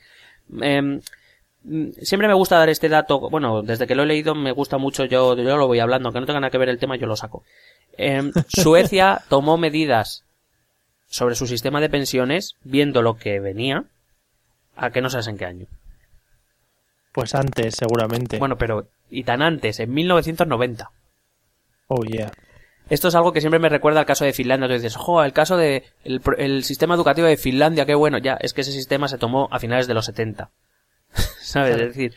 Em, 0.62 1.02
siempre 2.02 2.28
me 2.28 2.34
gusta 2.34 2.58
dar 2.58 2.70
este 2.70 2.90
dato, 2.90 3.30
bueno, 3.30 3.62
desde 3.62 3.86
que 3.86 3.96
lo 3.96 4.04
he 4.04 4.08
leído 4.08 4.34
me 4.34 4.52
gusta 4.52 4.78
mucho, 4.78 5.06
yo, 5.06 5.36
yo 5.36 5.58
lo 5.58 5.68
voy 5.68 5.80
hablando, 5.80 6.08
aunque 6.08 6.20
no 6.20 6.26
tenga 6.26 6.40
nada 6.40 6.52
que 6.52 6.58
ver 6.58 6.70
el 6.70 6.80
tema, 6.80 6.96
yo 6.96 7.06
lo 7.06 7.16
saco. 7.16 7.44
Em, 7.98 8.32
Suecia 8.48 9.22
tomó 9.30 9.58
medidas 9.58 10.26
sobre 11.10 11.36
su 11.36 11.48
sistema 11.48 11.82
de 11.82 11.90
pensiones, 11.90 12.56
viendo 12.64 13.02
lo 13.02 13.18
que 13.18 13.40
venía, 13.40 13.86
a 14.76 14.92
que 14.92 15.02
no 15.02 15.10
sabes 15.10 15.28
en 15.28 15.38
qué 15.38 15.46
año. 15.46 15.68
Pues 17.12 17.36
antes, 17.36 17.76
seguramente. 17.76 18.38
Bueno, 18.38 18.58
pero, 18.58 18.88
y 19.10 19.24
tan 19.24 19.42
antes, 19.42 19.80
en 19.80 19.92
1990. 19.92 20.92
Oh, 21.88 22.04
yeah. 22.04 22.32
Esto 22.90 23.08
es 23.08 23.16
algo 23.16 23.34
que 23.34 23.42
siempre 23.42 23.60
me 23.60 23.70
recuerda 23.70 24.00
al 24.00 24.06
caso 24.06 24.26
de 24.26 24.34
Finlandia. 24.34 24.68
Tú 24.68 24.74
dices, 24.76 24.96
jo, 24.96 25.24
el 25.24 25.34
caso 25.34 25.58
de 25.58 25.84
el, 26.04 26.64
sistema 26.64 26.96
educativo 26.96 27.28
de 27.28 27.38
Finlandia, 27.38 27.86
qué 27.86 27.96
bueno. 27.96 28.18
Ya, 28.20 28.34
es 28.40 28.54
que 28.54 28.62
ese 28.62 28.72
sistema 28.72 29.08
se 29.08 29.18
tomó 29.18 29.48
a 29.52 29.60
finales 29.60 29.88
de 29.88 29.94
los 29.94 30.06
70. 30.06 30.52
¿Sabes? 31.42 31.76
Es 31.76 31.88
decir, 31.88 32.14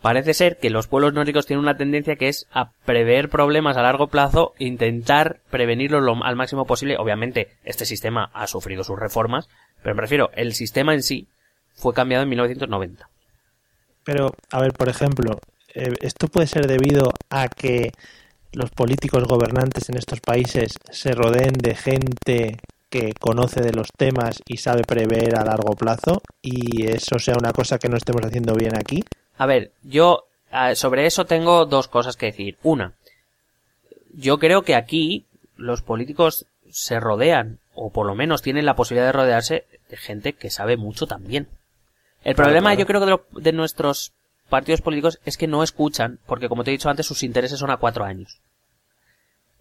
parece 0.00 0.34
ser 0.34 0.58
que 0.58 0.70
los 0.70 0.86
pueblos 0.86 1.12
nórdicos 1.12 1.46
tienen 1.46 1.64
una 1.64 1.76
tendencia 1.76 2.16
que 2.16 2.28
es 2.28 2.46
a 2.52 2.72
prever 2.84 3.28
problemas 3.28 3.76
a 3.76 3.82
largo 3.82 4.08
plazo 4.08 4.54
intentar 4.58 5.40
prevenirlos 5.50 6.02
lo, 6.02 6.22
al 6.24 6.36
máximo 6.36 6.64
posible. 6.64 6.96
Obviamente, 6.98 7.48
este 7.64 7.84
sistema 7.84 8.30
ha 8.32 8.46
sufrido 8.46 8.84
sus 8.84 8.98
reformas, 8.98 9.48
pero 9.82 9.94
me 9.94 10.02
refiero, 10.02 10.30
el 10.34 10.54
sistema 10.54 10.94
en 10.94 11.02
sí 11.02 11.28
fue 11.74 11.94
cambiado 11.94 12.22
en 12.22 12.30
1990. 12.30 13.08
Pero, 14.04 14.32
a 14.50 14.60
ver, 14.60 14.72
por 14.72 14.88
ejemplo, 14.88 15.38
eh, 15.74 15.92
esto 16.00 16.28
puede 16.28 16.46
ser 16.46 16.66
debido 16.66 17.12
a 17.30 17.48
que 17.48 17.92
los 18.52 18.70
políticos 18.70 19.24
gobernantes 19.24 19.88
en 19.90 19.98
estos 19.98 20.20
países 20.20 20.78
se 20.90 21.12
rodeen 21.12 21.52
de 21.52 21.74
gente 21.74 22.56
que 22.88 23.12
conoce 23.20 23.60
de 23.60 23.72
los 23.72 23.88
temas 23.96 24.40
y 24.46 24.56
sabe 24.56 24.82
prever 24.82 25.36
a 25.38 25.44
largo 25.44 25.74
plazo 25.74 26.22
y 26.40 26.86
eso 26.86 27.18
sea 27.18 27.34
una 27.38 27.52
cosa 27.52 27.78
que 27.78 27.88
no 27.88 27.98
estemos 27.98 28.22
haciendo 28.24 28.54
bien 28.54 28.76
aquí. 28.76 29.04
A 29.38 29.46
ver, 29.46 29.72
yo 29.82 30.24
sobre 30.74 31.06
eso 31.06 31.24
tengo 31.24 31.64
dos 31.64 31.88
cosas 31.88 32.16
que 32.16 32.26
decir. 32.26 32.58
Una, 32.62 32.92
yo 34.12 34.38
creo 34.38 34.62
que 34.62 34.74
aquí 34.74 35.26
los 35.56 35.82
políticos 35.82 36.46
se 36.70 37.00
rodean, 37.00 37.58
o 37.74 37.90
por 37.90 38.06
lo 38.06 38.14
menos 38.14 38.42
tienen 38.42 38.66
la 38.66 38.76
posibilidad 38.76 39.06
de 39.06 39.12
rodearse 39.12 39.64
de 39.88 39.96
gente 39.96 40.32
que 40.32 40.50
sabe 40.50 40.76
mucho 40.76 41.06
también. 41.06 41.48
El 42.24 42.34
problema 42.34 42.74
yo 42.74 42.86
creo 42.86 43.00
que 43.00 43.40
de, 43.40 43.52
nuestros 43.52 44.12
partidos 44.48 44.80
políticos 44.82 45.20
es 45.24 45.36
que 45.36 45.46
no 45.46 45.62
escuchan, 45.62 46.18
porque 46.26 46.48
como 46.48 46.64
te 46.64 46.70
he 46.70 46.72
dicho 46.72 46.90
antes, 46.90 47.06
sus 47.06 47.22
intereses 47.22 47.58
son 47.58 47.70
a 47.70 47.76
cuatro 47.76 48.04
años. 48.04 48.40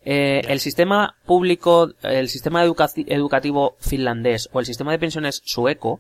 Eh, 0.03 0.41
el 0.47 0.59
sistema 0.59 1.15
público, 1.25 1.91
el 2.01 2.29
sistema 2.29 2.63
educativo 2.63 3.75
finlandés 3.79 4.49
o 4.53 4.59
el 4.59 4.65
sistema 4.65 4.91
de 4.91 4.99
pensiones 4.99 5.41
sueco 5.45 5.99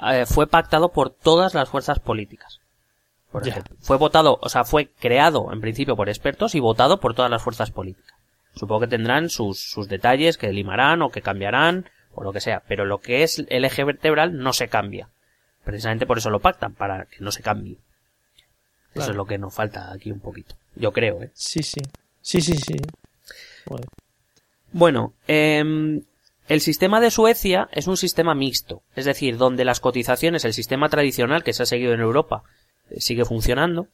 eh, 0.00 0.26
fue 0.26 0.46
pactado 0.46 0.90
por 0.90 1.10
todas 1.10 1.54
las 1.54 1.68
fuerzas 1.68 1.98
políticas. 1.98 2.60
Fue 3.80 3.96
votado, 3.96 4.38
o 4.40 4.48
sea, 4.48 4.64
fue 4.64 4.88
creado 5.00 5.52
en 5.52 5.60
principio 5.60 5.96
por 5.96 6.08
expertos 6.08 6.54
y 6.54 6.60
votado 6.60 7.00
por 7.00 7.14
todas 7.14 7.30
las 7.30 7.42
fuerzas 7.42 7.70
políticas. 7.70 8.14
Supongo 8.54 8.82
que 8.82 8.86
tendrán 8.88 9.30
sus, 9.30 9.58
sus 9.58 9.88
detalles 9.88 10.38
que 10.38 10.52
limarán 10.52 11.02
o 11.02 11.10
que 11.10 11.22
cambiarán 11.22 11.90
o 12.12 12.22
lo 12.22 12.32
que 12.32 12.40
sea, 12.40 12.62
pero 12.68 12.84
lo 12.84 12.98
que 12.98 13.22
es 13.22 13.44
el 13.48 13.64
eje 13.64 13.84
vertebral 13.84 14.38
no 14.38 14.52
se 14.52 14.68
cambia. 14.68 15.08
Precisamente 15.64 16.06
por 16.06 16.18
eso 16.18 16.30
lo 16.30 16.40
pactan, 16.40 16.74
para 16.74 17.06
que 17.06 17.16
no 17.20 17.32
se 17.32 17.42
cambie. 17.42 17.78
Eso 18.94 19.10
es 19.10 19.16
lo 19.16 19.24
que 19.24 19.38
nos 19.38 19.52
falta 19.52 19.92
aquí 19.92 20.12
un 20.12 20.20
poquito. 20.20 20.54
Yo 20.76 20.92
creo, 20.92 21.22
¿eh? 21.22 21.30
Sí, 21.34 21.62
sí. 21.62 21.80
Sí, 22.20 22.40
sí, 22.40 22.56
sí. 22.56 22.76
Bueno, 24.72 25.14
em, 25.26 26.02
el 26.48 26.60
sistema 26.60 27.00
de 27.00 27.10
Suecia 27.10 27.68
es 27.72 27.86
un 27.86 27.96
sistema 27.96 28.34
mixto, 28.34 28.82
es 28.94 29.04
decir, 29.04 29.36
donde 29.36 29.64
las 29.64 29.80
cotizaciones, 29.80 30.44
el 30.44 30.52
sistema 30.52 30.88
tradicional 30.88 31.42
que 31.42 31.52
se 31.52 31.64
ha 31.64 31.66
seguido 31.66 31.92
en 31.92 32.00
Europa, 32.00 32.44
sigue 32.98 33.24
funcionando. 33.24 33.88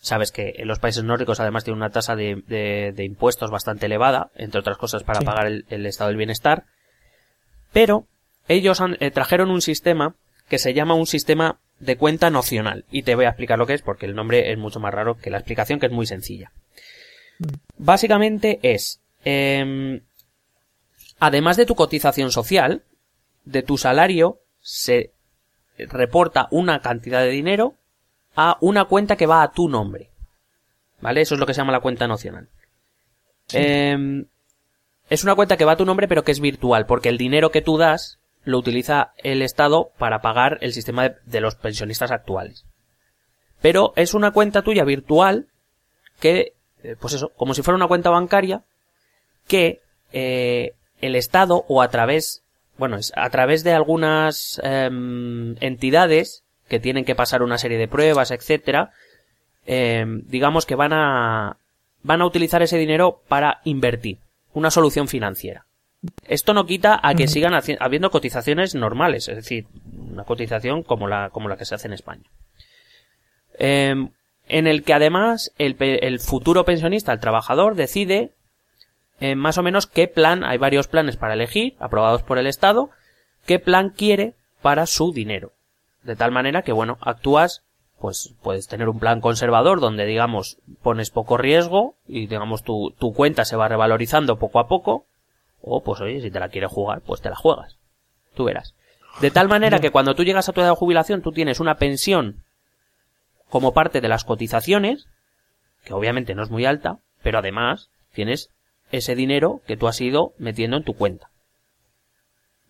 Sabes 0.00 0.30
que 0.30 0.54
en 0.58 0.68
los 0.68 0.78
países 0.78 1.02
nórdicos 1.02 1.40
además 1.40 1.64
tiene 1.64 1.76
una 1.76 1.90
tasa 1.90 2.14
de, 2.14 2.94
impuestos 2.98 3.50
bastante 3.50 3.86
elevada, 3.86 4.30
entre 4.36 4.60
otras 4.60 4.78
cosas 4.78 5.02
para 5.02 5.20
pagar 5.20 5.46
el, 5.46 5.86
estado 5.86 6.08
del 6.08 6.16
bienestar. 6.16 6.64
Pero 7.72 8.06
ellos 8.46 8.80
eh, 9.00 9.10
trajeron 9.10 9.50
un 9.50 9.60
sistema 9.60 10.14
que 10.48 10.58
se 10.58 10.72
llama 10.72 10.94
un 10.94 11.06
sistema 11.06 11.58
de 11.80 11.96
cuenta 11.96 12.30
nocional. 12.30 12.84
Y 12.90 13.02
te 13.02 13.14
voy 13.14 13.26
a 13.26 13.30
explicar 13.30 13.58
lo 13.58 13.66
que 13.66 13.74
es 13.74 13.82
porque 13.82 14.06
el 14.06 14.14
nombre 14.14 14.52
es 14.52 14.58
mucho 14.58 14.80
más 14.80 14.94
raro 14.94 15.16
que 15.18 15.30
la 15.30 15.38
explicación 15.38 15.80
que 15.80 15.86
es 15.86 15.92
muy 15.92 16.06
sencilla. 16.06 16.52
Mm. 17.38 17.46
Básicamente 17.78 18.58
es, 18.62 19.00
em, 19.24 20.00
además 21.18 21.56
de 21.56 21.66
tu 21.66 21.74
cotización 21.74 22.30
social, 22.30 22.82
de 23.44 23.62
tu 23.62 23.78
salario 23.78 24.40
se 24.60 25.12
reporta 25.78 26.48
una 26.50 26.80
cantidad 26.80 27.20
de 27.20 27.30
dinero 27.30 27.74
a 28.40 28.56
una 28.60 28.84
cuenta 28.84 29.16
que 29.16 29.26
va 29.26 29.42
a 29.42 29.50
tu 29.50 29.68
nombre. 29.68 30.10
¿Vale? 31.00 31.22
Eso 31.22 31.34
es 31.34 31.40
lo 31.40 31.46
que 31.46 31.54
se 31.54 31.60
llama 31.60 31.72
la 31.72 31.80
cuenta 31.80 32.06
nocional. 32.06 32.48
Em, 33.52 34.26
es 35.10 35.24
una 35.24 35.34
cuenta 35.34 35.56
que 35.56 35.64
va 35.64 35.72
a 35.72 35.76
tu 35.76 35.84
nombre 35.84 36.06
pero 36.06 36.22
que 36.22 36.30
es 36.30 36.38
virtual, 36.38 36.86
porque 36.86 37.08
el 37.08 37.18
dinero 37.18 37.50
que 37.50 37.62
tú 37.62 37.78
das 37.78 38.20
lo 38.44 38.58
utiliza 38.58 39.12
el 39.16 39.42
Estado 39.42 39.90
para 39.98 40.20
pagar 40.20 40.58
el 40.60 40.72
sistema 40.72 41.08
de, 41.08 41.40
los 41.40 41.56
pensionistas 41.56 42.12
actuales. 42.12 42.64
Pero 43.60 43.92
es 43.96 44.14
una 44.14 44.30
cuenta 44.30 44.62
tuya 44.62 44.84
virtual 44.84 45.48
que, 46.20 46.52
eh, 46.84 46.94
pues 47.00 47.14
eso, 47.14 47.32
como 47.36 47.54
si 47.54 47.62
fuera 47.62 47.76
una 47.76 47.88
cuenta 47.88 48.10
bancaria, 48.10 48.62
que 49.48 49.80
eh, 50.12 50.74
el 51.00 51.16
Estado 51.16 51.64
o 51.66 51.82
a 51.82 51.88
través, 51.88 52.44
bueno, 52.76 52.98
es 52.98 53.12
a 53.16 53.28
través 53.30 53.64
de 53.64 53.72
algunas 53.72 54.60
em, 54.62 55.56
entidades 55.58 56.44
que 56.68 56.80
tienen 56.80 57.04
que 57.04 57.14
pasar 57.14 57.42
una 57.42 57.58
serie 57.58 57.78
de 57.78 57.88
pruebas, 57.88 58.30
etcétera, 58.30 58.92
eh, 59.66 60.04
digamos 60.26 60.66
que 60.66 60.74
van 60.74 60.92
a 60.92 61.56
van 62.02 62.22
a 62.22 62.26
utilizar 62.26 62.62
ese 62.62 62.78
dinero 62.78 63.22
para 63.28 63.60
invertir 63.64 64.18
una 64.52 64.70
solución 64.70 65.08
financiera. 65.08 65.66
Esto 66.26 66.54
no 66.54 66.64
quita 66.64 67.00
a 67.02 67.14
que 67.14 67.26
sigan 67.26 67.58
habiendo 67.80 68.10
cotizaciones 68.10 68.74
normales, 68.74 69.28
es 69.28 69.36
decir, 69.36 69.66
una 70.10 70.24
cotización 70.24 70.84
como 70.84 71.08
la, 71.08 71.30
como 71.30 71.48
la 71.48 71.56
que 71.56 71.64
se 71.64 71.74
hace 71.74 71.88
en 71.88 71.94
España. 71.94 72.22
Eh, 73.58 73.94
en 74.48 74.66
el 74.66 74.84
que 74.84 74.94
además 74.94 75.52
el, 75.58 75.76
el, 75.80 76.20
futuro 76.20 76.64
pensionista, 76.64 77.12
el 77.12 77.20
trabajador, 77.20 77.74
decide 77.74 78.32
eh, 79.20 79.34
más 79.34 79.58
o 79.58 79.62
menos 79.62 79.86
qué 79.86 80.06
plan, 80.06 80.44
hay 80.44 80.58
varios 80.58 80.86
planes 80.86 81.16
para 81.16 81.34
elegir, 81.34 81.74
aprobados 81.80 82.22
por 82.22 82.38
el 82.38 82.46
Estado, 82.46 82.90
qué 83.44 83.58
plan 83.58 83.90
quiere 83.90 84.34
para 84.62 84.86
su 84.86 85.12
dinero. 85.12 85.52
De 86.08 86.16
tal 86.16 86.32
manera 86.32 86.62
que, 86.62 86.72
bueno, 86.72 86.96
actúas, 87.02 87.64
pues 88.00 88.32
puedes 88.42 88.66
tener 88.66 88.88
un 88.88 88.98
plan 88.98 89.20
conservador 89.20 89.78
donde, 89.78 90.06
digamos, 90.06 90.56
pones 90.80 91.10
poco 91.10 91.36
riesgo 91.36 91.96
y, 92.06 92.28
digamos, 92.28 92.62
tu, 92.62 92.94
tu 92.98 93.12
cuenta 93.12 93.44
se 93.44 93.56
va 93.56 93.68
revalorizando 93.68 94.38
poco 94.38 94.58
a 94.58 94.68
poco, 94.68 95.04
o, 95.60 95.82
pues 95.82 96.00
oye, 96.00 96.22
si 96.22 96.30
te 96.30 96.40
la 96.40 96.48
quieres 96.48 96.70
jugar, 96.70 97.02
pues 97.02 97.20
te 97.20 97.28
la 97.28 97.36
juegas. 97.36 97.76
Tú 98.34 98.44
verás. 98.44 98.74
De 99.20 99.30
tal 99.30 99.48
manera 99.48 99.80
que 99.80 99.90
cuando 99.90 100.14
tú 100.14 100.24
llegas 100.24 100.48
a 100.48 100.54
tu 100.54 100.62
edad 100.62 100.70
de 100.70 100.76
jubilación, 100.76 101.20
tú 101.20 101.30
tienes 101.32 101.60
una 101.60 101.74
pensión 101.74 102.42
como 103.50 103.74
parte 103.74 104.00
de 104.00 104.08
las 104.08 104.24
cotizaciones, 104.24 105.08
que 105.84 105.92
obviamente 105.92 106.34
no 106.34 106.42
es 106.42 106.48
muy 106.48 106.64
alta, 106.64 107.00
pero 107.22 107.40
además 107.40 107.90
tienes 108.14 108.48
ese 108.92 109.14
dinero 109.14 109.60
que 109.66 109.76
tú 109.76 109.88
has 109.88 110.00
ido 110.00 110.32
metiendo 110.38 110.78
en 110.78 110.84
tu 110.84 110.94
cuenta. 110.94 111.28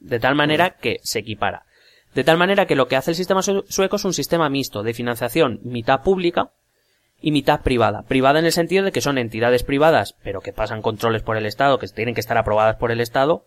De 0.01 0.18
tal 0.18 0.34
manera 0.34 0.70
que 0.70 0.99
se 1.05 1.20
equipara. 1.20 1.68
De 2.15 2.25
tal 2.25 2.39
manera 2.39 2.67
que 2.67 2.75
lo 2.75 2.89
que 2.89 2.97
hace 2.97 3.13
el 3.13 3.17
sistema 3.17 3.43
sueco 3.43 3.97
es 3.97 4.05
un 4.05 4.15
sistema 4.15 4.49
mixto 4.49 4.83
de 4.83 4.95
financiación 4.95 5.61
mitad 5.63 6.03
pública 6.03 6.51
y 7.21 7.33
mitad 7.33 7.63
privada. 7.63 8.03
Privada 8.03 8.39
en 8.39 8.47
el 8.47 8.53
sentido 8.53 8.85
de 8.85 8.93
que 8.93 9.01
son 9.01 9.19
entidades 9.19 9.63
privadas, 9.63 10.15
pero 10.23 10.41
que 10.41 10.53
pasan 10.53 10.83
controles 10.83 11.23
por 11.23 11.37
el 11.37 11.47
Estado, 11.47 11.79
que 11.79 11.89
tienen 11.89 12.15
que 12.15 12.21
estar 12.21 12.39
aprobadas 12.39 12.77
por 12.77 12.91
el 12.91 13.01
Estado, 13.01 13.45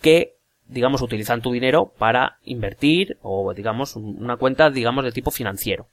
que, 0.00 0.36
digamos, 0.66 1.02
utilizan 1.02 1.42
tu 1.42 1.52
dinero 1.52 1.92
para 1.98 2.38
invertir 2.44 3.18
o, 3.22 3.52
digamos, 3.54 3.96
una 3.96 4.36
cuenta, 4.36 4.70
digamos, 4.70 5.04
de 5.04 5.12
tipo 5.12 5.30
financiero. 5.30 5.88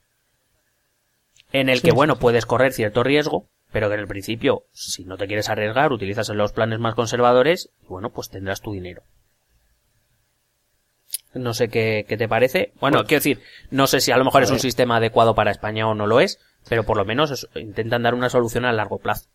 En 1.51 1.70
el 1.70 1.82
que, 1.82 1.91
bueno, 1.91 2.18
puedes 2.18 2.45
correr 2.45 2.74
cierto 2.74 3.03
riesgo, 3.03 3.47
pero 3.72 3.89
que 3.89 3.95
en 3.95 4.01
el 4.01 4.07
principio, 4.07 4.63
si 4.72 5.03
no 5.03 5.18
te 5.18 5.28
quieres 5.28 5.49
arriesgar, 5.49 5.91
utilizas 5.91 6.30
los 6.30 6.53
planes 6.53 6.80
más 6.80 6.95
conservadores 6.95 7.70
y, 7.84 7.88
bueno, 7.88 8.09
pues 8.09 8.30
tendrás 8.30 8.61
tu 8.61 8.72
dinero. 8.74 9.03
No 11.34 11.53
sé 11.53 11.69
qué, 11.69 12.05
qué 12.07 12.17
te 12.17 12.28
parece. 12.28 12.71
Bueno, 12.80 13.03
quiero 13.05 13.19
decir, 13.19 13.41
no 13.69 13.88
sé 13.88 13.99
si 13.99 14.11
a 14.11 14.17
lo 14.17 14.25
mejor 14.25 14.43
es 14.43 14.51
un 14.51 14.59
sistema 14.59 14.97
adecuado 14.97 15.36
para 15.36 15.51
España 15.51 15.88
o 15.88 15.93
no 15.93 16.07
lo 16.07 16.19
es, 16.19 16.39
pero 16.67 16.84
por 16.84 16.97
lo 16.97 17.05
menos 17.05 17.47
intentan 17.55 18.03
dar 18.03 18.13
una 18.13 18.30
solución 18.30 18.65
a 18.65 18.73
largo 18.73 18.97
plazo. 18.97 19.28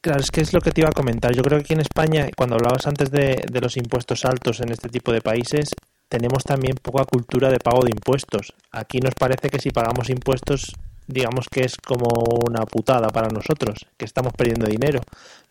Claro, 0.00 0.20
es 0.20 0.30
que 0.30 0.40
es 0.40 0.52
lo 0.52 0.60
que 0.60 0.70
te 0.70 0.82
iba 0.82 0.90
a 0.90 0.92
comentar. 0.92 1.34
Yo 1.34 1.42
creo 1.42 1.58
que 1.58 1.64
aquí 1.64 1.74
en 1.74 1.80
España, 1.80 2.28
cuando 2.36 2.56
hablabas 2.56 2.86
antes 2.86 3.10
de, 3.10 3.44
de 3.50 3.60
los 3.60 3.76
impuestos 3.76 4.24
altos 4.24 4.60
en 4.60 4.70
este 4.70 4.88
tipo 4.88 5.10
de 5.12 5.20
países, 5.20 5.70
tenemos 6.08 6.44
también 6.44 6.76
poca 6.80 7.04
cultura 7.04 7.50
de 7.50 7.58
pago 7.58 7.82
de 7.82 7.90
impuestos. 7.90 8.54
Aquí 8.70 9.00
nos 9.00 9.14
parece 9.14 9.48
que 9.48 9.58
si 9.58 9.70
pagamos 9.70 10.08
impuestos 10.10 10.76
digamos 11.06 11.48
que 11.48 11.64
es 11.64 11.76
como 11.76 12.08
una 12.46 12.64
putada 12.66 13.08
para 13.08 13.28
nosotros, 13.28 13.86
que 13.96 14.04
estamos 14.04 14.32
perdiendo 14.32 14.66
dinero, 14.66 15.00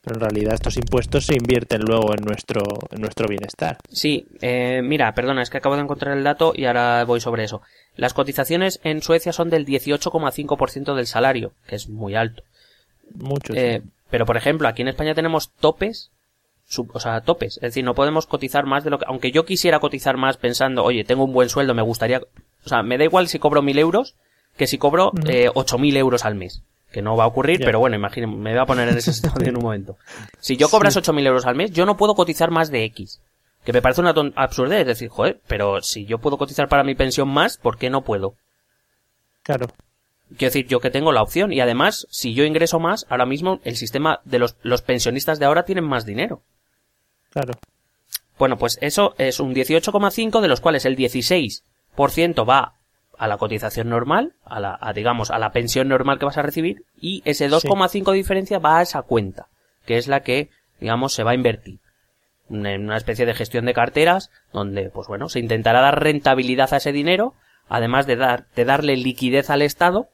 pero 0.05 0.17
en 0.17 0.21
realidad 0.21 0.53
estos 0.53 0.77
impuestos 0.77 1.25
se 1.25 1.35
invierten 1.35 1.81
luego 1.81 2.13
en 2.13 2.23
nuestro, 2.23 2.61
en 2.91 3.01
nuestro 3.01 3.27
bienestar. 3.27 3.77
Sí, 3.91 4.27
eh, 4.41 4.81
mira, 4.83 5.13
perdona, 5.13 5.41
es 5.41 5.49
que 5.49 5.57
acabo 5.57 5.75
de 5.75 5.81
encontrar 5.81 6.15
el 6.15 6.23
dato 6.23 6.53
y 6.55 6.65
ahora 6.65 7.03
voy 7.05 7.19
sobre 7.19 7.43
eso. 7.43 7.61
Las 7.97 8.13
cotizaciones 8.13 8.79
en 8.83 9.01
Suecia 9.01 9.33
son 9.33 9.49
del 9.49 9.65
18,5% 9.65 10.95
del 10.95 11.07
salario, 11.07 11.53
que 11.67 11.75
es 11.75 11.89
muy 11.89 12.15
alto. 12.15 12.43
Mucho. 13.15 13.53
Eh, 13.55 13.81
pero 14.09 14.25
por 14.25 14.37
ejemplo, 14.37 14.67
aquí 14.67 14.83
en 14.83 14.89
España 14.89 15.15
tenemos 15.15 15.51
topes 15.51 16.11
o 16.93 16.99
sea, 16.99 17.21
topes. 17.21 17.57
Es 17.57 17.61
decir, 17.61 17.83
no 17.83 17.93
podemos 17.93 18.25
cotizar 18.25 18.65
más 18.65 18.83
de 18.83 18.89
lo 18.89 18.99
que, 18.99 19.05
aunque 19.07 19.31
yo 19.31 19.45
quisiera 19.45 19.79
cotizar 19.79 20.17
más 20.17 20.37
pensando, 20.37 20.83
oye, 20.83 21.03
tengo 21.03 21.23
un 21.23 21.33
buen 21.33 21.49
sueldo, 21.49 21.73
me 21.73 21.81
gustaría, 21.81 22.19
o 22.19 22.69
sea, 22.69 22.81
me 22.81 22.97
da 22.97 23.03
igual 23.03 23.27
si 23.27 23.39
cobro 23.39 23.61
mil 23.61 23.77
euros, 23.77 24.15
que 24.57 24.67
si 24.67 24.77
cobro 24.77 25.11
eh, 25.27 25.49
8.000 25.53 25.97
euros 25.97 26.25
al 26.25 26.35
mes. 26.35 26.63
Que 26.95 27.01
no 27.01 27.17
va 27.17 27.25
a 27.25 27.27
ocurrir, 27.27 27.59
pero 27.59 27.77
bueno, 27.77 27.97
imagínate, 27.97 28.33
me 28.33 28.51
voy 28.51 28.59
a 28.61 28.65
poner 28.65 28.87
en 28.87 28.97
ese 28.97 29.11
situación 29.13 29.49
en 29.49 29.57
un 29.57 29.63
momento. 29.63 29.97
Si 30.39 30.55
yo 30.55 30.69
cobras 30.69 30.95
8.000 30.95 31.27
euros 31.27 31.45
al 31.45 31.53
mes, 31.53 31.71
yo 31.71 31.85
no 31.85 31.97
puedo 31.97 32.15
cotizar 32.15 32.51
más 32.51 32.71
de 32.71 32.85
X. 32.85 33.19
Que 33.65 33.73
me 33.73 33.81
parece 33.81 33.99
una 33.99 34.13
absurdez, 34.37 34.79
es 34.79 34.87
decir, 34.87 35.09
joder, 35.09 35.41
pero 35.45 35.81
si 35.81 36.05
yo 36.05 36.19
puedo 36.19 36.37
cotizar 36.37 36.69
para 36.69 36.85
mi 36.85 36.95
pensión 36.95 37.27
más, 37.27 37.57
¿por 37.57 37.77
qué 37.77 37.89
no 37.89 38.05
puedo? 38.05 38.35
Claro. 39.43 39.67
Quiero 40.37 40.53
decir, 40.53 40.67
yo 40.67 40.79
que 40.79 40.89
tengo 40.89 41.11
la 41.11 41.21
opción. 41.21 41.51
Y 41.51 41.59
además, 41.59 42.07
si 42.09 42.33
yo 42.33 42.45
ingreso 42.45 42.79
más, 42.79 43.05
ahora 43.09 43.25
mismo 43.25 43.59
el 43.65 43.75
sistema 43.75 44.21
de 44.23 44.39
los, 44.39 44.55
los 44.61 44.81
pensionistas 44.81 45.37
de 45.37 45.47
ahora 45.47 45.65
tienen 45.65 45.83
más 45.83 46.05
dinero. 46.05 46.43
Claro. 47.29 47.55
Bueno, 48.39 48.57
pues 48.57 48.77
eso 48.79 49.15
es 49.17 49.41
un 49.41 49.53
18,5 49.53 50.39
de 50.39 50.47
los 50.47 50.61
cuales 50.61 50.85
el 50.85 50.95
16% 50.95 52.49
va 52.49 52.75
a 53.17 53.27
la 53.27 53.37
cotización 53.37 53.89
normal, 53.89 54.33
a 54.43 54.59
la, 54.59 54.79
digamos, 54.93 55.31
a 55.31 55.39
la 55.39 55.51
pensión 55.51 55.87
normal 55.87 56.19
que 56.19 56.25
vas 56.25 56.37
a 56.37 56.41
recibir, 56.41 56.83
y 56.99 57.21
ese 57.25 57.49
2,5 57.49 58.11
de 58.11 58.17
diferencia 58.17 58.59
va 58.59 58.79
a 58.79 58.81
esa 58.81 59.01
cuenta, 59.01 59.47
que 59.85 59.97
es 59.97 60.07
la 60.07 60.21
que, 60.21 60.49
digamos, 60.79 61.13
se 61.13 61.23
va 61.23 61.31
a 61.31 61.35
invertir. 61.35 61.79
En 62.49 62.83
una 62.83 62.97
especie 62.97 63.25
de 63.25 63.33
gestión 63.33 63.65
de 63.65 63.73
carteras, 63.73 64.29
donde, 64.53 64.89
pues 64.89 65.07
bueno, 65.07 65.29
se 65.29 65.39
intentará 65.39 65.81
dar 65.81 66.01
rentabilidad 66.01 66.73
a 66.73 66.77
ese 66.77 66.91
dinero, 66.91 67.33
además 67.67 68.05
de 68.05 68.15
dar, 68.15 68.45
de 68.55 68.65
darle 68.65 68.95
liquidez 68.97 69.49
al 69.49 69.61
Estado, 69.61 70.09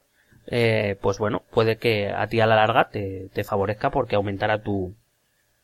eh, 0.46 0.96
pues 1.00 1.18
bueno, 1.18 1.42
puede 1.50 1.76
que 1.76 2.08
a 2.08 2.26
ti 2.26 2.40
a 2.40 2.46
la 2.46 2.56
larga 2.56 2.88
te, 2.88 3.28
te 3.32 3.44
favorezca 3.44 3.90
porque 3.90 4.16
aumentará 4.16 4.62
tu, 4.62 4.94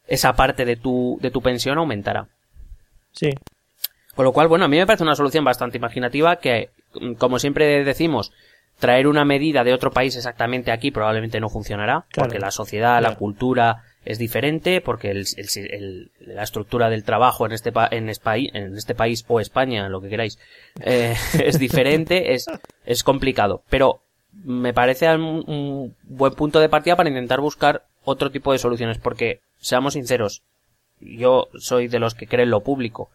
esa 0.06 0.32
parte 0.34 0.64
de 0.64 0.76
tu, 0.76 1.18
de 1.20 1.30
tu 1.30 1.42
pensión 1.42 1.78
aumentará. 1.78 2.28
Sí. 3.12 3.30
Con 4.14 4.24
lo 4.24 4.32
cual, 4.32 4.48
bueno, 4.48 4.64
a 4.64 4.68
mí 4.68 4.76
me 4.76 4.86
parece 4.86 5.04
una 5.04 5.14
solución 5.14 5.44
bastante 5.44 5.76
imaginativa 5.76 6.36
que 6.36 6.70
como 7.18 7.38
siempre 7.38 7.84
decimos, 7.84 8.32
traer 8.78 9.06
una 9.06 9.24
medida 9.24 9.64
de 9.64 9.72
otro 9.72 9.90
país 9.90 10.16
exactamente 10.16 10.70
aquí 10.70 10.90
probablemente 10.90 11.40
no 11.40 11.48
funcionará, 11.48 12.06
porque 12.14 12.38
la 12.38 12.50
sociedad, 12.50 13.02
la 13.02 13.16
cultura 13.16 13.82
es 14.04 14.18
diferente, 14.18 14.80
porque 14.80 15.10
el, 15.10 16.10
la 16.20 16.42
estructura 16.42 16.88
del 16.88 17.04
trabajo 17.04 17.44
en 17.44 17.52
este, 17.52 17.72
en, 17.90 18.08
en 18.08 18.76
este 18.76 18.94
país 18.94 19.24
o 19.28 19.40
España, 19.40 19.88
lo 19.88 20.00
que 20.00 20.08
queráis, 20.08 20.38
eh, 20.80 21.14
es 21.44 21.58
diferente, 21.58 22.34
es, 22.34 22.46
es 22.84 23.02
complicado. 23.02 23.62
Pero 23.68 24.00
me 24.32 24.72
parece 24.72 25.12
un, 25.14 25.44
un 25.46 25.96
buen 26.04 26.34
punto 26.34 26.60
de 26.60 26.68
partida 26.68 26.96
para 26.96 27.08
intentar 27.08 27.40
buscar 27.40 27.84
otro 28.04 28.30
tipo 28.30 28.52
de 28.52 28.58
soluciones, 28.58 28.98
porque 28.98 29.40
seamos 29.58 29.94
sinceros, 29.94 30.42
yo 31.00 31.48
soy 31.58 31.88
de 31.88 31.98
los 31.98 32.14
que 32.14 32.26
creen 32.26 32.50
lo 32.50 32.62
público, 32.62 33.10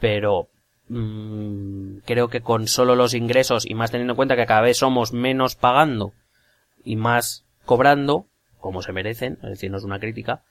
pero 0.00 0.48
Mm, 0.88 1.98
creo 2.06 2.28
que 2.28 2.40
con 2.40 2.66
solo 2.66 2.96
los 2.96 3.14
ingresos 3.14 3.66
y 3.66 3.74
más 3.74 3.90
teniendo 3.90 4.12
en 4.12 4.16
cuenta 4.16 4.36
que 4.36 4.46
cada 4.46 4.62
vez 4.62 4.78
somos 4.78 5.12
menos 5.12 5.54
pagando 5.54 6.14
y 6.82 6.96
más 6.96 7.44
cobrando, 7.66 8.26
como 8.58 8.82
se 8.82 8.92
merecen, 8.92 9.38
es 9.42 9.50
decir, 9.50 9.70
no 9.70 9.76
es 9.76 9.84
una 9.84 10.00
crítica, 10.00 10.42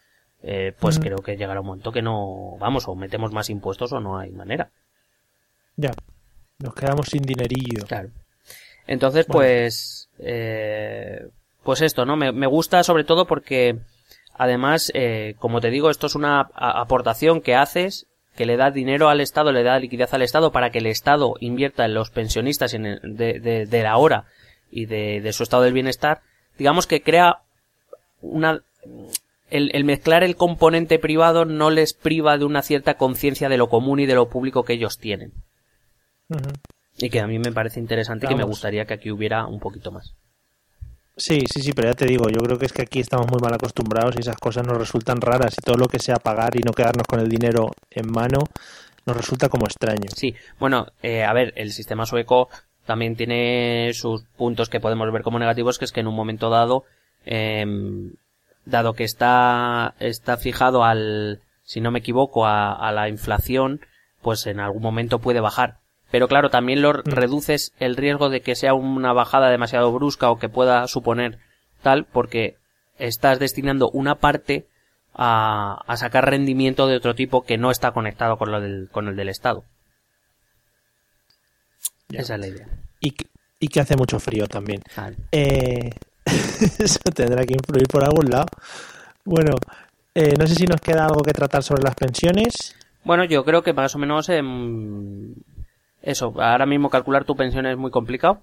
eh, 0.43 0.73
pues 0.79 0.99
creo 0.99 1.17
que 1.17 1.35
llegará 1.35 1.61
un 1.61 1.67
momento 1.67 1.91
que 1.91 2.03
no, 2.03 2.57
vamos, 2.59 2.87
o 2.87 2.95
metemos 2.95 3.31
más 3.31 3.49
impuestos 3.49 3.91
o 3.91 3.99
no 3.99 4.19
hay 4.19 4.31
manera. 4.31 4.69
Ya, 5.75 5.91
nos 6.59 6.75
quedamos 6.75 7.07
sin 7.07 7.23
dinerillo. 7.23 7.85
Claro. 7.87 8.09
Entonces, 8.85 9.25
pues, 9.25 10.09
eh, 10.19 11.27
pues 11.63 11.81
esto, 11.81 12.05
¿no? 12.05 12.15
Me, 12.15 12.31
me, 12.31 12.47
gusta 12.47 12.83
sobre 12.83 13.03
todo 13.03 13.25
porque, 13.25 13.79
además, 14.33 14.91
eh, 14.93 15.35
como 15.39 15.59
te 15.59 15.71
digo, 15.71 15.89
esto 15.89 16.07
es 16.07 16.15
una 16.15 16.49
aportación 16.53 17.41
que 17.41 17.55
haces 17.55 18.07
que 18.37 18.45
le 18.45 18.55
da 18.55 18.71
dinero 18.71 19.09
al 19.09 19.19
Estado, 19.19 19.51
le 19.51 19.63
da 19.63 19.79
liquidez 19.79 20.13
al 20.13 20.21
Estado 20.21 20.51
para 20.51 20.69
que 20.69 20.77
el 20.77 20.85
Estado 20.85 21.33
invierta 21.41 21.83
en 21.83 21.95
los 21.95 22.11
pensionistas 22.11 22.73
en 22.75 22.83
de, 23.01 23.67
de, 23.67 23.83
la 23.83 23.97
hora 23.97 24.25
y 24.71 24.85
de, 24.85 25.19
de, 25.21 25.33
su 25.33 25.43
estado 25.43 25.63
del 25.63 25.73
bienestar, 25.73 26.21
digamos 26.57 26.87
que 26.87 27.01
crea 27.01 27.39
una... 28.21 28.61
El, 29.49 29.71
el, 29.73 29.85
mezclar 29.85 30.23
el 30.23 30.35
componente 30.35 30.99
privado 30.99 31.45
no 31.45 31.69
les 31.69 31.93
priva 31.93 32.37
de 32.37 32.45
una 32.45 32.61
cierta 32.61 32.95
conciencia 32.95 33.47
de 33.47 33.57
lo 33.57 33.69
común 33.69 34.01
y 34.01 34.05
de 34.05 34.15
lo 34.15 34.29
público 34.29 34.63
que 34.63 34.73
ellos 34.73 34.97
tienen. 34.97 35.31
Y 36.97 37.09
que 37.09 37.21
a 37.21 37.27
mí 37.27 37.39
me 37.39 37.53
parece 37.53 37.79
interesante 37.79 38.25
y 38.25 38.29
que 38.29 38.35
me 38.35 38.43
gustaría 38.43 38.85
que 38.85 38.93
aquí 38.93 39.09
hubiera 39.09 39.47
un 39.47 39.59
poquito 39.59 39.91
más. 39.91 40.15
Sí, 41.17 41.41
sí, 41.51 41.63
sí, 41.63 41.73
pero 41.73 41.89
ya 41.89 41.95
te 41.95 42.05
digo, 42.05 42.29
yo 42.29 42.39
creo 42.41 42.59
que 42.59 42.67
es 42.67 42.73
que 42.73 42.83
aquí 42.83 42.99
estamos 42.99 43.25
muy 43.31 43.39
mal 43.41 43.51
acostumbrados 43.51 44.15
y 44.15 44.19
esas 44.19 44.37
cosas 44.37 44.67
nos 44.67 44.77
resultan 44.77 45.19
raras 45.19 45.55
y 45.57 45.61
todo 45.65 45.75
lo 45.75 45.87
que 45.87 45.97
sea 45.97 46.17
pagar 46.17 46.55
y 46.55 46.59
no 46.59 46.73
quedarnos 46.73 47.07
con 47.07 47.19
el 47.19 47.27
dinero 47.27 47.71
en 47.89 48.11
mano 48.11 48.39
nos 49.03 49.17
resulta 49.17 49.49
como 49.49 49.65
extraño. 49.65 50.09
Sí, 50.15 50.35
bueno, 50.59 50.87
eh, 51.01 51.23
a 51.23 51.33
ver, 51.33 51.53
el 51.55 51.71
sistema 51.71 52.05
sueco 52.05 52.49
también 52.85 53.15
tiene 53.15 53.91
sus 53.93 54.25
puntos 54.37 54.69
que 54.69 54.79
podemos 54.79 55.11
ver 55.11 55.23
como 55.23 55.39
negativos, 55.39 55.79
que 55.79 55.85
es 55.85 55.91
que 55.91 56.01
en 56.01 56.07
un 56.07 56.15
momento 56.15 56.51
dado, 56.51 56.83
eh, 57.25 57.65
dado 58.65 58.93
que 58.93 59.03
está, 59.03 59.95
está 59.99 60.37
fijado 60.37 60.83
al, 60.83 61.41
si 61.63 61.81
no 61.81 61.89
me 61.89 61.99
equivoco, 61.99 62.45
a, 62.45 62.73
a 62.73 62.91
la 62.91 63.09
inflación, 63.09 63.81
pues 64.21 64.45
en 64.45 64.59
algún 64.59 64.83
momento 64.83 65.19
puede 65.19 65.39
bajar. 65.39 65.79
Pero 66.11 66.27
claro, 66.27 66.49
también 66.49 66.81
lo 66.81 66.93
mm. 66.93 67.01
reduces 67.05 67.73
el 67.79 67.95
riesgo 67.95 68.29
de 68.29 68.41
que 68.41 68.55
sea 68.55 68.73
una 68.73 69.13
bajada 69.13 69.49
demasiado 69.49 69.91
brusca 69.91 70.29
o 70.29 70.39
que 70.39 70.49
pueda 70.49 70.87
suponer 70.87 71.39
tal, 71.81 72.05
porque 72.05 72.55
estás 72.97 73.39
destinando 73.39 73.89
una 73.89 74.15
parte 74.15 74.67
a, 75.13 75.81
a 75.85 75.97
sacar 75.97 76.29
rendimiento 76.29 76.87
de 76.87 76.95
otro 76.97 77.15
tipo 77.15 77.43
que 77.43 77.57
no 77.57 77.71
está 77.71 77.91
conectado 77.91 78.37
con, 78.37 78.51
lo 78.51 78.61
del, 78.61 78.89
con 78.91 79.07
el 79.07 79.15
del 79.15 79.29
Estado. 79.29 79.63
Esa 82.09 82.35
es 82.35 82.39
la 82.39 82.47
idea. 82.47 82.67
Y, 83.01 83.13
y 83.59 83.67
que 83.67 83.79
hace 83.81 83.95
mucho 83.97 84.19
frío 84.19 84.47
también. 84.47 84.81
Eh, 85.31 85.89
eso 86.25 86.99
tendrá 87.13 87.45
que 87.45 87.53
influir 87.53 87.87
por 87.87 88.03
algún 88.03 88.29
lado. 88.29 88.45
Bueno, 89.25 89.55
Eh, 90.19 90.33
no 90.35 90.47
sé 90.47 90.55
si 90.55 90.65
nos 90.65 90.81
queda 90.81 91.05
algo 91.05 91.21
que 91.21 91.31
tratar 91.31 91.61
sobre 91.61 91.83
las 91.83 91.93
pensiones. 91.93 92.75
Bueno, 93.03 93.23
yo 93.25 93.45
creo 93.45 93.61
que 93.61 93.71
más 93.73 93.93
o 93.93 93.99
menos 93.99 94.29
em, 94.29 95.35
eso. 96.01 96.33
Ahora 96.41 96.65
mismo 96.65 96.89
calcular 96.89 97.25
tu 97.25 97.35
pensión 97.35 97.65
es 97.65 97.77
muy 97.77 97.91
complicado. 97.91 98.41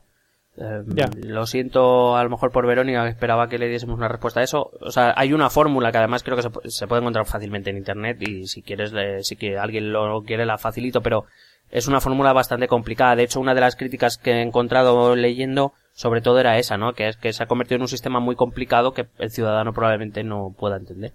Ya. 0.57 1.11
Lo 1.25 1.47
siento 1.47 2.17
a 2.17 2.23
lo 2.23 2.31
mejor 2.31 2.53
por 2.53 2.65
Verónica, 2.67 3.03
que 3.03 3.11
esperaba 3.11 3.49
que 3.49 3.59
le 3.59 3.69
diésemos 3.69 3.97
una 3.99 4.07
respuesta 4.07 4.39
a 4.39 4.45
eso. 4.45 4.71
O 4.81 4.93
sea, 4.93 5.13
hay 5.17 5.33
una 5.33 5.51
fórmula 5.51 5.91
que 5.91 5.99
además 5.99 6.23
creo 6.23 6.37
que 6.37 6.43
se, 6.43 6.51
se 6.71 6.87
puede 6.87 7.01
encontrar 7.01 7.27
fácilmente 7.27 7.71
en 7.71 7.77
internet 7.79 8.19
y 8.23 8.47
si 8.47 8.63
quieres, 8.63 8.93
le- 8.93 9.25
si 9.25 9.35
que 9.35 9.59
alguien 9.59 9.93
lo 9.93 10.23
quiere 10.23 10.47
la 10.47 10.57
facilito, 10.59 11.01
pero 11.01 11.25
es 11.73 11.89
una 11.89 12.01
fórmula 12.01 12.33
bastante 12.33 12.69
complicada. 12.69 13.17
De 13.17 13.25
hecho, 13.25 13.41
una 13.41 13.55
de 13.55 13.63
las 13.63 13.75
críticas 13.75 14.17
que 14.17 14.31
he 14.31 14.43
encontrado 14.43 15.17
leyendo 15.17 15.73
sobre 15.93 16.21
todo 16.21 16.39
era 16.39 16.57
esa, 16.59 16.77
¿no? 16.77 16.93
Que 16.93 17.09
es 17.09 17.17
que 17.17 17.33
se 17.33 17.43
ha 17.43 17.47
convertido 17.47 17.77
en 17.77 17.83
un 17.83 17.89
sistema 17.89 18.21
muy 18.21 18.37
complicado 18.37 18.93
que 18.95 19.07
el 19.19 19.31
ciudadano 19.33 19.73
probablemente 19.73 20.23
no 20.23 20.55
pueda 20.57 20.77
entender. 20.77 21.13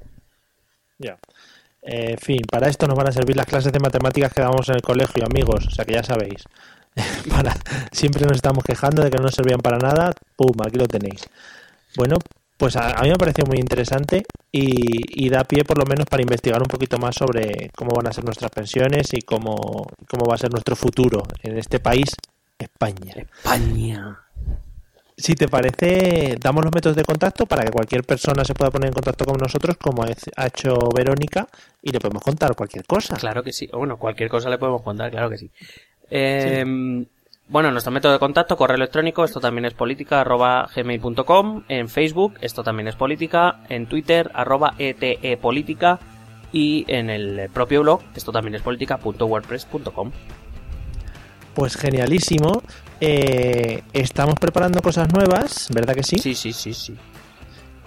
Ya. 0.97 1.13
Eh, 1.13 1.17
en 1.91 2.17
fin, 2.19 2.41
para 2.49 2.67
esto 2.67 2.87
nos 2.87 2.95
van 2.95 3.07
a 3.07 3.11
servir 3.11 3.35
las 3.35 3.47
clases 3.47 3.71
de 3.73 3.79
matemáticas 3.79 4.31
que 4.31 4.41
damos 4.41 4.69
en 4.69 4.75
el 4.75 4.81
colegio, 4.81 5.25
amigos. 5.25 5.65
O 5.67 5.71
sea 5.71 5.85
que 5.85 5.93
ya 5.93 6.03
sabéis. 6.03 6.43
para, 7.29 7.55
siempre 7.91 8.25
nos 8.25 8.35
estamos 8.35 8.63
quejando 8.63 9.03
de 9.03 9.09
que 9.09 9.17
no 9.17 9.23
nos 9.23 9.33
servían 9.33 9.59
para 9.59 9.79
nada. 9.79 10.13
¡Pum! 10.35 10.55
Aquí 10.63 10.77
lo 10.77 10.87
tenéis. 10.87 11.27
Bueno, 11.95 12.17
pues 12.57 12.75
a, 12.75 12.91
a 12.91 13.01
mí 13.01 13.09
me 13.09 13.15
pareció 13.15 13.45
muy 13.45 13.57
interesante 13.57 14.23
y, 14.51 15.25
y 15.25 15.29
da 15.29 15.43
pie 15.45 15.63
por 15.63 15.79
lo 15.79 15.85
menos 15.85 16.05
para 16.05 16.21
investigar 16.21 16.61
un 16.61 16.67
poquito 16.67 16.99
más 16.99 17.15
sobre 17.15 17.71
cómo 17.75 17.91
van 17.95 18.07
a 18.07 18.13
ser 18.13 18.23
nuestras 18.23 18.51
pensiones 18.51 19.13
y 19.13 19.21
cómo, 19.21 19.87
cómo 20.07 20.25
va 20.27 20.35
a 20.35 20.37
ser 20.37 20.51
nuestro 20.51 20.75
futuro 20.75 21.23
en 21.41 21.57
este 21.57 21.79
país, 21.79 22.15
España. 22.59 23.13
España. 23.15 24.19
Si 25.21 25.35
te 25.35 25.49
parece, 25.49 26.37
damos 26.39 26.63
los 26.63 26.73
métodos 26.73 26.95
de 26.95 27.03
contacto 27.03 27.45
para 27.45 27.63
que 27.65 27.71
cualquier 27.71 28.03
persona 28.03 28.45
se 28.45 28.53
pueda 28.53 28.71
poner 28.71 28.87
en 28.87 28.93
contacto 28.93 29.25
con 29.25 29.37
nosotros, 29.37 29.75
como 29.75 30.03
ha 30.03 30.45
hecho 30.47 30.77
Verónica, 30.95 31.45
y 31.81 31.91
le 31.91 31.99
podemos 31.99 32.23
contar 32.23 32.55
cualquier 32.55 32.85
cosa. 32.85 33.17
Claro 33.17 33.43
que 33.43 33.51
sí. 33.51 33.67
Bueno, 33.71 33.97
cualquier 33.97 34.29
cosa 34.29 34.49
le 34.49 34.57
podemos 34.57 34.81
contar, 34.81 35.11
claro 35.11 35.29
que 35.29 35.37
sí. 35.37 35.51
Eh, 36.09 36.63
Bueno, 37.49 37.71
nuestro 37.71 37.91
método 37.91 38.13
de 38.13 38.19
contacto, 38.19 38.55
correo 38.55 38.77
electrónico, 38.77 39.25
esto 39.25 39.39
también 39.39 39.65
es 39.65 39.73
política, 39.73 40.21
arroba 40.21 40.69
gmail.com, 40.73 41.63
en 41.67 41.89
Facebook, 41.89 42.35
esto 42.41 42.63
también 42.63 42.87
es 42.87 42.95
política, 42.95 43.61
en 43.69 43.87
Twitter, 43.87 44.29
arroba 44.35 44.75
ETE 44.77 45.35
política, 45.37 45.99
y 46.53 46.85
en 46.87 47.09
el 47.09 47.49
propio 47.51 47.81
blog, 47.81 48.01
esto 48.15 48.31
también 48.31 48.55
es 48.55 48.61
política.wordpress.com. 48.61 50.11
Pues 51.53 51.75
genialísimo. 51.75 52.61
Eh, 53.01 53.83
estamos 53.93 54.35
preparando 54.35 54.81
cosas 54.81 55.11
nuevas, 55.13 55.69
¿verdad 55.73 55.95
que 55.95 56.03
sí? 56.03 56.17
Sí, 56.17 56.35
sí, 56.35 56.53
sí, 56.53 56.73
sí. 56.73 56.95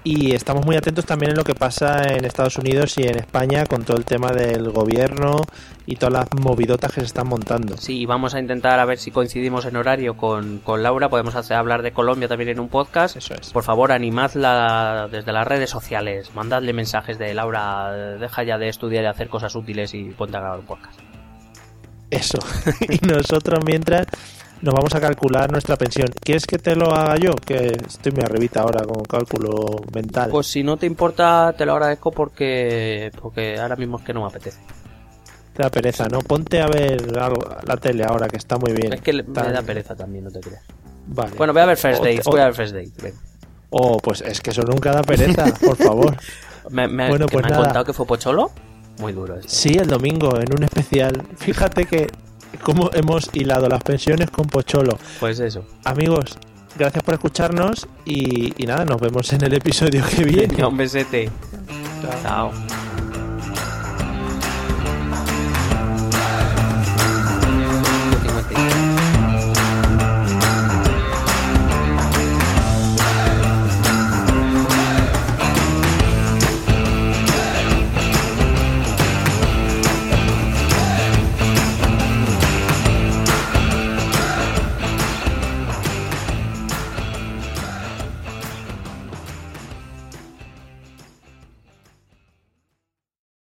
Y 0.05 0.35
estamos 0.35 0.67
muy 0.67 0.75
atentos 0.75 1.07
también 1.07 1.31
en 1.31 1.37
lo 1.37 1.45
que 1.45 1.55
pasa 1.55 2.03
en 2.03 2.25
Estados 2.25 2.59
Unidos 2.59 2.99
y 2.99 3.05
en 3.05 3.19
España 3.19 3.67
con 3.67 3.85
todo 3.85 3.97
el 3.97 4.05
tema 4.05 4.33
del 4.33 4.71
gobierno 4.71 5.37
y 5.87 5.95
todas 5.95 6.13
las 6.13 6.29
movidotas 6.41 6.93
que 6.93 7.01
se 7.01 7.07
están 7.07 7.29
montando. 7.29 7.77
Sí, 7.77 8.05
vamos 8.05 8.35
a 8.35 8.41
intentar 8.41 8.81
a 8.81 8.85
ver 8.85 8.99
si 8.99 9.13
coincidimos 9.13 9.65
en 9.65 9.77
horario 9.77 10.17
con, 10.17 10.59
con 10.59 10.83
Laura. 10.83 11.09
Podemos 11.09 11.37
hacer, 11.37 11.57
hablar 11.57 11.83
de 11.83 11.93
Colombia 11.93 12.27
también 12.27 12.51
en 12.51 12.59
un 12.59 12.69
podcast. 12.69 13.17
Eso 13.17 13.35
es. 13.35 13.53
Por 13.53 13.63
favor, 13.63 13.93
animadla 13.93 15.09
desde 15.09 15.33
las 15.33 15.47
redes 15.47 15.71
sociales. 15.71 16.35
Mandadle 16.35 16.73
mensajes 16.73 17.17
de 17.19 17.33
Laura, 17.33 17.93
deja 17.93 18.43
ya 18.43 18.59
de 18.59 18.69
estudiar 18.69 19.05
y 19.05 19.07
hacer 19.07 19.29
cosas 19.29 19.55
útiles 19.55 19.95
y 19.95 20.05
ponte 20.07 20.37
a 20.37 20.41
grabar 20.41 20.59
un 20.59 20.67
podcast. 20.67 20.99
Eso. 22.13 22.39
y 22.89 23.05
nosotros 23.07 23.61
mientras 23.65 24.07
nos 24.61 24.75
vamos 24.75 24.95
a 24.95 25.01
calcular 25.01 25.51
nuestra 25.51 25.77
pensión. 25.77 26.09
¿Quieres 26.23 26.47
que 26.47 26.59
te 26.59 26.77
lo 26.77 26.95
haga 26.95 27.17
yo? 27.17 27.33
Que 27.35 27.77
estoy 27.87 28.13
muy 28.13 28.23
arribita 28.23 28.61
ahora 28.61 28.85
con 28.85 29.03
cálculo 29.05 29.77
mental. 29.95 30.31
Pues 30.31 30.47
si 30.47 30.63
no 30.63 30.77
te 30.77 30.87
importa, 30.87 31.53
te 31.57 31.67
lo 31.67 31.73
agradezco 31.73 32.13
porque, 32.13 33.11
porque 33.21 33.59
ahora 33.59 33.75
mismo 33.77 33.99
es 33.99 34.05
que 34.05 34.13
no 34.13 34.21
me 34.21 34.27
apetece. 34.29 34.61
Te 35.55 35.63
da 35.65 35.71
pereza, 35.71 36.07
¿no? 36.09 36.21
Ponte 36.21 36.61
a 36.63 36.67
ver 36.67 37.19
algo, 37.19 37.41
la 37.65 37.77
tele 37.77 38.05
ahora, 38.05 38.29
que 38.29 38.37
está 38.37 38.57
muy 38.57 38.73
bien. 38.73 38.93
Es 38.93 39.01
que 39.01 39.13
me 39.13 39.23
da 39.25 39.63
pereza 39.63 39.95
también, 39.97 40.25
no 40.25 40.31
te 40.31 40.41
creas. 40.41 40.63
Vale. 41.09 41.33
Bueno, 41.37 41.53
voy 41.53 41.63
a 41.63 41.67
ver 41.67 41.77
First 41.77 42.01
O- 42.01 42.05
o- 42.05 42.31
voy 42.31 42.41
a 42.41 42.45
ver 42.45 42.55
First 42.55 42.75
Date. 42.75 42.93
ven. 43.03 43.15
Oh, 43.71 43.97
pues 43.99 44.21
es 44.21 44.41
que 44.41 44.51
eso 44.51 44.63
nunca 44.63 44.93
da 44.93 45.03
pereza, 45.03 45.47
por 45.65 45.77
favor. 45.77 46.17
Me, 46.71 46.87
me- 46.87 47.09
Bueno, 47.09 47.27
pues 47.27 47.43
me 47.43 47.49
han 47.49 47.53
nada. 47.55 47.65
contado 47.65 47.85
que 47.87 47.93
fue 47.93 48.07
Pocholo. 48.07 48.53
Muy 48.99 49.13
duro 49.13 49.37
esto. 49.37 49.49
Sí, 49.49 49.71
el 49.71 49.89
domingo, 49.89 50.39
en 50.39 50.53
un 50.57 50.65
especial. 50.65 51.23
Fíjate 51.37 51.87
que 51.87 52.09
cómo 52.63 52.91
hemos 52.93 53.31
hilado 53.33 53.69
las 53.69 53.83
pensiones 53.83 54.31
con 54.31 54.47
Pocholo. 54.47 54.99
Pues 55.21 55.41
eso. 55.41 55.65
Amigos, 55.85 56.39
gracias 56.77 57.03
por 57.03 57.15
escucharnos 57.15 57.89
y, 58.05 58.53
y 58.63 58.67
nada, 58.67 58.85
nos 58.85 59.01
vemos 59.01 59.33
en 59.33 59.45
el 59.45 59.55
episodio 59.55 60.05
que 60.05 60.25
viene. 60.25 60.65
Un 60.67 60.77
besete. 60.77 61.31
Chao. 62.23 62.53